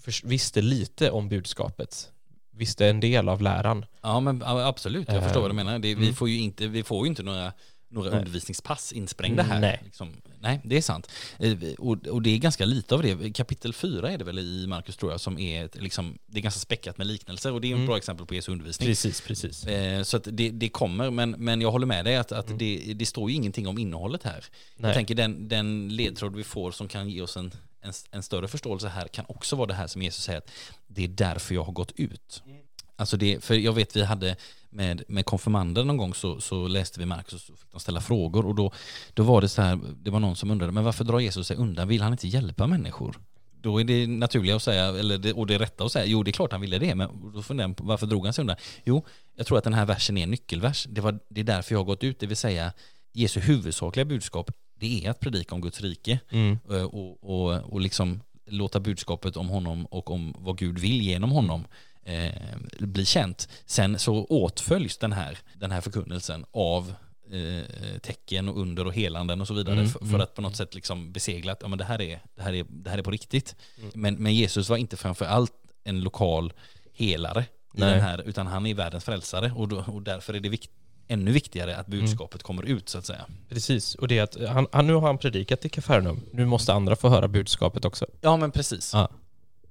för, 0.00 0.26
visste 0.28 0.60
lite 0.60 1.10
om 1.10 1.28
budskapet. 1.28 2.12
visste 2.52 2.86
en 2.88 3.00
del 3.00 3.28
av 3.28 3.42
läran. 3.42 3.84
Ja 4.02 4.20
men 4.20 4.42
ja, 4.46 4.66
absolut, 4.66 5.08
jag 5.08 5.22
förstår 5.22 5.40
vad 5.40 5.50
du 5.50 5.52
Eh, 5.52 5.56
menar. 5.64 5.78
Det, 5.78 5.94
vi, 5.94 6.02
mm. 6.02 6.14
får 6.14 6.28
ju 6.28 6.40
inte, 6.40 6.66
vi 6.66 6.82
får 6.82 7.04
ju 7.06 7.08
inte 7.10 7.22
några, 7.22 7.52
några 7.90 8.10
Nej. 8.10 8.18
undervisningspass 8.18 8.92
insprängda 8.92 9.42
här. 9.42 9.60
Nej. 9.60 9.80
Liksom. 9.84 10.12
Nej, 10.40 10.60
det 10.64 10.76
är 10.76 10.82
sant. 10.82 11.10
Eh, 11.38 11.56
Och, 11.78 12.06
och 12.06 12.22
det 12.22 12.30
är 12.30 12.38
ganska 12.38 12.64
lite 12.64 12.94
av 12.94 13.02
det. 13.02 13.32
Kapitel 13.36 13.72
4 13.72 14.10
är 14.12 14.18
det 14.18 14.24
väl 14.24 14.38
i 14.38 14.66
Markus 14.66 14.96
tror 14.96 15.10
jag, 15.12 15.20
som 15.20 15.38
är, 15.38 15.64
ett, 15.64 15.82
liksom, 15.82 16.18
det 16.26 16.38
är 16.38 16.42
ganska 16.42 16.60
späckat 16.60 16.98
med 16.98 17.06
liknelser 17.06 17.52
och 17.52 17.60
det 17.60 17.66
är 17.68 17.70
en 17.72 17.74
Mm. 17.76 17.86
bra 17.86 17.96
exempel 17.96 18.26
på 18.26 18.34
Jesu 18.34 18.52
undervisning. 18.52 18.88
Precis, 18.88 19.20
precis. 19.20 19.64
Eh, 19.66 20.02
Så 20.02 20.16
att 20.16 20.28
det, 20.32 20.50
det 20.50 20.68
kommer, 20.68 21.10
men, 21.10 21.30
men 21.30 21.60
jag 21.60 21.70
håller 21.70 21.86
med 21.86 22.04
dig 22.04 22.16
att, 22.16 22.32
att 22.32 22.46
Mm. 22.46 22.58
det, 22.58 22.94
det 22.94 23.06
står 23.06 23.30
ju 23.30 23.36
ingenting 23.36 23.66
om 23.68 23.78
innehållet 23.78 24.22
här. 24.22 24.44
Nej. 24.76 24.88
Jag 24.88 24.94
tänker 24.94 25.14
den, 25.14 25.48
den 25.48 25.88
ledtråd 25.96 26.36
vi 26.36 26.44
får 26.44 26.70
som 26.72 26.88
kan 26.88 27.08
ge 27.10 27.22
oss 27.22 27.36
en, 27.36 27.52
en, 27.80 27.92
en 28.10 28.22
större 28.22 28.48
förståelse 28.48 28.88
här 28.88 29.08
kan 29.08 29.24
också 29.28 29.56
vara 29.56 29.66
det 29.66 29.74
här 29.74 29.86
som 29.86 30.02
Jesus 30.02 30.24
säger 30.24 30.38
att 30.38 30.50
det 30.86 31.04
är 31.04 31.08
därför 31.08 31.54
jag 31.54 31.64
har 31.64 31.72
gått 31.72 31.92
ut. 31.96 32.42
Alltså 32.98 33.16
det, 33.16 33.44
för 33.44 33.54
jag 33.54 33.72
vet 33.72 33.96
vi 33.96 34.04
hade 34.04 34.36
med, 34.70 35.02
med 35.08 35.24
konfirmander 35.26 35.84
någon 35.84 35.96
gång 35.96 36.14
så, 36.14 36.40
så 36.40 36.68
läste 36.68 37.00
vi 37.00 37.06
Markus 37.06 37.34
och 37.34 37.40
så 37.40 37.56
fick 37.56 37.72
de 37.72 37.80
ställa 37.80 38.00
frågor 38.00 38.46
och 38.46 38.54
då, 38.54 38.72
då 39.14 39.22
var 39.22 39.40
det 39.40 39.48
så 39.48 39.62
här, 39.62 39.78
det 40.02 40.10
var 40.10 40.20
någon 40.20 40.36
som 40.36 40.50
undrade, 40.50 40.72
men 40.72 40.84
varför 40.84 41.04
drar 41.04 41.20
Jesus 41.20 41.46
sig 41.46 41.56
undan? 41.56 41.88
Vill 41.88 42.02
han 42.02 42.12
inte 42.12 42.28
hjälpa 42.28 42.66
människor? 42.66 43.16
Då 43.60 43.80
är 43.80 43.84
det 43.84 44.06
naturliga 44.06 44.56
att 44.56 44.62
säga, 44.62 44.84
eller 44.86 45.18
det, 45.18 45.32
och 45.32 45.46
det 45.46 45.58
rätta 45.58 45.84
att 45.84 45.92
säga, 45.92 46.04
jo 46.06 46.22
det 46.22 46.30
är 46.30 46.32
klart 46.32 46.52
han 46.52 46.60
ville 46.60 46.78
det, 46.78 46.94
men 46.94 47.32
då 47.34 47.42
funderar 47.42 47.68
jag 47.68 47.76
på 47.76 47.84
varför 47.84 48.06
drog 48.06 48.24
han 48.24 48.32
sig 48.32 48.42
undan? 48.42 48.56
Jo, 48.84 49.04
jag 49.36 49.46
tror 49.46 49.58
att 49.58 49.64
den 49.64 49.74
här 49.74 49.86
versen 49.86 50.18
är 50.18 50.22
en 50.22 50.30
nyckelvers. 50.30 50.86
Det, 50.90 51.00
var, 51.00 51.18
det 51.28 51.40
är 51.40 51.44
därför 51.44 51.74
jag 51.74 51.78
har 51.78 51.84
gått 51.84 52.04
ut, 52.04 52.20
det 52.20 52.26
vill 52.26 52.36
säga 52.36 52.72
Jesu 53.12 53.40
huvudsakliga 53.40 54.04
budskap, 54.04 54.50
det 54.74 55.04
är 55.04 55.10
att 55.10 55.20
predika 55.20 55.54
om 55.54 55.60
Guds 55.60 55.80
rike 55.80 56.20
Mm. 56.30 56.58
eh, 56.70 56.82
och, 56.82 57.24
och, 57.24 57.72
och 57.72 57.80
liksom 57.80 58.20
låta 58.46 58.80
budskapet 58.80 59.36
om 59.36 59.48
honom 59.48 59.86
och 59.86 60.10
om 60.10 60.34
vad 60.38 60.58
Gud 60.58 60.78
vill 60.78 61.02
genom 61.02 61.30
honom 61.30 61.64
eh, 62.08 62.32
bli 62.78 63.04
känt. 63.04 63.48
Sen 63.66 63.98
så 63.98 64.24
åtföljs 64.24 64.98
den 64.98 65.12
här, 65.12 65.38
den 65.54 65.70
här 65.70 65.80
förkunnelsen 65.80 66.44
av 66.50 66.94
eh, 67.32 67.98
tecken 68.00 68.48
och 68.48 68.60
under 68.60 68.86
och 68.86 68.94
helanden 68.94 69.40
och 69.40 69.46
så 69.46 69.54
vidare 69.54 69.74
Mm, 69.74 69.88
för, 69.88 69.98
för 69.98 70.06
mm. 70.06 70.20
att 70.20 70.34
på 70.34 70.42
något 70.42 70.56
sätt 70.56 70.74
liksom 70.74 71.12
besegla 71.12 71.52
att 71.52 71.58
ja, 71.62 71.68
men 71.68 71.78
det, 71.78 71.84
här 71.84 72.00
är, 72.00 72.20
det, 72.36 72.42
här 72.42 72.54
är, 72.54 72.66
det 72.68 72.90
här 72.90 72.98
är 72.98 73.02
på 73.02 73.10
riktigt. 73.10 73.56
Mm. 73.78 73.90
Men, 73.94 74.14
men 74.14 74.34
Jesus 74.34 74.68
var 74.68 74.76
inte 74.76 74.96
framför 74.96 75.24
allt 75.24 75.52
en 75.84 76.00
lokal 76.00 76.52
helare 76.92 77.44
här, 77.80 78.22
utan 78.26 78.46
han 78.46 78.66
är 78.66 78.74
världens 78.74 79.04
frälsare 79.04 79.52
och, 79.56 79.68
då, 79.68 79.84
och 79.86 80.02
därför 80.02 80.34
är 80.34 80.40
det 80.40 80.48
vikt, 80.48 80.70
ännu 81.08 81.32
viktigare 81.32 81.76
att 81.76 81.88
Mm. 81.88 82.00
budskapet 82.00 82.42
kommer 82.42 82.62
ut 82.62 82.88
så 82.88 82.98
att 82.98 83.06
säga. 83.06 83.26
Precis, 83.48 83.94
och 83.94 84.08
det 84.08 84.18
är 84.18 84.22
att 84.22 84.36
han, 84.48 84.66
han, 84.72 84.86
nu 84.86 84.94
har 84.94 85.00
han 85.00 85.18
predikat 85.18 85.64
i 85.64 85.68
Kafarnaum. 85.68 86.20
Nu 86.32 86.46
måste 86.46 86.72
andra 86.72 86.96
få 86.96 87.08
höra 87.08 87.28
budskapet 87.28 87.84
också. 87.84 88.06
Ja 88.20 88.36
men 88.36 88.50
precis. 88.50 88.90
Ja. 88.94 89.08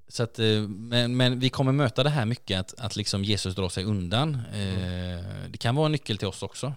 Så 0.10 0.24
att, 0.24 0.40
eh, 0.40 0.62
men, 0.68 1.18
men 1.18 1.40
vi 1.40 1.50
kommer 1.50 1.72
möta 1.72 2.04
det 2.04 2.10
här 2.10 2.26
mycket 2.26 2.60
att, 2.60 2.74
att 2.80 2.96
liksom 2.96 3.24
Jesus 3.24 3.56
drar 3.56 3.70
sig 3.70 3.84
undan. 3.84 4.36
Eh, 4.36 5.24
Det 5.50 5.58
kan 5.60 5.76
vara 5.76 5.86
en 5.86 5.92
nyckel 5.92 6.18
till 6.18 6.28
oss 6.28 6.44
också. 6.44 6.74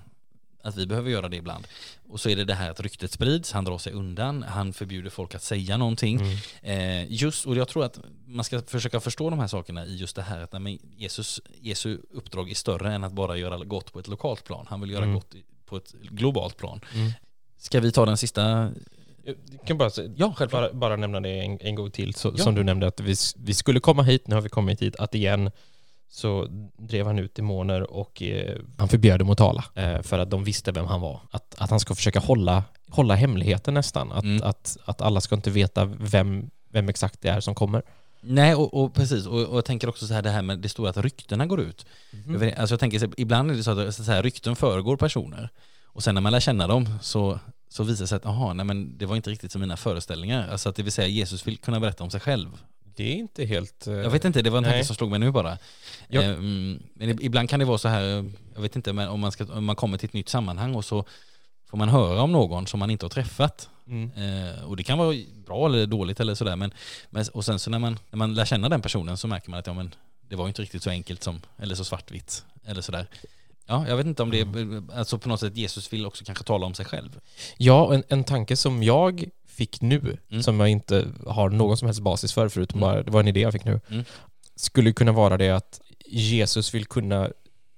Att 0.63 0.77
vi 0.77 0.87
behöver 0.87 1.11
göra 1.11 1.29
det 1.29 1.37
ibland. 1.37 1.67
Och 2.09 2.21
så 2.21 2.29
är 2.29 2.37
det 2.37 2.45
det 2.45 2.55
här 2.55 2.71
att 2.71 2.81
ryktet 2.81 3.13
sprids, 3.13 3.53
han 3.53 3.65
drar 3.65 3.79
sig 3.79 3.93
undan, 3.93 4.43
han 4.43 4.73
förbjuder 4.73 5.11
folk 5.11 5.35
att 5.35 5.43
säga 5.43 5.77
någonting. 5.77 6.21
Mm. 6.21 6.37
Eh, 7.03 7.13
just, 7.13 7.47
och 7.47 7.57
jag 7.57 7.69
tror 7.69 7.85
att 7.85 7.99
man 8.27 8.45
ska 8.45 8.63
försöka 8.63 9.01
förstå 9.01 9.31
de 9.31 9.39
här 9.39 9.47
sakerna 9.47 9.87
i 9.87 9.97
just 9.97 10.17
det 10.17 10.23
här 10.23 10.41
att 10.41 10.53
nej, 10.63 10.81
Jesus, 10.97 11.41
Jesu 11.61 11.99
uppdrag 12.11 12.51
är 12.51 12.55
större 12.55 12.95
än 12.95 13.05
att 13.05 13.13
bara 13.13 13.37
göra 13.37 13.65
gott 13.65 13.93
på 13.93 13.99
ett 14.01 14.09
lokalt 14.09 14.45
plan. 14.45 14.67
Han 14.69 14.81
vill 14.81 14.91
göra 14.91 15.03
Mm. 15.05 15.15
gott 15.15 15.35
på 15.67 15.77
ett 15.77 15.93
globalt 15.93 16.57
plan. 16.57 16.81
Mm. 16.95 17.13
Ska 17.59 17.81
vi 17.81 17.93
ta 17.93 18.07
den 18.07 18.17
sista? 18.17 18.71
Jag 19.25 19.37
kan 19.67 19.79
bara, 19.79 19.91
säga- 19.91 20.13
Ja, 20.17 20.33
självklart. 20.37 20.73
bara, 20.73 20.79
bara 20.81 20.97
nämna 20.97 21.21
det 21.21 21.29
en, 21.41 21.59
en 21.61 21.75
gång 21.75 21.91
till, 21.91 22.15
så, 22.15 22.33
Ja. 22.37 22.45
som 22.45 22.55
du 22.55 22.65
nämnde 22.65 22.87
att 22.87 23.01
vi, 23.01 23.15
vi 23.37 23.55
skulle 23.55 23.81
komma 23.81 24.03
hit, 24.03 24.29
nu 24.29 24.35
har 24.35 24.43
vi 24.43 24.49
kommit 24.49 24.83
hit, 24.83 24.97
att 24.97 25.15
igen 25.15 25.51
så 26.09 26.47
drev 26.79 27.07
han 27.07 27.19
ut 27.19 27.35
demoner 27.35 27.91
och 27.91 28.23
eh, 28.23 28.57
han 28.79 28.89
förbjöd 28.89 29.19
dem 29.19 29.31
att 29.31 29.39
tala 29.39 29.65
eh, 29.75 30.03
för 30.03 30.19
att 30.19 30.31
de 30.31 30.45
visste 30.45 30.73
vem 30.73 30.87
han 30.87 31.01
var. 31.01 31.21
Att, 31.31 31.55
att 31.59 31.71
han 31.71 31.81
ska 31.81 31.95
försöka 31.95 32.19
hålla, 32.21 32.65
hålla 32.89 33.15
hemligheten 33.15 33.75
nästan, 33.75 34.13
att, 34.13 34.25
Mm. 34.25 34.43
att, 34.43 34.77
att 34.85 35.01
alla 35.01 35.21
ska 35.21 35.35
inte 35.35 35.51
veta 35.51 35.85
vem, 35.85 36.51
vem 36.73 36.89
exakt 36.89 37.21
det 37.23 37.29
är 37.29 37.41
som 37.41 37.55
kommer. 37.55 37.83
Nej, 38.23 38.55
och, 38.55 38.75
och 38.75 38.95
precis. 38.95 39.27
Och, 39.27 39.43
och 39.45 39.57
jag 39.57 39.65
tänker 39.65 39.89
också 39.89 40.07
så 40.07 40.15
här 40.15 40.23
det 40.23 40.31
här 40.31 40.43
med 40.43 40.59
det 40.59 40.69
stora 40.69 40.91
att 40.91 40.97
ryktena 40.97 41.47
går 41.47 41.61
ut. 41.61 41.87
Mm. 42.27 42.53
Alltså 42.59 42.73
jag 42.73 42.81
tänker, 42.81 43.11
ibland 43.17 43.51
är 43.51 43.55
det 43.55 43.63
så 43.63 43.81
att 43.81 43.95
så 43.95 44.03
här, 44.03 44.23
rykten 44.23 44.57
föregår 44.57 44.97
personer. 44.97 45.49
Och 45.85 46.03
sen 46.03 46.15
när 46.15 46.23
man 46.23 46.33
lär 46.33 46.41
känna 46.41 46.67
dem 46.67 46.89
så, 47.03 47.39
så 47.73 47.83
visar 47.85 48.05
det 48.05 48.09
sig 48.09 48.17
att 48.17 48.27
aha, 48.27 48.53
nej 48.53 48.67
men 48.67 48.99
det 48.99 49.07
var 49.07 49.17
inte 49.17 49.31
riktigt 49.31 49.53
som 49.53 49.61
mina 49.61 49.77
föreställningar. 49.77 50.49
Alltså 50.49 50.69
att 50.69 50.77
det 50.77 50.83
vill 50.83 50.93
säga 50.93 51.09
Jesus 51.09 51.47
vill 51.47 51.59
kunna 51.59 51.81
berätta 51.81 52.05
om 52.05 52.11
sig 52.11 52.21
själv. 52.21 52.49
Det 52.97 53.05
är 53.13 53.15
inte 53.17 53.45
helt... 53.45 53.87
eh, 53.87 53.95
Jag 53.95 54.11
vet 54.11 54.25
inte, 54.25 54.43
det 54.43 54.51
var 54.51 54.59
en 54.59 54.65
tanke 54.65 54.85
som 54.85 54.97
slog 54.97 55.11
mig 55.11 55.19
nu 55.19 55.31
bara. 55.31 55.59
Ja. 56.09 56.23
Eh, 56.23 56.29
mm, 56.31 56.83
men 56.95 57.09
ib- 57.11 57.19
ibland 57.23 57.51
kan 57.51 57.59
det 57.61 57.65
vara 57.67 57.79
så 57.79 57.89
här, 57.89 58.03
jag 58.55 58.63
vet 58.63 58.77
inte, 58.77 58.93
men 58.93 59.09
om 59.09 59.21
man, 59.21 59.33
ska, 59.33 59.45
om 59.45 59.65
man 59.65 59.77
kommer 59.77 59.99
till 59.99 60.07
ett 60.09 60.13
nytt 60.13 60.29
sammanhang 60.29 60.75
och 60.75 60.85
så 60.85 61.05
får 61.67 61.79
man 61.79 61.89
höra 61.89 62.23
om 62.23 62.33
någon 62.33 62.67
som 62.67 62.81
man 62.81 62.91
inte 62.91 63.05
har 63.05 63.11
träffat. 63.11 63.69
Mm. 63.87 64.11
Eh, 64.17 64.65
och 64.65 64.77
det 64.77 64.83
kan 64.83 64.99
vara 64.99 65.17
bra 65.47 65.67
eller 65.67 65.87
dåligt 65.87 66.21
eller 66.21 66.35
sådär. 66.35 66.57
Men, 66.57 66.73
men, 67.11 67.25
och 67.33 67.45
sen 67.45 67.59
så 67.59 67.71
när 67.71 67.79
man, 67.79 67.99
när 68.11 68.17
man 68.17 68.35
lär 68.35 68.45
känna 68.45 68.69
den 68.69 68.83
personen 68.83 69.17
så 69.17 69.29
märker 69.29 69.51
man 69.51 69.61
att 69.61 69.67
ja, 69.67 69.73
men, 69.73 69.95
det 70.29 70.37
var 70.37 70.49
inte 70.49 70.63
riktigt 70.63 70.83
så 70.83 70.91
enkelt 70.91 71.23
som, 71.23 71.41
eller 71.59 71.75
så 71.75 71.85
svartvitt. 71.85 72.45
Eller 72.65 72.83
sådär. 72.83 73.07
Ja, 73.71 73.89
jag 73.89 73.97
vet 73.97 74.07
inte 74.07 74.23
om 74.23 74.31
det 74.31 74.41
är, 74.41 74.83
alltså 74.99 75.19
på 75.19 75.29
något 75.29 75.41
sätt 75.41 75.57
Jesus 75.57 75.93
vill 75.93 76.07
också 76.07 76.25
kanske 76.25 76.45
tala 76.45 76.67
om 76.67 76.75
sig 76.75 76.87
själv. 76.87 77.21
Ja, 77.57 77.95
en, 77.95 78.03
en 78.09 78.25
tanke 78.25 78.57
som 78.57 78.83
jag 78.83 79.25
fick 79.47 79.81
nu, 79.81 80.17
Mm. 80.31 80.43
som 80.43 80.61
jag 80.61 80.69
inte 80.69 81.07
har 81.27 81.51
någon 81.51 81.77
som 81.77 81.87
helst 81.87 82.01
basis 82.01 82.33
för, 82.33 82.49
förutom 82.49 82.79
Mm. 82.83 82.91
bara, 82.93 83.03
det 83.03 83.11
var 83.11 83.21
en 83.21 83.29
idé 83.29 83.41
jag 83.41 83.53
fick 83.53 83.65
nu, 83.65 83.81
Mm. 83.91 84.05
skulle 84.57 84.93
kunna 84.93 85.13
vara 85.13 85.37
det 85.37 85.51
att 85.51 85.81
Jesus 86.07 86.75
vill 86.75 86.85
kunna 86.87 87.31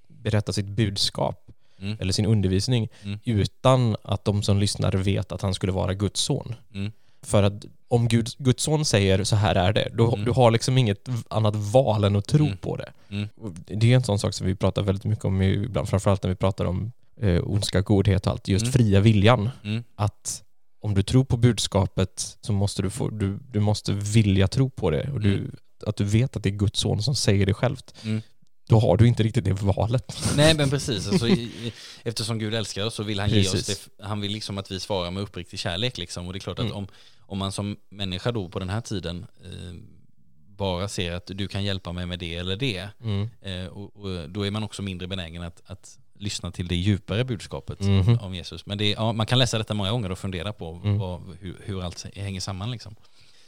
berätta 0.07 0.53
sitt 0.53 0.65
budskap 0.65 1.39
Mm. 1.79 1.97
eller 1.99 2.13
sin 2.13 2.25
undervisning 2.25 2.89
Mm. 3.03 3.19
utan 3.25 3.95
att 4.03 4.25
de 4.25 4.43
som 4.43 4.59
lyssnar 4.59 4.91
vet 4.91 5.31
att 5.31 5.41
han 5.41 5.53
skulle 5.53 5.71
vara 5.71 5.93
Guds 5.93 6.21
son. 6.21 6.55
För 7.23 7.43
att 7.43 7.65
om 7.87 8.07
Gud, 8.07 8.29
Guds 8.37 8.63
son 8.63 8.85
säger 8.85 9.23
så 9.23 9.35
här 9.35 9.55
är 9.55 9.73
det, 9.73 9.89
då, 9.93 10.13
Mm. 10.13 10.25
du 10.25 10.31
har 10.31 10.51
liksom 10.51 10.77
inget 10.77 11.09
annat 11.27 11.55
val 11.55 12.03
än 12.03 12.15
att 12.15 12.25
tro 12.27 12.45
Mm. 12.45 12.57
på 12.57 12.75
det. 12.75 12.91
Mm. 13.09 13.29
Det 13.65 13.91
är 13.91 13.95
en 13.95 14.03
sån 14.03 14.19
sak 14.19 14.33
som 14.33 14.47
vi 14.47 14.55
pratar 14.55 14.81
väldigt 14.83 15.05
mycket 15.05 15.25
om 15.25 15.41
ibland, 15.41 15.89
framförallt 15.89 16.23
när 16.23 16.29
vi 16.29 16.35
pratar 16.35 16.65
om 16.65 16.91
eh, 17.21 17.41
ondska, 17.43 17.81
godhet 17.81 18.25
och 18.27 18.31
allt, 18.31 18.47
just 18.47 18.65
Mm. 18.65 18.73
fria 18.73 18.99
viljan. 18.99 19.49
Mm. 19.63 19.83
Att 19.95 20.43
om 20.81 20.93
du 20.93 21.03
tror 21.03 21.23
på 21.23 21.37
budskapet 21.37 22.37
så 22.41 22.53
måste 22.53 22.81
du 22.81 22.89
få, 22.89 23.09
du, 23.09 23.39
du 23.51 23.59
måste 23.59 23.93
vilja 23.93 24.47
tro 24.47 24.69
på 24.69 24.89
det 24.89 25.09
och 25.13 25.19
du, 25.21 25.33
Mm. 25.33 25.51
att 25.87 25.95
du 25.95 26.03
vet 26.03 26.35
att 26.35 26.43
det 26.43 26.49
är 26.49 26.51
Guds 26.57 26.79
son 26.79 27.03
som 27.03 27.15
säger 27.15 27.45
det 27.45 27.53
självt. 27.53 27.93
Mm. 28.69 28.81
Då 28.81 28.87
har 28.87 28.97
du 28.97 29.07
inte 29.07 29.23
riktigt 29.23 29.45
det 29.45 29.53
valet. 29.53 30.17
Nej 30.37 30.53
men 30.55 30.69
precis, 30.75 31.07
alltså, 31.07 31.27
eftersom 32.03 32.39
Gud 32.39 32.53
älskar 32.53 32.85
oss 32.85 32.95
så 32.95 33.03
vill 33.03 33.19
han 33.19 33.29
ge 33.29 33.41
oss 33.41 33.51
Precis. 33.51 33.89
det, 33.97 34.03
han 34.03 34.21
vill 34.21 34.31
liksom 34.31 34.57
att 34.57 34.71
vi 34.71 34.79
svarar 34.79 35.11
med 35.11 35.23
uppriktig 35.23 35.59
kärlek 35.59 35.97
liksom. 35.97 36.27
Och 36.27 36.33
det 36.33 36.37
är 36.37 36.41
klart 36.41 36.59
att 36.59 36.65
Mm. 36.65 36.77
om, 36.77 36.87
om 37.19 37.37
man 37.37 37.51
som 37.51 37.77
människa 37.89 38.31
då 38.31 38.49
på 38.49 38.59
den 38.59 38.69
här 38.69 38.81
tiden 38.81 39.25
eh, 39.43 39.73
bara 40.57 40.87
ser 40.87 41.11
att 41.11 41.25
du 41.27 41.47
kan 41.47 41.63
hjälpa 41.63 41.91
mig 41.91 42.05
med 42.05 42.19
det 42.19 42.35
eller 42.35 42.55
det, 42.55 42.89
Mm. 43.03 43.29
eh, 43.41 43.65
och, 43.67 43.95
och 43.95 44.29
då 44.29 44.45
är 44.47 44.51
man 44.51 44.63
också 44.63 44.81
mindre 44.81 45.07
benägen 45.07 45.43
att, 45.43 45.61
att 45.65 45.97
lyssna 46.19 46.51
till 46.51 46.67
det 46.67 46.75
djupare 46.75 47.23
budskapet 47.23 47.79
Mhm. 47.79 48.19
om 48.21 48.35
Jesus. 48.35 48.65
Men 48.65 48.77
det, 48.77 48.89
ja, 48.91 49.11
man 49.13 49.25
kan 49.25 49.39
läsa 49.39 49.57
detta 49.57 49.73
många 49.73 49.91
gånger 49.91 50.11
och 50.11 50.19
fundera 50.19 50.53
på 50.53 50.81
Mm. 50.83 50.97
vad, 50.97 51.21
hur, 51.39 51.57
hur 51.65 51.83
allt 51.83 52.05
hänger 52.15 52.41
samman 52.41 52.71
liksom. 52.71 52.95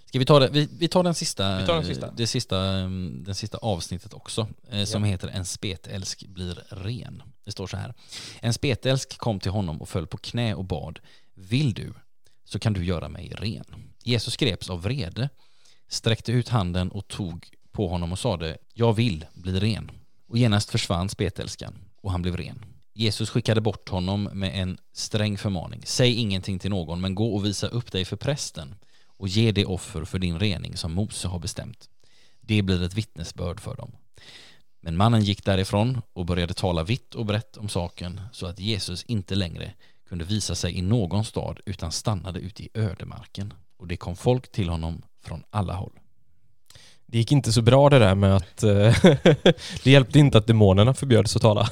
Ska 0.05 0.19
vi 0.19 0.25
ta 0.25 0.39
det? 0.39 0.49
Vi, 0.49 0.69
vi 0.79 0.87
tar 0.87 1.03
den 1.03 1.15
sista, 1.15 1.57
Vi 1.57 1.65
tar 1.65 1.75
den 1.75 1.85
sista. 1.85 2.11
Det 2.11 2.27
sista, 2.27 2.59
mm, 2.61 3.23
den 3.23 3.35
sista 3.35 3.57
avsnittet 3.57 4.13
också, 4.13 4.47
eh, 4.71 4.83
som 4.85 5.05
Ja. 5.05 5.11
heter 5.11 5.27
En 5.27 5.45
spetälsk 5.45 6.25
blir 6.27 6.63
ren. 6.69 7.23
Det 7.45 7.51
står 7.51 7.67
så 7.67 7.77
här. 7.77 7.93
En 8.39 8.53
spetälsk 8.53 9.17
kom 9.17 9.39
till 9.39 9.51
honom 9.51 9.81
och 9.81 9.89
föll 9.89 10.07
på 10.07 10.17
knä 10.17 10.53
och 10.55 10.65
bad. 10.65 10.99
Vill 11.33 11.73
du, 11.73 11.93
så 12.45 12.59
kan 12.59 12.73
du 12.73 12.85
göra 12.85 13.09
mig 13.09 13.33
ren. 13.37 13.65
Jesus 14.03 14.37
greps 14.37 14.69
av 14.69 14.81
vrede, 14.81 15.29
sträckte 15.87 16.31
ut 16.31 16.49
handen 16.49 16.91
och 16.91 17.07
tog 17.07 17.49
på 17.71 17.87
honom 17.87 18.11
och 18.11 18.19
sade 18.19 18.57
Jag 18.73 18.93
vill 18.93 19.25
bli 19.33 19.59
ren. 19.59 19.91
Och 20.27 20.37
genast 20.37 20.69
försvann 20.69 21.09
spetälskan 21.09 21.73
och 22.01 22.11
han 22.11 22.21
blev 22.21 22.37
ren. 22.37 22.65
Jesus 22.93 23.29
skickade 23.29 23.61
bort 23.61 23.89
honom 23.89 24.23
med 24.23 24.61
en 24.61 24.77
sträng 24.93 25.37
förmaning. 25.37 25.81
Säg 25.85 26.13
ingenting 26.13 26.59
till 26.59 26.69
någon, 26.69 27.01
men 27.01 27.15
gå 27.15 27.35
och 27.35 27.45
visa 27.45 27.67
upp 27.67 27.91
dig 27.91 28.05
för 28.05 28.15
prästen 28.15 28.75
och 29.17 29.27
ge 29.27 29.51
det 29.51 29.65
offer 29.65 30.03
för 30.05 30.19
din 30.19 30.39
rening 30.39 30.77
som 30.77 30.93
Mose 30.93 31.27
har 31.27 31.39
bestämt. 31.39 31.89
Det 32.41 32.61
blir 32.61 32.83
ett 32.83 32.93
vittnesbörd 32.93 33.59
för 33.59 33.75
dem. 33.75 33.91
Men 34.81 34.97
mannen 34.97 35.23
gick 35.23 35.45
därifrån 35.45 36.01
och 36.13 36.25
började 36.25 36.53
tala 36.53 36.83
vitt 36.83 37.15
och 37.15 37.25
brett 37.25 37.57
om 37.57 37.69
saken 37.69 38.21
så 38.31 38.45
att 38.45 38.59
Jesus 38.59 39.03
inte 39.03 39.35
längre 39.35 39.73
kunde 40.09 40.25
visa 40.25 40.55
sig 40.55 40.77
i 40.77 40.81
någon 40.81 41.25
stad 41.25 41.59
utan 41.65 41.91
stannade 41.91 42.39
ute 42.39 42.63
i 42.63 42.69
ödemarken. 42.73 43.53
Och 43.77 43.87
det 43.87 43.97
kom 43.97 44.15
folk 44.15 44.51
till 44.51 44.69
honom 44.69 45.01
från 45.23 45.43
alla 45.49 45.73
håll. 45.73 45.99
Det 47.05 47.17
gick 47.17 47.31
inte 47.31 47.51
så 47.51 47.61
bra 47.61 47.89
det 47.89 47.99
där 47.99 48.15
med 48.15 48.35
att 48.35 48.63
eh, 48.63 48.95
det 49.83 49.91
hjälpte 49.91 50.19
inte 50.19 50.37
att 50.37 50.47
demonerna 50.47 50.93
förbjöds 50.93 51.35
att 51.35 51.41
tala. 51.41 51.69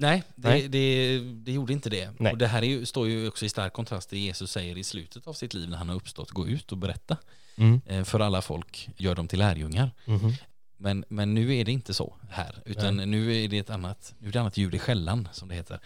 Nej, 0.00 0.22
det, 0.36 0.48
Nej. 0.48 0.68
Det, 0.68 1.18
det 1.18 1.52
gjorde 1.52 1.72
inte 1.72 1.90
det. 1.90 2.10
Nej. 2.18 2.32
Och 2.32 2.38
det 2.38 2.46
här 2.46 2.62
är 2.62 2.66
ju, 2.66 2.86
står 2.86 3.08
ju 3.08 3.28
också 3.28 3.44
i 3.46 3.48
stark 3.48 3.72
kontrast 3.72 4.08
till 4.08 4.18
Jesus 4.18 4.50
säger 4.50 4.78
i 4.78 4.84
slutet 4.84 5.26
av 5.26 5.32
sitt 5.32 5.54
liv 5.54 5.68
när 5.70 5.76
han 5.76 5.88
har 5.88 5.96
uppstått. 5.96 6.30
Gå 6.30 6.46
ut 6.48 6.72
och 6.72 6.78
berätta 6.78 7.16
Mm. 7.56 7.80
eh, 7.86 8.04
för 8.04 8.20
alla 8.20 8.42
folk, 8.42 8.88
gör 8.96 9.14
dem 9.14 9.28
till 9.28 9.38
lärjungar. 9.38 9.90
Mhm. 10.04 10.32
Men, 10.76 11.04
men 11.08 11.34
nu 11.34 11.56
är 11.56 11.64
det 11.64 11.72
inte 11.72 11.94
så 11.94 12.16
här, 12.30 12.62
utan 12.64 12.96
nu 12.96 13.44
är 13.44 13.48
det 13.48 13.58
ett 13.58 13.70
annat, 13.70 14.14
nu 14.18 14.28
är 14.28 14.32
det 14.32 14.40
annat 14.40 14.56
ljud 14.56 14.74
i 14.74 14.78
skällan 14.78 15.28
som 15.32 15.48
det 15.48 15.54
heter. 15.54 15.80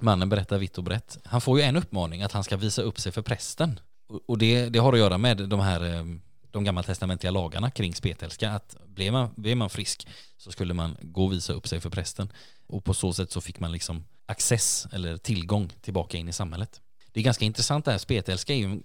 Mannen 0.00 0.28
berättar 0.28 0.58
vitt 0.58 0.78
och 0.78 0.84
brett. 0.84 1.18
Han 1.24 1.40
får 1.40 1.58
ju 1.58 1.64
en 1.64 1.76
uppmaning 1.76 2.22
att 2.22 2.32
han 2.32 2.44
ska 2.44 2.56
visa 2.56 2.82
upp 2.82 3.00
sig 3.00 3.12
för 3.12 3.22
prästen. 3.22 3.80
Och, 4.08 4.20
och 4.26 4.38
det, 4.38 4.68
det 4.68 4.78
har 4.78 4.92
att 4.92 4.98
göra 4.98 5.18
med 5.18 5.36
de 5.48 5.60
här 5.60 5.94
eh, 5.94 6.04
de 6.50 6.64
gammaltestamentliga 6.64 7.30
lagarna 7.30 7.70
kring 7.70 7.94
spetälska. 7.94 8.50
Att 8.50 8.76
blev 8.86 9.12
man, 9.12 9.30
blev 9.36 9.56
man 9.56 9.70
frisk 9.70 10.08
så 10.36 10.52
skulle 10.52 10.74
man 10.74 10.96
gå 11.02 11.24
och 11.24 11.32
visa 11.32 11.52
upp 11.52 11.68
sig 11.68 11.80
för 11.80 11.90
prästen. 11.90 12.32
Och 12.70 12.84
på 12.84 12.94
så 12.94 13.12
sätt 13.12 13.32
så 13.32 13.40
fick 13.40 13.60
man 13.60 13.72
liksom 13.72 14.04
access 14.26 14.86
eller 14.92 15.16
tillgång 15.16 15.72
tillbaka 15.80 16.18
in 16.18 16.28
i 16.28 16.32
samhället. 16.32 16.80
Det 17.12 17.20
är 17.20 17.24
ganska 17.24 17.44
intressant 17.44 17.84
det 17.84 17.90
här, 17.90 17.98
spetälska 17.98 18.54
är 18.54 18.58
ju 18.58 18.80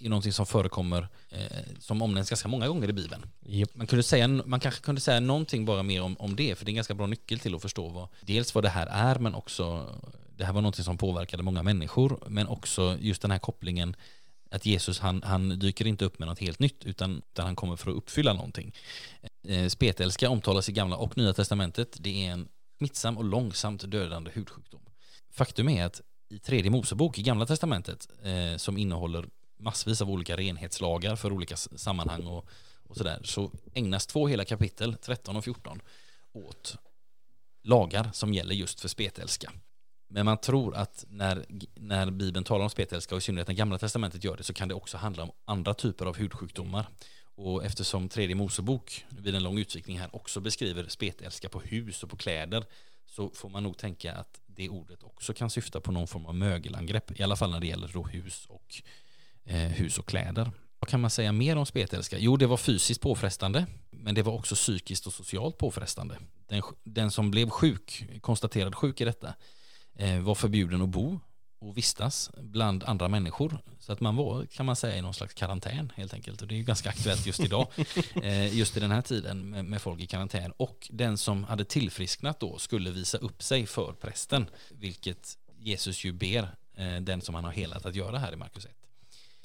är 0.00 0.08
någonting 0.08 0.32
som 0.32 0.46
förekommer, 0.46 1.08
eh, 1.28 1.40
som 1.78 2.02
omnämns 2.02 2.28
ganska 2.30 2.48
många 2.48 2.68
gånger 2.68 2.88
i 2.88 2.92
Bibeln. 2.92 3.26
Yep. 3.46 3.74
Man, 3.74 3.86
kunde 3.86 4.02
säga, 4.02 4.28
man 4.28 4.60
kanske 4.60 4.80
kunde 4.80 5.00
säga 5.00 5.20
någonting 5.20 5.64
bara 5.64 5.82
mer 5.82 6.02
om, 6.02 6.16
om 6.18 6.36
det, 6.36 6.58
för 6.58 6.64
det 6.64 6.68
är 6.68 6.72
en 6.72 6.76
ganska 6.76 6.94
bra 6.94 7.06
nyckel 7.06 7.38
till 7.38 7.54
att 7.54 7.62
förstå 7.62 7.88
vad, 7.88 8.08
dels 8.20 8.54
vad 8.54 8.64
det 8.64 8.68
här 8.68 8.86
är, 8.86 9.18
men 9.18 9.34
också, 9.34 9.94
det 10.36 10.44
här 10.44 10.52
var 10.52 10.60
någonting 10.60 10.84
som 10.84 10.98
påverkade 10.98 11.42
många 11.42 11.62
människor, 11.62 12.18
men 12.28 12.46
också 12.46 12.96
just 13.00 13.22
den 13.22 13.30
här 13.30 13.38
kopplingen 13.38 13.96
att 14.50 14.66
Jesus 14.66 14.98
han, 14.98 15.22
han 15.22 15.58
dyker 15.58 15.86
inte 15.86 16.04
upp 16.04 16.18
med 16.18 16.28
något 16.28 16.38
helt 16.38 16.58
nytt 16.58 16.84
utan, 16.84 17.22
utan 17.32 17.46
han 17.46 17.56
kommer 17.56 17.76
för 17.76 17.90
att 17.90 17.96
uppfylla 17.96 18.32
någonting. 18.32 18.74
Eh, 19.48 19.68
spetälska 19.68 20.30
omtalas 20.30 20.68
i 20.68 20.72
gamla 20.72 20.96
och 20.96 21.16
nya 21.16 21.32
testamentet. 21.32 21.96
Det 22.00 22.26
är 22.26 22.32
en 22.32 22.48
smittsam 22.78 23.18
och 23.18 23.24
långsamt 23.24 23.90
dödande 23.90 24.30
hudsjukdom. 24.34 24.80
Faktum 25.30 25.68
är 25.68 25.84
att 25.84 26.00
i 26.28 26.38
tredje 26.38 26.70
Mosebok 26.70 27.18
i 27.18 27.22
gamla 27.22 27.46
testamentet 27.46 28.08
eh, 28.22 28.56
som 28.56 28.78
innehåller 28.78 29.28
massvis 29.58 30.02
av 30.02 30.10
olika 30.10 30.36
renhetslagar 30.36 31.16
för 31.16 31.32
olika 31.32 31.56
sammanhang 31.56 32.26
och, 32.26 32.48
och 32.82 32.96
sådär 32.96 33.20
så 33.24 33.50
ägnas 33.74 34.06
två 34.06 34.28
hela 34.28 34.44
kapitel, 34.44 34.94
13 34.94 35.36
och 35.36 35.44
14, 35.44 35.80
åt 36.32 36.76
lagar 37.62 38.10
som 38.12 38.34
gäller 38.34 38.54
just 38.54 38.80
för 38.80 38.88
spetälska. 38.88 39.52
Men 40.08 40.24
man 40.24 40.38
tror 40.38 40.76
att 40.76 41.04
när, 41.08 41.46
när 41.74 42.10
Bibeln 42.10 42.44
talar 42.44 42.64
om 42.64 42.70
spetälska 42.70 43.14
och 43.14 43.18
i 43.18 43.22
synnerhet 43.22 43.48
när 43.48 43.54
Gamla 43.54 43.78
Testamentet 43.78 44.24
gör 44.24 44.36
det 44.36 44.42
så 44.42 44.54
kan 44.54 44.68
det 44.68 44.74
också 44.74 44.96
handla 44.96 45.22
om 45.22 45.30
andra 45.44 45.74
typer 45.74 46.06
av 46.06 46.16
hudsjukdomar. 46.16 46.88
Och 47.36 47.64
eftersom 47.64 48.08
tredje 48.08 48.34
Mosebok 48.34 49.04
vid 49.08 49.34
en 49.34 49.42
lång 49.42 49.58
utvikning 49.58 49.98
här 49.98 50.16
också 50.16 50.40
beskriver 50.40 50.88
spetälska 50.88 51.48
på 51.48 51.60
hus 51.60 52.02
och 52.02 52.10
på 52.10 52.16
kläder 52.16 52.64
så 53.06 53.30
får 53.30 53.48
man 53.48 53.62
nog 53.62 53.78
tänka 53.78 54.12
att 54.12 54.40
det 54.46 54.68
ordet 54.68 55.02
också 55.02 55.34
kan 55.34 55.50
syfta 55.50 55.80
på 55.80 55.92
någon 55.92 56.06
form 56.06 56.26
av 56.26 56.34
mögelangrepp, 56.34 57.20
i 57.20 57.22
alla 57.22 57.36
fall 57.36 57.50
när 57.50 57.60
det 57.60 57.66
gäller 57.66 57.90
då 57.92 58.02
hus 58.02 58.46
och, 58.48 58.82
eh, 59.44 59.56
hus 59.56 59.98
och 59.98 60.06
kläder. 60.06 60.50
Vad 60.78 60.88
kan 60.88 61.00
man 61.00 61.10
säga 61.10 61.32
mer 61.32 61.56
om 61.56 61.66
spetälska? 61.66 62.18
Jo, 62.18 62.36
det 62.36 62.46
var 62.46 62.56
fysiskt 62.56 63.00
påfrestande, 63.00 63.66
men 63.90 64.14
det 64.14 64.22
var 64.22 64.32
också 64.32 64.54
psykiskt 64.54 65.06
och 65.06 65.12
socialt 65.12 65.58
påfrestande. 65.58 66.18
Den, 66.46 66.62
den 66.84 67.10
som 67.10 67.30
blev 67.30 67.50
sjuk, 67.50 68.04
konstaterad 68.20 68.74
sjuk 68.74 69.00
i 69.00 69.04
detta, 69.04 69.34
eh, 69.94 70.20
var 70.20 70.34
förbjuden 70.34 70.82
att 70.82 70.88
bo 70.88 71.20
och 71.68 71.76
vistas 71.76 72.30
bland 72.36 72.84
andra 72.84 73.08
människor. 73.08 73.58
Så 73.78 73.92
att 73.92 74.00
man 74.00 74.16
var, 74.16 74.46
kan 74.46 74.66
man 74.66 74.76
säga, 74.76 74.96
i 74.96 75.02
någon 75.02 75.14
slags 75.14 75.34
karantän 75.34 75.92
helt 75.96 76.14
enkelt. 76.14 76.42
Och 76.42 76.48
det 76.48 76.54
är 76.54 76.56
ju 76.56 76.62
ganska 76.62 76.88
aktuellt 76.88 77.26
just 77.26 77.40
idag, 77.40 77.66
eh, 78.22 78.56
just 78.56 78.76
i 78.76 78.80
den 78.80 78.90
här 78.90 79.02
tiden 79.02 79.50
med, 79.50 79.64
med, 79.64 79.82
folk 79.82 80.00
i 80.00 80.06
karantän. 80.06 80.52
Och 80.56 80.88
den 80.92 81.18
som 81.18 81.44
hade 81.44 81.64
tillfrisknat 81.64 82.40
då 82.40 82.58
skulle 82.58 82.90
visa 82.90 83.18
upp 83.18 83.42
sig 83.42 83.66
för 83.66 83.92
prästen, 83.92 84.46
vilket 84.70 85.38
Jesus 85.58 86.04
ju 86.04 86.12
ber 86.12 86.48
eh, 86.74 86.96
den 87.00 87.20
som 87.20 87.34
han 87.34 87.44
har 87.44 87.52
helat 87.52 87.86
att 87.86 87.94
göra 87.94 88.18
här 88.18 88.32
i 88.32 88.36
Markus 88.36 88.66
1. 88.66 88.72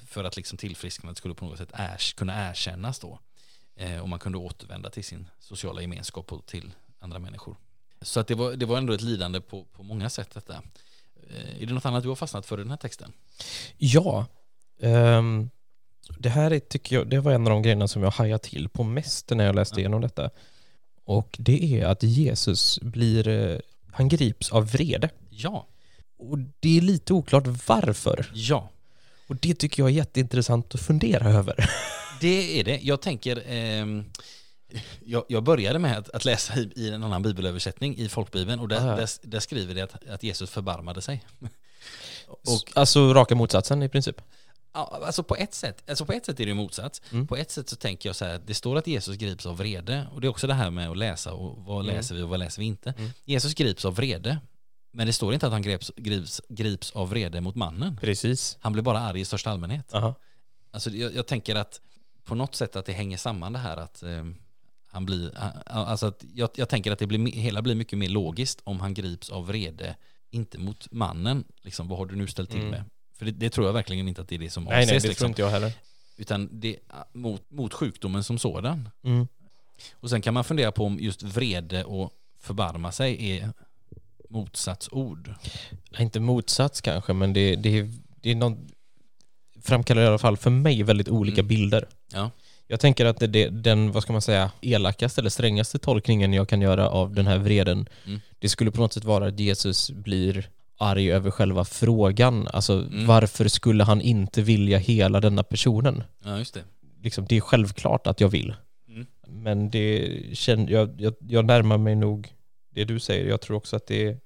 För 0.06 0.24
att 0.24 0.36
liksom 0.36 0.58
tillfrisknandet 0.58 1.18
skulle 1.18 1.34
på 1.34 1.44
något 1.44 1.58
sätt 1.58 1.72
ärs, 1.72 2.12
kunna 2.12 2.50
erkännas 2.50 2.98
då. 2.98 3.18
Eh, 3.76 3.98
och 3.98 4.08
man 4.08 4.18
kunde 4.18 4.38
återvända 4.38 4.90
till 4.90 5.04
sin 5.04 5.28
sociala 5.40 5.80
gemenskap 5.80 6.32
och 6.32 6.46
till 6.46 6.70
andra 6.98 7.18
människor. 7.18 7.56
Så 8.00 8.20
att 8.20 8.26
det, 8.26 8.34
var, 8.34 8.52
det 8.52 8.66
var 8.66 8.78
ändå 8.78 8.92
ett 8.92 9.00
lidande 9.00 9.40
på, 9.40 9.64
på 9.64 9.82
många 9.82 10.10
sätt 10.10 10.30
detta. 10.34 10.62
Eh, 11.30 11.62
är 11.62 11.66
det 11.66 11.74
något 11.74 11.86
annat 11.86 12.02
du 12.02 12.08
har 12.08 12.16
fastnat 12.16 12.46
för 12.46 12.58
i 12.58 12.62
den 12.62 12.70
här 12.70 12.76
texten? 12.76 13.12
Ja. 13.78 14.26
Um, 14.80 15.50
det 16.18 16.28
här 16.28 16.50
är, 16.50 16.58
tycker 16.58 16.96
jag, 16.96 17.08
det 17.08 17.20
var 17.20 17.32
en 17.32 17.46
av 17.46 17.50
de 17.50 17.62
grejerna 17.62 17.88
som 17.88 18.02
jag 18.02 18.10
hajade 18.10 18.44
till 18.44 18.68
på 18.68 18.82
mest 18.82 19.30
när 19.30 19.44
jag 19.44 19.54
läste 19.54 19.80
igenom 19.80 20.00
detta. 20.00 20.30
Och 21.04 21.36
det 21.38 21.80
är 21.80 21.86
att 21.86 22.02
Jesus 22.02 22.80
blir, 22.80 23.28
eh, 23.28 23.58
han 23.92 24.08
grips 24.08 24.52
av 24.52 24.70
vrede. 24.70 25.10
Ja. 25.30 25.66
Och 26.18 26.38
det 26.38 26.78
är 26.78 26.80
lite 26.80 27.12
oklart 27.12 27.46
varför. 27.66 28.30
Ja. 28.34 28.68
Och 29.26 29.36
det 29.36 29.54
tycker 29.54 29.82
jag 29.82 29.90
är 29.90 29.94
jätteintressant 29.94 30.74
att 30.74 30.80
fundera 30.80 31.30
över. 31.30 31.70
Det 32.20 32.60
är 32.60 32.64
det. 32.64 32.80
Jag 32.82 33.00
tänker, 33.02 33.52
eh, 33.52 33.86
jag, 35.04 35.24
jag, 35.28 35.42
började 35.42 35.78
med 35.78 35.98
att, 35.98 36.10
att 36.10 36.24
läsa 36.24 36.54
i, 36.54 36.72
i, 36.76 36.90
en 36.90 37.02
annan 37.02 37.22
bibelöversättning 37.22 37.96
i 37.96 38.08
folkbibeln 38.08 38.60
och 38.60 38.68
där, 38.68 38.96
där, 38.96 39.08
där, 39.22 39.40
skriver 39.40 39.74
det 39.74 39.82
att, 39.82 40.08
att 40.08 40.22
Jesus 40.22 40.50
förbarmade 40.50 41.02
sig. 41.02 41.24
och, 42.26 42.72
alltså 42.74 43.14
raka 43.14 43.34
motsatsen 43.34 43.82
i 43.82 43.88
princip? 43.88 44.20
Ja, 44.74 45.02
alltså 45.06 45.22
på 45.22 45.36
ett 45.36 45.54
sätt, 45.54 45.90
alltså 45.90 46.06
på 46.06 46.12
ett 46.12 46.26
sätt 46.26 46.40
är 46.40 46.46
det 46.46 46.54
motsats. 46.54 47.02
Mm. 47.12 47.26
På 47.26 47.36
ett 47.36 47.50
sätt 47.50 47.68
så 47.68 47.76
tänker 47.76 48.08
jag 48.08 48.16
så 48.16 48.24
här, 48.24 48.40
det 48.46 48.54
står 48.54 48.76
att 48.76 48.86
Jesus 48.86 49.16
grips 49.16 49.46
av 49.46 49.56
vrede 49.56 50.06
och 50.12 50.20
det 50.20 50.26
är 50.26 50.28
också 50.28 50.46
det 50.46 50.54
här 50.54 50.70
med 50.70 50.90
att 50.90 50.96
läsa 50.96 51.32
och 51.32 51.64
vad 51.64 51.84
mm. 51.84 51.96
läser 51.96 52.14
vi 52.14 52.22
och 52.22 52.28
vad 52.28 52.38
läser 52.38 52.60
vi 52.60 52.66
inte. 52.66 52.94
Mm. 52.98 53.10
Jesus 53.24 53.54
grips 53.54 53.84
av 53.84 53.94
vrede, 53.94 54.38
men 54.92 55.06
det 55.06 55.12
står 55.12 55.34
inte 55.34 55.46
att 55.46 55.52
han 55.52 55.62
grips, 55.62 55.92
grips, 55.96 56.42
grips 56.48 56.90
av 56.90 57.10
vrede 57.10 57.40
mot 57.40 57.54
mannen. 57.54 57.98
Precis. 58.00 58.58
Han 58.60 58.72
blir 58.72 58.82
bara 58.82 59.00
arg 59.00 59.20
i 59.20 59.24
största 59.24 59.50
allmänhet. 59.50 59.94
Aha. 59.94 60.14
Alltså 60.70 60.90
jag, 60.90 61.14
jag, 61.14 61.26
tänker 61.26 61.54
att 61.54 61.80
på 62.24 62.34
något 62.34 62.54
sätt 62.54 62.76
att 62.76 62.86
det 62.86 62.92
hänger 62.92 63.16
samman 63.16 63.52
det 63.52 63.58
här 63.58 63.76
att 63.76 64.02
eh, 64.02 64.24
han 64.92 65.06
blir, 65.06 65.38
alltså 65.66 66.06
att 66.06 66.24
jag, 66.34 66.50
jag 66.54 66.68
tänker 66.68 66.92
att 66.92 66.98
det 66.98 67.06
blir, 67.06 67.32
hela 67.32 67.62
blir 67.62 67.74
mycket 67.74 67.98
mer 67.98 68.08
logiskt 68.08 68.60
om 68.64 68.80
han 68.80 68.94
grips 68.94 69.30
av 69.30 69.46
vrede, 69.46 69.96
inte 70.30 70.58
mot 70.58 70.92
mannen, 70.92 71.44
liksom 71.62 71.88
vad 71.88 71.98
har 71.98 72.06
du 72.06 72.16
nu 72.16 72.26
ställt 72.26 72.50
till 72.50 72.60
mm. 72.60 72.70
med? 72.70 72.84
För 73.18 73.24
det, 73.24 73.32
det, 73.32 73.50
tror 73.50 73.66
jag 73.66 73.72
verkligen 73.72 74.08
inte 74.08 74.22
att 74.22 74.28
det 74.28 74.34
är 74.34 74.38
det 74.38 74.50
som 74.50 74.68
avses. 74.68 74.76
Nej, 74.76 75.00
det 75.00 75.08
liksom. 75.08 75.14
tror 75.14 75.28
inte 75.28 75.42
jag 75.42 75.50
heller. 75.50 75.72
Utan 76.16 76.48
det, 76.60 76.78
mot, 77.12 77.50
mot 77.50 77.74
sjukdomen 77.74 78.24
som 78.24 78.38
sådan. 78.38 78.88
Mm. 79.04 79.28
Och 79.94 80.10
sen 80.10 80.22
kan 80.22 80.34
man 80.34 80.44
fundera 80.44 80.72
på 80.72 80.86
om 80.86 80.98
just 81.00 81.22
vrede 81.22 81.84
och 81.84 82.12
förbarma 82.40 82.92
sig 82.92 83.30
är 83.30 83.52
motsatsord. 84.28 85.34
Inte 85.98 86.20
motsats 86.20 86.80
kanske, 86.80 87.12
men 87.12 87.32
det, 87.32 87.56
det, 87.56 87.90
det 88.20 88.30
är 88.30 88.34
någon, 88.34 88.68
framkallar 89.60 90.02
i 90.02 90.06
alla 90.06 90.18
fall 90.18 90.36
för 90.36 90.50
mig 90.50 90.82
väldigt 90.82 91.08
olika 91.08 91.40
mm. 91.40 91.48
bilder. 91.48 91.88
Ja. 92.12 92.30
Jag 92.66 92.80
tänker 92.80 93.06
att 93.06 93.18
det, 93.18 93.48
den, 93.48 93.92
vad 93.92 94.02
ska 94.02 94.12
man 94.12 94.22
säga, 94.22 94.50
elakaste 94.60 95.20
eller 95.20 95.30
strängaste 95.30 95.78
tolkningen 95.78 96.32
jag 96.32 96.48
kan 96.48 96.60
göra 96.60 96.88
av 96.88 97.14
den 97.14 97.26
här 97.26 97.38
vreden, 97.38 97.88
mm. 98.06 98.20
det 98.38 98.48
skulle 98.48 98.70
på 98.70 98.80
något 98.80 98.92
sätt 98.92 99.04
vara 99.04 99.26
att 99.26 99.40
Jesus 99.40 99.90
blir 99.90 100.48
arg 100.78 101.12
över 101.12 101.30
själva 101.30 101.64
frågan. 101.64 102.48
Alltså 102.52 102.72
mm. 102.72 103.06
varför 103.06 103.48
skulle 103.48 103.84
han 103.84 104.00
inte 104.00 104.42
vilja 104.42 104.78
hela 104.78 105.20
denna 105.20 105.42
personen? 105.42 106.04
Ja, 106.24 106.38
just 106.38 106.54
det. 106.54 106.64
Liksom, 107.02 107.26
det 107.28 107.36
är 107.36 107.40
självklart 107.40 108.06
att 108.06 108.20
jag 108.20 108.28
vill. 108.28 108.54
Mm. 108.88 109.06
Men 109.26 109.70
det 109.70 110.20
känner, 110.32 110.72
jag, 110.72 111.00
jag, 111.00 111.14
jag 111.20 111.44
närmar 111.44 111.78
mig 111.78 111.94
nog 111.94 112.34
det 112.74 112.84
du 112.84 113.00
säger. 113.00 113.28
Jag 113.28 113.40
tror 113.40 113.56
också 113.56 113.76
att 113.76 113.86
det 113.86 114.06
är 114.08 114.18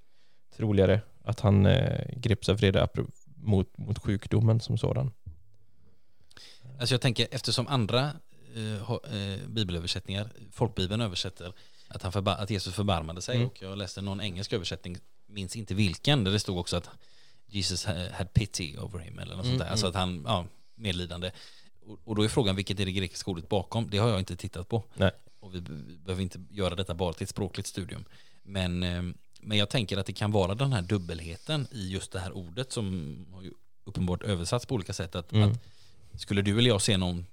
troligare 0.57 1.01
att 1.25 1.41
han 1.41 1.67
eh, 1.67 2.07
greps 2.17 2.49
av 2.49 2.57
vrede 2.57 2.89
mot, 3.37 3.79
mot 3.79 3.99
sjukdomen 3.99 4.61
som 4.61 4.79
sådan. 4.79 5.11
Alltså 6.79 6.95
jag 6.95 7.01
tänker 7.01 7.29
eftersom 7.31 7.67
andra 7.67 8.11
eh, 8.57 8.91
eh, 8.91 9.49
bibelöversättningar, 9.49 10.31
folkbibeln 10.53 11.01
översätter 11.01 11.53
att, 11.89 12.03
han 12.03 12.13
förba- 12.13 12.37
att 12.37 12.51
Jesus 12.51 12.75
förbarmade 12.75 13.23
sig 13.23 13.37
mm. 13.37 13.49
och 13.49 13.63
jag 13.63 13.79
läste 13.79 14.01
någon 14.03 14.21
engelsk 14.21 14.53
översättning, 14.53 14.99
minns 15.27 15.57
inte 15.57 15.75
vilken, 15.75 16.25
där 16.25 16.33
det 16.33 16.41
stod 16.41 16.59
också 16.59 16.77
att 16.77 16.91
Jesus 17.47 17.85
had 17.85 18.33
pity 18.33 18.77
over 18.79 18.99
him 18.99 19.19
eller 19.19 19.37
något 19.37 19.45
mm, 19.45 19.59
sånt 19.59 19.65
där, 19.65 19.71
alltså 19.71 19.87
mm. 19.87 19.91
att 19.91 20.01
han, 20.01 20.23
ja, 20.27 20.47
medlidande. 20.75 21.31
Och, 21.87 21.99
och 22.05 22.17
då 22.17 22.23
är 22.23 22.29
frågan 22.29 22.57
vilket 22.57 22.81
är 22.81 22.85
det 22.85 22.93
grekiska 22.93 23.31
ordet 23.31 23.49
bakom, 23.49 23.91
det 23.91 23.99
har 23.99 24.09
jag 24.09 24.19
inte 24.19 24.37
tittat 24.37 24.69
på. 24.69 24.85
Nej. 24.95 25.11
Och 25.41 25.55
vi 25.55 25.61
behöver 26.05 26.23
inte 26.23 26.45
göra 26.51 26.75
detta 26.75 26.95
bara 26.95 27.13
till 27.13 27.25
ett 27.25 27.31
språkligt 27.31 27.69
studium. 27.69 28.05
Men, 28.43 28.83
eh, 28.83 29.03
men 29.41 29.59
jag 29.59 29.69
tänker 29.69 29.97
att 29.97 30.07
det 30.07 30.13
kan 30.13 30.33
vara 30.33 30.55
den 30.55 30.73
här 30.73 30.83
dubbelheten 30.83 31.67
i 31.71 31.89
just 31.89 32.13
det 32.13 32.21
här 32.21 32.33
ordet 32.33 32.73
som 32.73 33.17
har 33.33 33.51
uppenbart 33.85 34.23
översatts 34.23 34.67
på 34.67 34.75
olika 34.75 34.93
sätt. 34.93 35.15
Att, 35.15 35.33
mm. 35.33 35.51
att 35.51 36.21
skulle 36.21 36.43
du 36.43 36.59
eller 36.59 36.69
jag 36.69 36.83
se 36.83 36.97
någon 36.97 37.27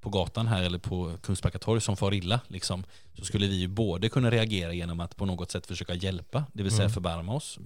på 0.00 0.10
gatan 0.10 0.46
här 0.46 0.62
eller 0.62 0.78
på 0.78 1.16
Kungsbacka 1.22 1.58
torg 1.58 1.80
som 1.80 1.96
far 1.96 2.14
illa 2.14 2.40
liksom, 2.48 2.84
så 3.18 3.24
skulle 3.24 3.46
vi 3.46 3.56
ju 3.56 3.68
både 3.68 4.08
kunna 4.08 4.30
reagera 4.30 4.72
genom 4.72 5.00
att 5.00 5.16
på 5.16 5.26
något 5.26 5.50
sätt 5.50 5.66
försöka 5.66 5.94
hjälpa, 5.94 6.44
det 6.52 6.62
vill 6.62 6.72
säga 6.72 6.82
mm. 6.82 6.94
förbarma 6.94 7.34
oss 7.34 7.58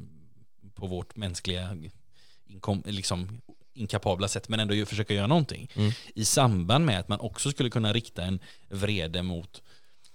på 0.74 0.86
vårt 0.86 1.16
mänskliga 1.16 1.76
inkom, 2.46 2.82
liksom, 2.86 3.40
inkapabla 3.74 4.28
sätt 4.28 4.48
men 4.48 4.60
ändå 4.60 4.86
försöka 4.86 5.14
göra 5.14 5.26
någonting. 5.26 5.70
Mm. 5.74 5.92
I 6.14 6.24
samband 6.24 6.86
med 6.86 7.00
att 7.00 7.08
man 7.08 7.20
också 7.20 7.50
skulle 7.50 7.70
kunna 7.70 7.92
rikta 7.92 8.22
en 8.22 8.38
vrede 8.68 9.22
mot 9.22 9.62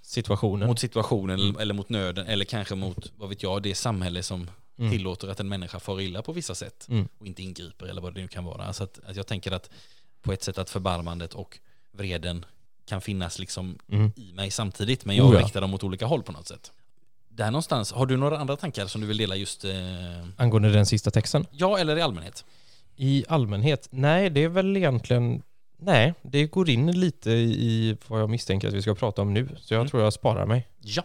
situationen, 0.01 0.67
mot 0.67 0.79
situationen 0.79 1.39
mm. 1.39 1.57
eller 1.59 1.73
mot 1.73 1.89
nöden 1.89 2.27
eller 2.27 2.45
kanske 2.45 2.75
mot, 2.75 3.11
vad 3.15 3.29
vet 3.29 3.43
jag, 3.43 3.63
det 3.63 3.75
samhälle 3.75 4.23
som 4.23 4.49
mm. 4.77 4.91
tillåter 4.91 5.27
att 5.27 5.39
en 5.39 5.49
människa 5.49 5.79
far 5.79 6.01
illa 6.01 6.21
på 6.21 6.33
vissa 6.33 6.55
sätt 6.55 6.87
mm. 6.89 7.07
och 7.17 7.27
inte 7.27 7.43
ingriper 7.43 7.85
eller 7.85 8.01
vad 8.01 8.13
det 8.13 8.21
nu 8.21 8.27
kan 8.27 8.45
vara. 8.45 8.73
Så 8.73 8.83
att, 8.83 8.99
att 9.05 9.15
jag 9.15 9.27
tänker 9.27 9.51
att 9.51 9.69
på 10.21 10.33
ett 10.33 10.43
sätt 10.43 10.57
att 10.57 10.69
förbarmandet 10.69 11.33
och 11.33 11.59
vreden 11.97 12.45
kan 12.85 13.01
finnas 13.01 13.39
liksom 13.39 13.77
Mm. 13.91 14.11
i 14.15 14.33
mig 14.33 14.51
samtidigt, 14.51 15.05
men 15.05 15.15
jag 15.15 15.25
Oh 15.27 15.33
ja. 15.33 15.39
riktar 15.39 15.61
dem 15.61 15.73
åt 15.73 15.83
olika 15.83 16.05
håll 16.05 16.23
på 16.23 16.31
något 16.31 16.47
sätt. 16.47 16.71
Där 17.29 17.51
någonstans, 17.51 17.91
har 17.91 18.05
du 18.05 18.17
några 18.17 18.37
andra 18.37 18.55
tankar 18.55 18.87
som 18.87 19.01
du 19.01 19.07
vill 19.07 19.17
dela 19.17 19.35
just, 19.35 19.63
eh, 19.65 19.71
Angående 20.37 20.71
den 20.71 20.85
sista 20.85 21.11
texten. 21.11 21.45
ja 21.51 21.77
eller 21.77 21.97
i 21.97 22.01
allmänhet? 22.01 22.45
I 22.95 23.25
allmänhet, 23.27 23.87
nej 23.91 24.29
det 24.29 24.43
är 24.43 24.49
väl 24.49 24.77
egentligen, 24.77 25.41
nej 25.77 26.13
det 26.21 26.45
går 26.45 26.69
in 26.69 26.91
lite 26.99 27.31
i 27.31 27.97
vad 28.07 28.21
jag 28.21 28.29
misstänker 28.29 28.67
att 28.67 28.73
vi 28.73 28.81
ska 28.81 28.95
prata 28.95 29.21
om 29.21 29.33
nu. 29.33 29.49
Så 29.59 29.73
jag 29.73 29.79
Mm. 29.79 29.89
tror 29.89 30.03
jag 30.03 30.13
sparar 30.13 30.45
mig. 30.45 30.67
Ja. 30.81 31.03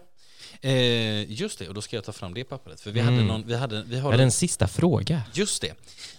Eh, 0.64 1.32
just 1.32 1.58
det, 1.58 1.68
och 1.68 1.74
då 1.74 1.82
ska 1.82 1.96
jag 1.96 2.04
ta 2.04 2.12
fram 2.12 2.34
det 2.34 2.44
pappret. 2.44 2.80
För 2.80 2.90
vi 2.90 3.00
Mm. 3.00 3.14
hade 3.14 3.26
någon, 3.26 3.46
vi 3.46 3.54
hade, 3.56 3.82
vi 3.82 3.98
har 3.98 4.12
Är 4.12 4.16
det 4.16 4.22
en 4.22 4.32
sista 4.32 4.68
fråga? 4.68 5.22
Just 5.34 5.62
det. 5.62 5.74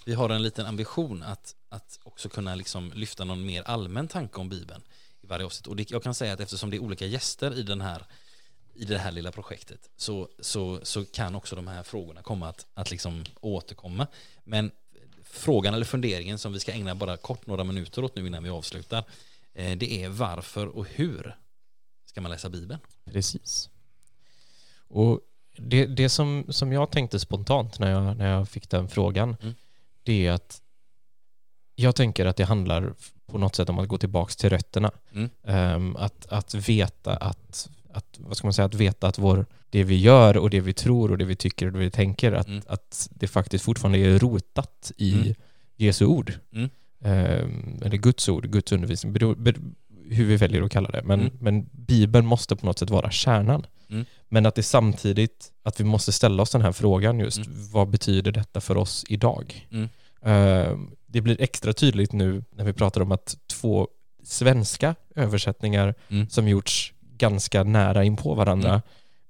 Vi 0.06 0.14
har 0.14 0.30
en 0.30 0.44
liten 0.44 0.66
ambition 0.66 1.24
att, 1.24 1.56
att 1.70 2.00
också 2.04 2.30
kunna 2.30 2.56
liksom 2.56 2.92
lyfta 2.96 3.24
någon 3.24 3.46
mer 3.46 3.64
allmän 3.64 4.08
tanke 4.08 4.40
om 4.40 4.50
Bibeln 4.50 4.82
i 5.22 5.28
varje 5.28 5.46
avsnitt. 5.46 5.68
Och 5.68 5.76
det, 5.76 5.92
jag 5.92 6.04
kan 6.04 6.14
säga 6.16 6.34
att 6.34 6.40
eftersom 6.40 6.70
det 6.70 6.78
är 6.78 6.82
olika 6.82 7.06
gäster 7.06 7.60
i, 7.60 7.64
den 7.64 7.82
här, 7.82 8.06
i 8.76 8.86
det 8.86 8.98
här 8.98 9.12
lilla 9.12 9.32
projektet 9.32 9.90
så, 9.98 10.30
så, 10.40 10.80
så 10.84 11.06
kan 11.06 11.36
också 11.36 11.56
de 11.56 11.68
här 11.68 11.84
frågorna 11.84 12.22
komma 12.22 12.50
att, 12.50 12.66
att 12.74 12.92
liksom 12.92 13.24
återkomma. 13.42 14.08
Men 14.44 14.72
frågan 15.24 15.74
eller 15.74 15.86
funderingen 15.86 16.38
som 16.40 16.54
vi 16.54 16.60
ska 16.60 16.72
ägna 16.72 16.96
bara 16.96 17.18
kort 17.18 17.48
några 17.48 17.64
minuter 17.64 18.04
åt 18.04 18.16
nu 18.16 18.28
innan 18.28 18.44
vi 18.44 18.50
avslutar 18.50 19.04
eh, 19.54 19.78
det 19.78 20.04
är 20.04 20.10
varför 20.10 20.68
och 20.68 20.88
hur 20.90 21.36
ska 22.06 22.22
man 22.22 22.32
läsa 22.32 22.50
Bibeln? 22.50 22.80
Precis. 23.06 23.70
Och 24.94 25.20
det, 25.58 25.86
det 25.86 26.10
som, 26.10 26.46
som 26.50 26.72
jag 26.72 26.92
tänkte 26.92 27.20
spontant 27.20 27.80
när 27.80 27.92
jag, 27.92 28.18
när 28.18 28.30
jag 28.32 28.50
fick 28.50 28.70
den 28.70 28.88
frågan, 28.88 29.36
Mm. 29.42 29.54
det 30.04 30.28
är 30.28 30.32
att 30.32 30.62
jag 31.76 31.96
tänker 31.96 32.26
att 32.26 32.36
det 32.36 32.44
handlar 32.44 32.94
på 33.26 33.38
något 33.38 33.56
sätt 33.56 33.70
om 33.70 33.80
att 33.80 33.88
gå 33.88 33.98
tillbaka 33.98 34.34
till 34.34 34.50
rötterna. 34.50 34.92
Mm. 35.14 35.30
Ehm, 35.44 35.96
att, 35.96 36.26
att 36.30 36.54
veta 36.54 37.16
att, 37.16 37.70
att, 37.94 38.18
vad 38.20 38.38
ska 38.38 38.48
man 38.48 38.54
säga, 38.54 38.66
att 38.66 38.74
veta 38.74 39.08
att 39.08 39.18
vår, 39.18 39.46
det 39.70 39.84
vi 39.84 39.96
gör 39.98 40.38
och 40.38 40.50
det 40.50 40.60
vi 40.60 40.74
tror 40.74 41.12
och 41.12 41.18
det 41.18 41.26
vi 41.26 41.36
tycker 41.36 41.66
och 41.66 41.72
det 41.74 41.80
vi 41.80 41.92
tänker, 41.92 42.32
att, 42.32 42.48
Mm. 42.48 42.62
att 42.68 43.10
det 43.12 43.28
faktiskt 43.28 43.66
fortfarande 43.66 44.00
är 44.00 44.20
rotat 44.20 44.92
i 44.98 45.14
Mm. 45.14 45.34
Jesu 45.76 46.06
ord. 46.06 46.34
Ehm, 47.02 47.80
eller 47.86 47.98
Guds 47.98 48.30
ord, 48.30 48.50
Guds 48.52 48.72
undervisning, 48.72 49.14
hur 50.14 50.26
vi 50.26 50.36
väljer 50.38 50.62
att 50.62 50.72
kalla 50.72 50.90
det. 50.90 51.02
Men, 51.04 51.20
Mm. 51.22 51.34
men 51.40 51.70
Bibeln 51.72 52.26
måste 52.26 52.56
på 52.56 52.66
något 52.66 52.80
sätt 52.80 52.90
vara 52.90 53.12
kärnan. 53.12 53.66
Mm. 53.90 54.06
Men 54.30 54.46
att 54.46 54.56
det 54.56 54.64
samtidigt, 54.64 55.52
att 55.64 55.80
vi 55.80 55.84
måste 55.84 56.12
ställa 56.12 56.44
oss 56.44 56.52
den 56.52 56.62
här 56.62 56.72
frågan 56.72 57.20
just, 57.20 57.38
Mm. 57.38 57.50
vad 57.72 57.90
betyder 57.90 58.32
detta 58.32 58.62
för 58.62 58.78
oss 58.78 59.06
idag? 59.10 59.68
Ehm, 60.22 60.92
det 61.08 61.22
blir 61.22 61.42
extra 61.42 61.74
tydligt 61.74 62.12
nu 62.12 62.44
när 62.56 62.66
vi 62.66 62.74
pratar 62.74 63.02
om 63.02 63.12
att 63.12 63.36
två 63.48 63.88
svenska 64.24 64.96
översättningar 65.16 65.96
Mm. 66.10 66.30
som 66.30 66.48
gjorts 66.48 66.94
ganska 67.02 67.64
nära 67.64 68.04
in 68.04 68.16
på 68.16 68.34
varandra 68.34 68.70
Mm. 68.70 68.82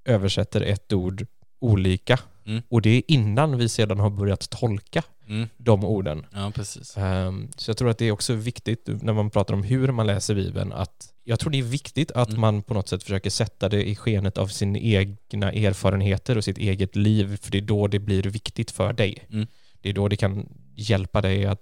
översätter 0.04 0.60
ett 0.60 0.92
ord 0.92 1.26
olika. 1.60 2.18
Mm. 2.46 2.62
Och 2.68 2.82
det 2.82 2.90
är 2.90 3.02
innan 3.08 3.58
vi 3.58 3.68
sedan 3.68 3.98
har 3.98 4.10
börjat 4.10 4.50
tolka 4.50 5.02
Mm. 5.28 5.48
de 5.56 5.84
orden. 5.84 6.26
Ja, 6.32 6.52
precis. 6.54 6.96
Ehm, 6.96 7.48
Så 7.56 7.70
jag 7.70 7.76
tror 7.76 7.90
att 7.90 7.98
det 7.98 8.04
är 8.04 8.12
också 8.12 8.34
viktigt 8.34 8.88
när 9.02 9.12
man 9.12 9.30
pratar 9.30 9.54
om 9.54 9.62
hur 9.62 9.88
man 9.92 10.06
läser 10.06 10.34
Bibeln 10.34 10.72
att 10.72 11.08
jag 11.24 11.40
tror 11.40 11.50
det 11.50 11.58
är 11.58 11.62
viktigt 11.62 12.10
att 12.12 12.28
Mm. 12.28 12.40
man 12.40 12.62
på 12.62 12.74
något 12.74 12.88
sätt 12.88 13.02
försöker 13.02 13.30
sätta 13.30 13.68
det 13.68 13.88
i 13.88 13.96
skenet 13.96 14.38
av 14.38 14.46
sina 14.46 14.78
egna 14.78 15.52
erfarenheter 15.52 16.36
och 16.36 16.44
sitt 16.44 16.58
eget 16.58 16.96
liv 16.96 17.36
för 17.42 17.50
det 17.50 17.58
är 17.58 17.62
då 17.62 17.86
det 17.86 17.98
blir 17.98 18.22
viktigt 18.22 18.70
för 18.70 18.92
dig. 18.92 19.26
Mm. 19.32 19.46
Det 19.80 19.88
är 19.88 19.92
då 19.92 20.08
det 20.08 20.16
kan 20.16 20.48
hjälpa 20.74 21.20
dig 21.22 21.46
att 21.46 21.60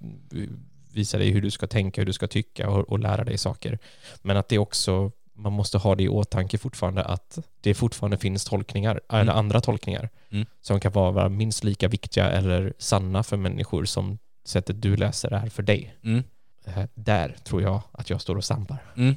visa 0.93 1.19
dig 1.19 1.31
hur 1.31 1.43
du 1.43 1.51
ska 1.51 1.67
tänka, 1.67 2.01
hur 2.01 2.07
du 2.07 2.13
ska 2.13 2.27
tycka 2.27 2.69
och, 2.71 2.89
och 2.89 2.99
lära 2.99 3.25
dig 3.25 3.39
saker. 3.39 3.79
Men 4.23 4.37
att 4.37 4.49
det 4.49 4.59
också, 4.59 5.13
man 5.43 5.53
måste 5.53 5.79
ha 5.79 5.95
det 5.95 6.03
i 6.03 6.09
åtanke 6.09 6.59
fortfarande 6.59 7.05
att 7.05 7.39
det 7.61 7.75
fortfarande 7.75 8.19
finns 8.19 8.45
tolkningar, 8.45 9.01
eller 9.09 9.23
Mm. 9.23 9.37
andra 9.37 9.61
tolkningar 9.61 10.09
Mm. 10.31 10.47
som 10.61 10.81
kan 10.81 10.93
vara 10.93 11.29
minst 11.29 11.65
lika 11.65 11.89
viktiga 11.89 12.31
eller 12.31 12.73
sanna 12.79 13.23
för 13.23 13.37
människor 13.37 13.85
som 13.85 14.19
sättet 14.45 14.83
du 14.83 14.97
läser 14.97 15.31
är 15.33 15.49
för 15.49 15.63
dig. 15.63 15.95
Mm. 16.05 16.25
Eh, 16.65 16.85
Där 16.95 17.37
tror 17.45 17.63
jag 17.63 17.81
att 17.93 18.11
jag 18.11 18.21
står 18.21 18.37
och 18.37 18.45
stampar. 18.45 18.79
Mm. 18.97 19.17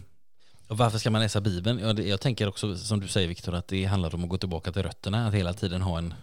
Och 0.67 0.77
varför 0.77 0.97
ska 0.97 1.09
man 1.11 1.21
läsa 1.21 1.41
Bibeln? 1.41 1.79
Ja, 1.79 1.93
det, 1.93 2.03
jag 2.03 2.21
tänker 2.21 2.47
också, 2.47 2.77
som 2.77 2.99
du 2.99 3.07
säger 3.07 3.27
Viktor, 3.27 3.55
att 3.55 3.67
det 3.67 3.85
handlar 3.85 4.15
om 4.15 4.23
att 4.23 4.29
gå 4.29 4.37
tillbaka 4.37 4.71
till 4.71 4.83
rötterna, 4.83 5.27
att 5.27 5.33
hela 5.33 5.53
tiden 5.53 5.81
ha 5.81 5.97
en, 5.97 6.13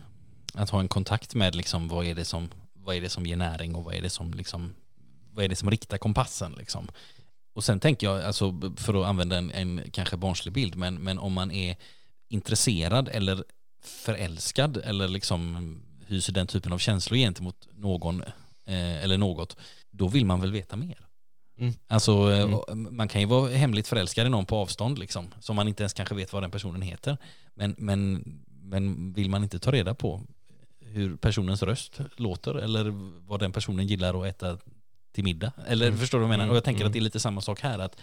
att 0.54 0.70
ha 0.70 0.80
en 0.80 0.88
kontakt 0.88 1.34
med 1.34 1.54
liksom, 1.54 1.88
vad, 1.88 2.06
är 2.06 2.14
det 2.14 2.24
som, 2.24 2.48
vad 2.74 2.96
är 2.96 3.00
det 3.00 3.08
som 3.08 3.26
ger 3.26 3.36
näring 3.36 3.74
och 3.74 3.84
vad 3.84 3.94
är 3.94 4.02
det 4.02 4.10
som, 4.10 4.34
liksom, 4.34 4.74
vad 5.30 5.44
är 5.44 5.48
det 5.48 5.56
som 5.56 5.70
riktar 5.70 5.98
kompassen. 5.98 6.54
Liksom. 6.58 6.88
Och 7.52 7.64
sen 7.64 7.80
tänker 7.80 8.06
jag, 8.06 8.24
alltså, 8.24 8.60
för 8.76 9.00
att 9.00 9.06
använda 9.06 9.38
en, 9.38 9.50
en 9.50 9.82
kanske 9.92 10.16
barnslig 10.16 10.54
bild, 10.54 10.76
men, 10.76 10.94
men 10.94 11.18
om 11.18 11.32
man 11.32 11.50
är 11.50 11.76
intresserad 12.28 13.08
eller 13.08 13.44
förälskad 13.84 14.76
eller 14.76 15.08
liksom 15.08 15.82
hyser 16.06 16.32
den 16.32 16.46
typen 16.46 16.72
av 16.72 16.78
känslor 16.78 17.16
gentemot 17.16 17.68
någon 17.72 18.22
eh, 18.66 19.04
eller 19.04 19.18
något, 19.18 19.56
då 19.90 20.08
vill 20.08 20.26
man 20.26 20.40
väl 20.40 20.52
veta 20.52 20.76
mer. 20.76 21.06
Mm. 21.58 21.74
Alltså 21.86 22.32
eh, 22.32 22.42
Mm. 22.42 22.54
och 22.54 22.76
man 22.76 23.08
kan 23.08 23.20
ju 23.20 23.26
vara 23.26 23.50
hemligt 23.50 23.88
förälskad 23.88 24.26
i 24.26 24.30
någon 24.30 24.46
på 24.46 24.56
avstånd 24.56 24.98
liksom, 24.98 25.34
som 25.40 25.56
man 25.56 25.68
inte 25.68 25.82
ens 25.82 25.92
kanske 25.92 26.14
vet 26.14 26.32
vad 26.32 26.42
den 26.42 26.50
personen 26.50 26.82
heter. 26.82 27.18
Men, 27.54 27.74
men, 27.78 28.24
men 28.46 29.12
vill 29.12 29.30
man 29.30 29.42
inte 29.42 29.58
ta 29.58 29.70
reda 29.70 29.94
på 29.94 30.20
hur 30.80 31.16
personens 31.16 31.62
röst 31.62 32.00
låter 32.16 32.54
eller 32.54 32.90
vad 33.28 33.40
den 33.40 33.52
personen 33.52 33.86
gillar 33.86 34.20
att 34.20 34.26
äta 34.26 34.58
till 35.12 35.24
middag? 35.24 35.52
Eller 35.66 35.86
Mm. 35.86 35.98
förstår 35.98 36.18
du 36.18 36.22
vad 36.22 36.26
jag 36.26 36.30
menar? 36.30 36.44
Mm. 36.44 36.50
Och 36.50 36.56
jag 36.56 36.64
tänker 36.64 36.80
Mm. 36.80 36.86
att 36.88 36.92
det 36.92 36.98
är 36.98 37.00
lite 37.00 37.20
samma 37.20 37.40
sak 37.40 37.60
här, 37.60 37.78
att 37.78 37.96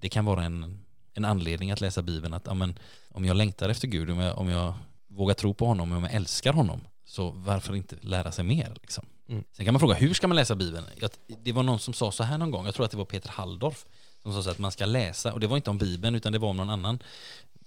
det 0.00 0.08
kan 0.08 0.24
vara 0.24 0.44
en, 0.44 0.78
en 1.14 1.24
anledning 1.24 1.70
att 1.70 1.80
läsa 1.80 2.02
Bibeln, 2.02 2.34
att 2.34 2.46
ja, 2.46 2.54
men, 2.54 2.78
om 3.10 3.24
jag 3.24 3.36
längtar 3.36 3.68
efter 3.68 3.88
Gud, 3.88 4.10
om 4.10 4.18
jag, 4.18 4.38
om 4.38 4.48
jag 4.48 4.74
vågar 5.08 5.34
tro 5.34 5.54
på 5.54 5.66
honom, 5.66 5.92
om 5.92 6.02
jag 6.04 6.12
älskar 6.14 6.52
honom, 6.52 6.80
så 7.04 7.30
varför 7.30 7.74
inte 7.76 7.96
lära 8.00 8.32
sig 8.32 8.44
mer? 8.44 8.72
Liksom? 8.82 9.06
Mm. 9.28 9.44
Sen 9.52 9.64
kan 9.64 9.74
man 9.74 9.80
fråga, 9.80 9.94
hur 9.94 10.14
ska 10.14 10.28
man 10.28 10.36
läsa 10.36 10.54
Bibeln? 10.54 10.86
Jag, 11.00 11.10
det 11.42 11.52
var 11.52 11.62
någon 11.62 11.78
som 11.78 11.94
sa 11.94 12.12
så 12.12 12.22
här 12.24 12.38
någon 12.38 12.50
gång, 12.50 12.64
jag 12.64 12.74
tror 12.74 12.84
att 12.84 12.90
det 12.90 12.96
var 12.96 13.04
Peter 13.04 13.28
Halldorf, 13.30 13.84
som 14.22 14.32
sa 14.32 14.42
så 14.42 14.50
att 14.50 14.58
man 14.58 14.72
ska 14.72 14.86
läsa, 14.86 15.32
och 15.32 15.40
det 15.40 15.46
var 15.46 15.56
inte 15.56 15.70
om 15.70 15.78
Bibeln, 15.78 16.14
utan 16.16 16.32
det 16.32 16.38
var 16.38 16.48
om 16.48 16.56
någon 16.56 16.70
annan 16.70 16.98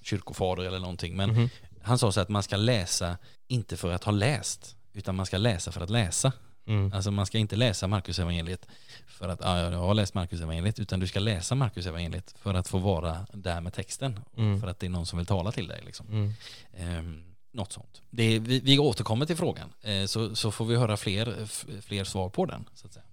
kyrkofader 0.02 0.64
eller 0.64 0.80
någonting, 0.80 1.16
men 1.16 1.30
Mhm. 1.30 1.50
han 1.82 1.98
sa 1.98 2.12
så 2.12 2.22
att 2.22 2.30
man 2.30 2.44
ska 2.44 2.58
läsa, 2.58 3.18
inte 3.48 3.78
för 3.78 3.92
att 3.92 4.04
ha 4.04 4.12
läst, 4.12 4.76
utan 4.94 5.16
man 5.16 5.26
ska 5.26 5.38
läsa 5.38 5.72
för 5.72 5.82
att 5.82 5.90
läsa. 5.90 6.32
Mm. 6.66 6.94
Alltså 6.94 7.12
man 7.12 7.26
ska 7.26 7.38
inte 7.38 7.56
läsa 7.56 7.88
Marcus 7.88 8.20
evangeliet 8.20 8.68
för 9.08 9.30
att 9.30 9.40
ja, 9.44 9.60
jag 9.60 9.80
har 9.80 9.94
läst 9.94 10.14
Marcus 10.14 10.42
evangeliet 10.42 10.80
utan 10.80 11.00
du 11.00 11.08
ska 11.08 11.20
läsa 11.20 11.56
Marcus 11.56 11.86
evangeliet 11.86 12.36
för 12.40 12.54
att 12.54 12.68
få 12.68 12.78
vara 12.78 13.26
där 13.34 13.62
med 13.62 13.74
texten. 13.74 14.20
Mm. 14.38 14.62
För 14.62 14.68
att 14.68 14.80
det 14.80 14.86
är 14.86 14.90
någon 14.90 15.06
som 15.06 15.18
vill 15.18 15.26
tala 15.26 15.52
till 15.52 15.68
dig. 15.68 15.82
Liksom. 15.86 16.08
Mm. 16.08 16.34
Ehm, 16.74 17.24
något 17.52 17.74
sånt. 17.74 18.02
Det 18.10 18.24
är, 18.24 18.40
vi, 18.40 18.60
vi 18.60 18.80
återkommer 18.80 19.26
till 19.26 19.38
frågan 19.38 19.74
eh, 19.82 20.06
så, 20.06 20.36
så 20.36 20.52
får 20.52 20.66
vi 20.66 20.76
höra 20.76 20.98
fler, 20.98 21.46
fler 21.82 22.04
svar 22.04 22.30
på 22.30 22.46
den. 22.46 22.66
Så 22.74 22.88
att 22.88 22.94
säga. 22.94 23.06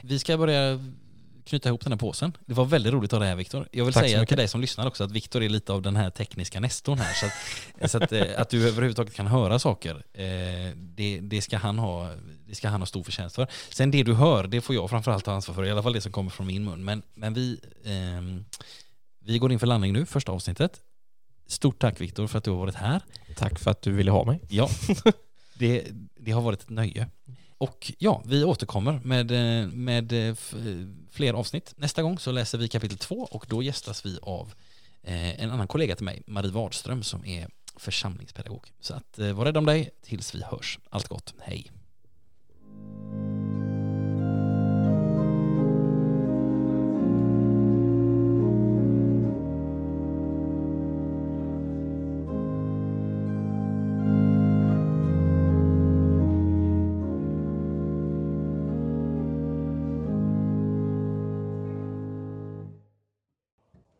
Vi 0.00 0.18
ska 0.18 0.38
börja 0.38 0.78
knyta 1.44 1.68
ihop 1.68 1.80
den 1.80 1.92
här 1.92 1.98
påsen. 1.98 2.36
Det 2.46 2.54
var 2.54 2.64
väldigt 2.64 2.92
roligt 2.92 3.12
att 3.12 3.16
ha 3.16 3.18
dig 3.18 3.28
här 3.28 3.36
Viktor. 3.36 3.68
Jag 3.72 3.84
vill 3.84 3.94
Tack 3.94 4.04
säga 4.04 4.26
till 4.26 4.36
dig 4.36 4.48
som 4.48 4.60
lyssnar 4.60 4.86
också 4.86 5.04
att 5.04 5.10
Viktor 5.10 5.42
är 5.42 5.48
lite 5.48 5.72
av 5.72 5.82
den 5.82 5.96
här 5.96 6.10
tekniska 6.10 6.60
nestorn 6.60 6.98
här. 6.98 7.14
Så 7.14 7.26
att, 7.26 7.90
så 7.90 8.04
att, 8.04 8.12
eh, 8.12 8.40
att 8.40 8.50
du 8.50 8.68
överhuvudtaget 8.68 9.14
kan 9.14 9.26
höra 9.26 9.58
saker, 9.58 10.04
eh, 10.12 10.24
det, 10.76 11.20
det, 11.20 11.42
ska 11.42 11.58
han 11.58 11.78
ha, 11.78 12.10
det 12.46 12.54
ska 12.54 12.68
han 12.68 12.80
ha 12.80 12.86
stor 12.86 13.02
förtjänst 13.02 13.36
för. 13.36 13.46
Sen 13.70 13.90
det 13.90 14.02
du 14.02 14.14
hör, 14.14 14.46
det 14.46 14.60
får 14.60 14.74
jag 14.74 14.90
framförallt 14.90 15.24
ta 15.24 15.32
ansvar 15.32 15.54
för, 15.54 15.64
i 15.64 15.70
alla 15.70 15.82
fall 15.82 15.92
det 15.92 16.00
som 16.00 16.12
kommer 16.12 16.30
från 16.30 16.46
min 16.46 16.64
mun. 16.64 16.84
Men, 16.84 17.02
men 17.14 17.34
vi, 17.34 17.60
ehm, 17.84 18.44
vi 19.20 19.38
går 19.38 19.52
in 19.52 19.58
för 19.58 19.66
landning 19.66 19.92
nu, 19.92 20.06
första 20.06 20.32
avsnittet. 20.32 20.80
Stort 21.46 21.78
tack 21.78 22.00
Viktor 22.00 22.26
för 22.26 22.38
att 22.38 22.44
du 22.44 22.50
har 22.50 22.58
varit 22.58 22.74
här. 22.74 23.00
Tack 23.36 23.58
för 23.58 23.70
att 23.70 23.82
du 23.82 23.92
ville 23.92 24.10
ha 24.10 24.24
mig. 24.24 24.40
Ja, 24.48 24.68
det, 25.54 25.86
det 26.16 26.32
har 26.32 26.40
varit 26.40 26.62
ett 26.62 26.70
nöje. 26.70 27.08
Och 27.60 27.92
ja, 27.98 28.22
vi 28.26 28.44
återkommer 28.44 29.00
med, 29.04 29.30
eh, 29.30 29.68
med 29.68 30.12
eh, 30.12 30.28
eh, 30.28 30.34
fler 31.10 31.34
avsnitt. 31.34 31.74
Nästa 31.76 32.02
gång 32.02 32.18
så 32.18 32.32
läser 32.32 32.58
vi 32.58 32.68
kapitel 32.68 32.98
två 32.98 33.28
och 33.30 33.46
då 33.48 33.62
gästas 33.62 34.06
vi 34.06 34.18
av 34.22 34.54
en 35.02 35.50
annan 35.50 35.66
kollega 35.66 35.96
till 35.96 36.04
mig, 36.04 36.22
Marie 36.26 36.50
Wadström, 36.50 37.02
som 37.02 37.24
är 37.24 37.48
församlingspedagog. 37.76 38.72
Så 38.80 38.94
att 38.94 39.18
var 39.18 39.44
rädd 39.44 39.56
om 39.56 39.66
dig 39.66 39.90
tills 40.02 40.34
vi 40.34 40.42
hörs. 40.42 40.78
Allt 40.90 41.08
gott, 41.08 41.34
hej! 41.40 41.70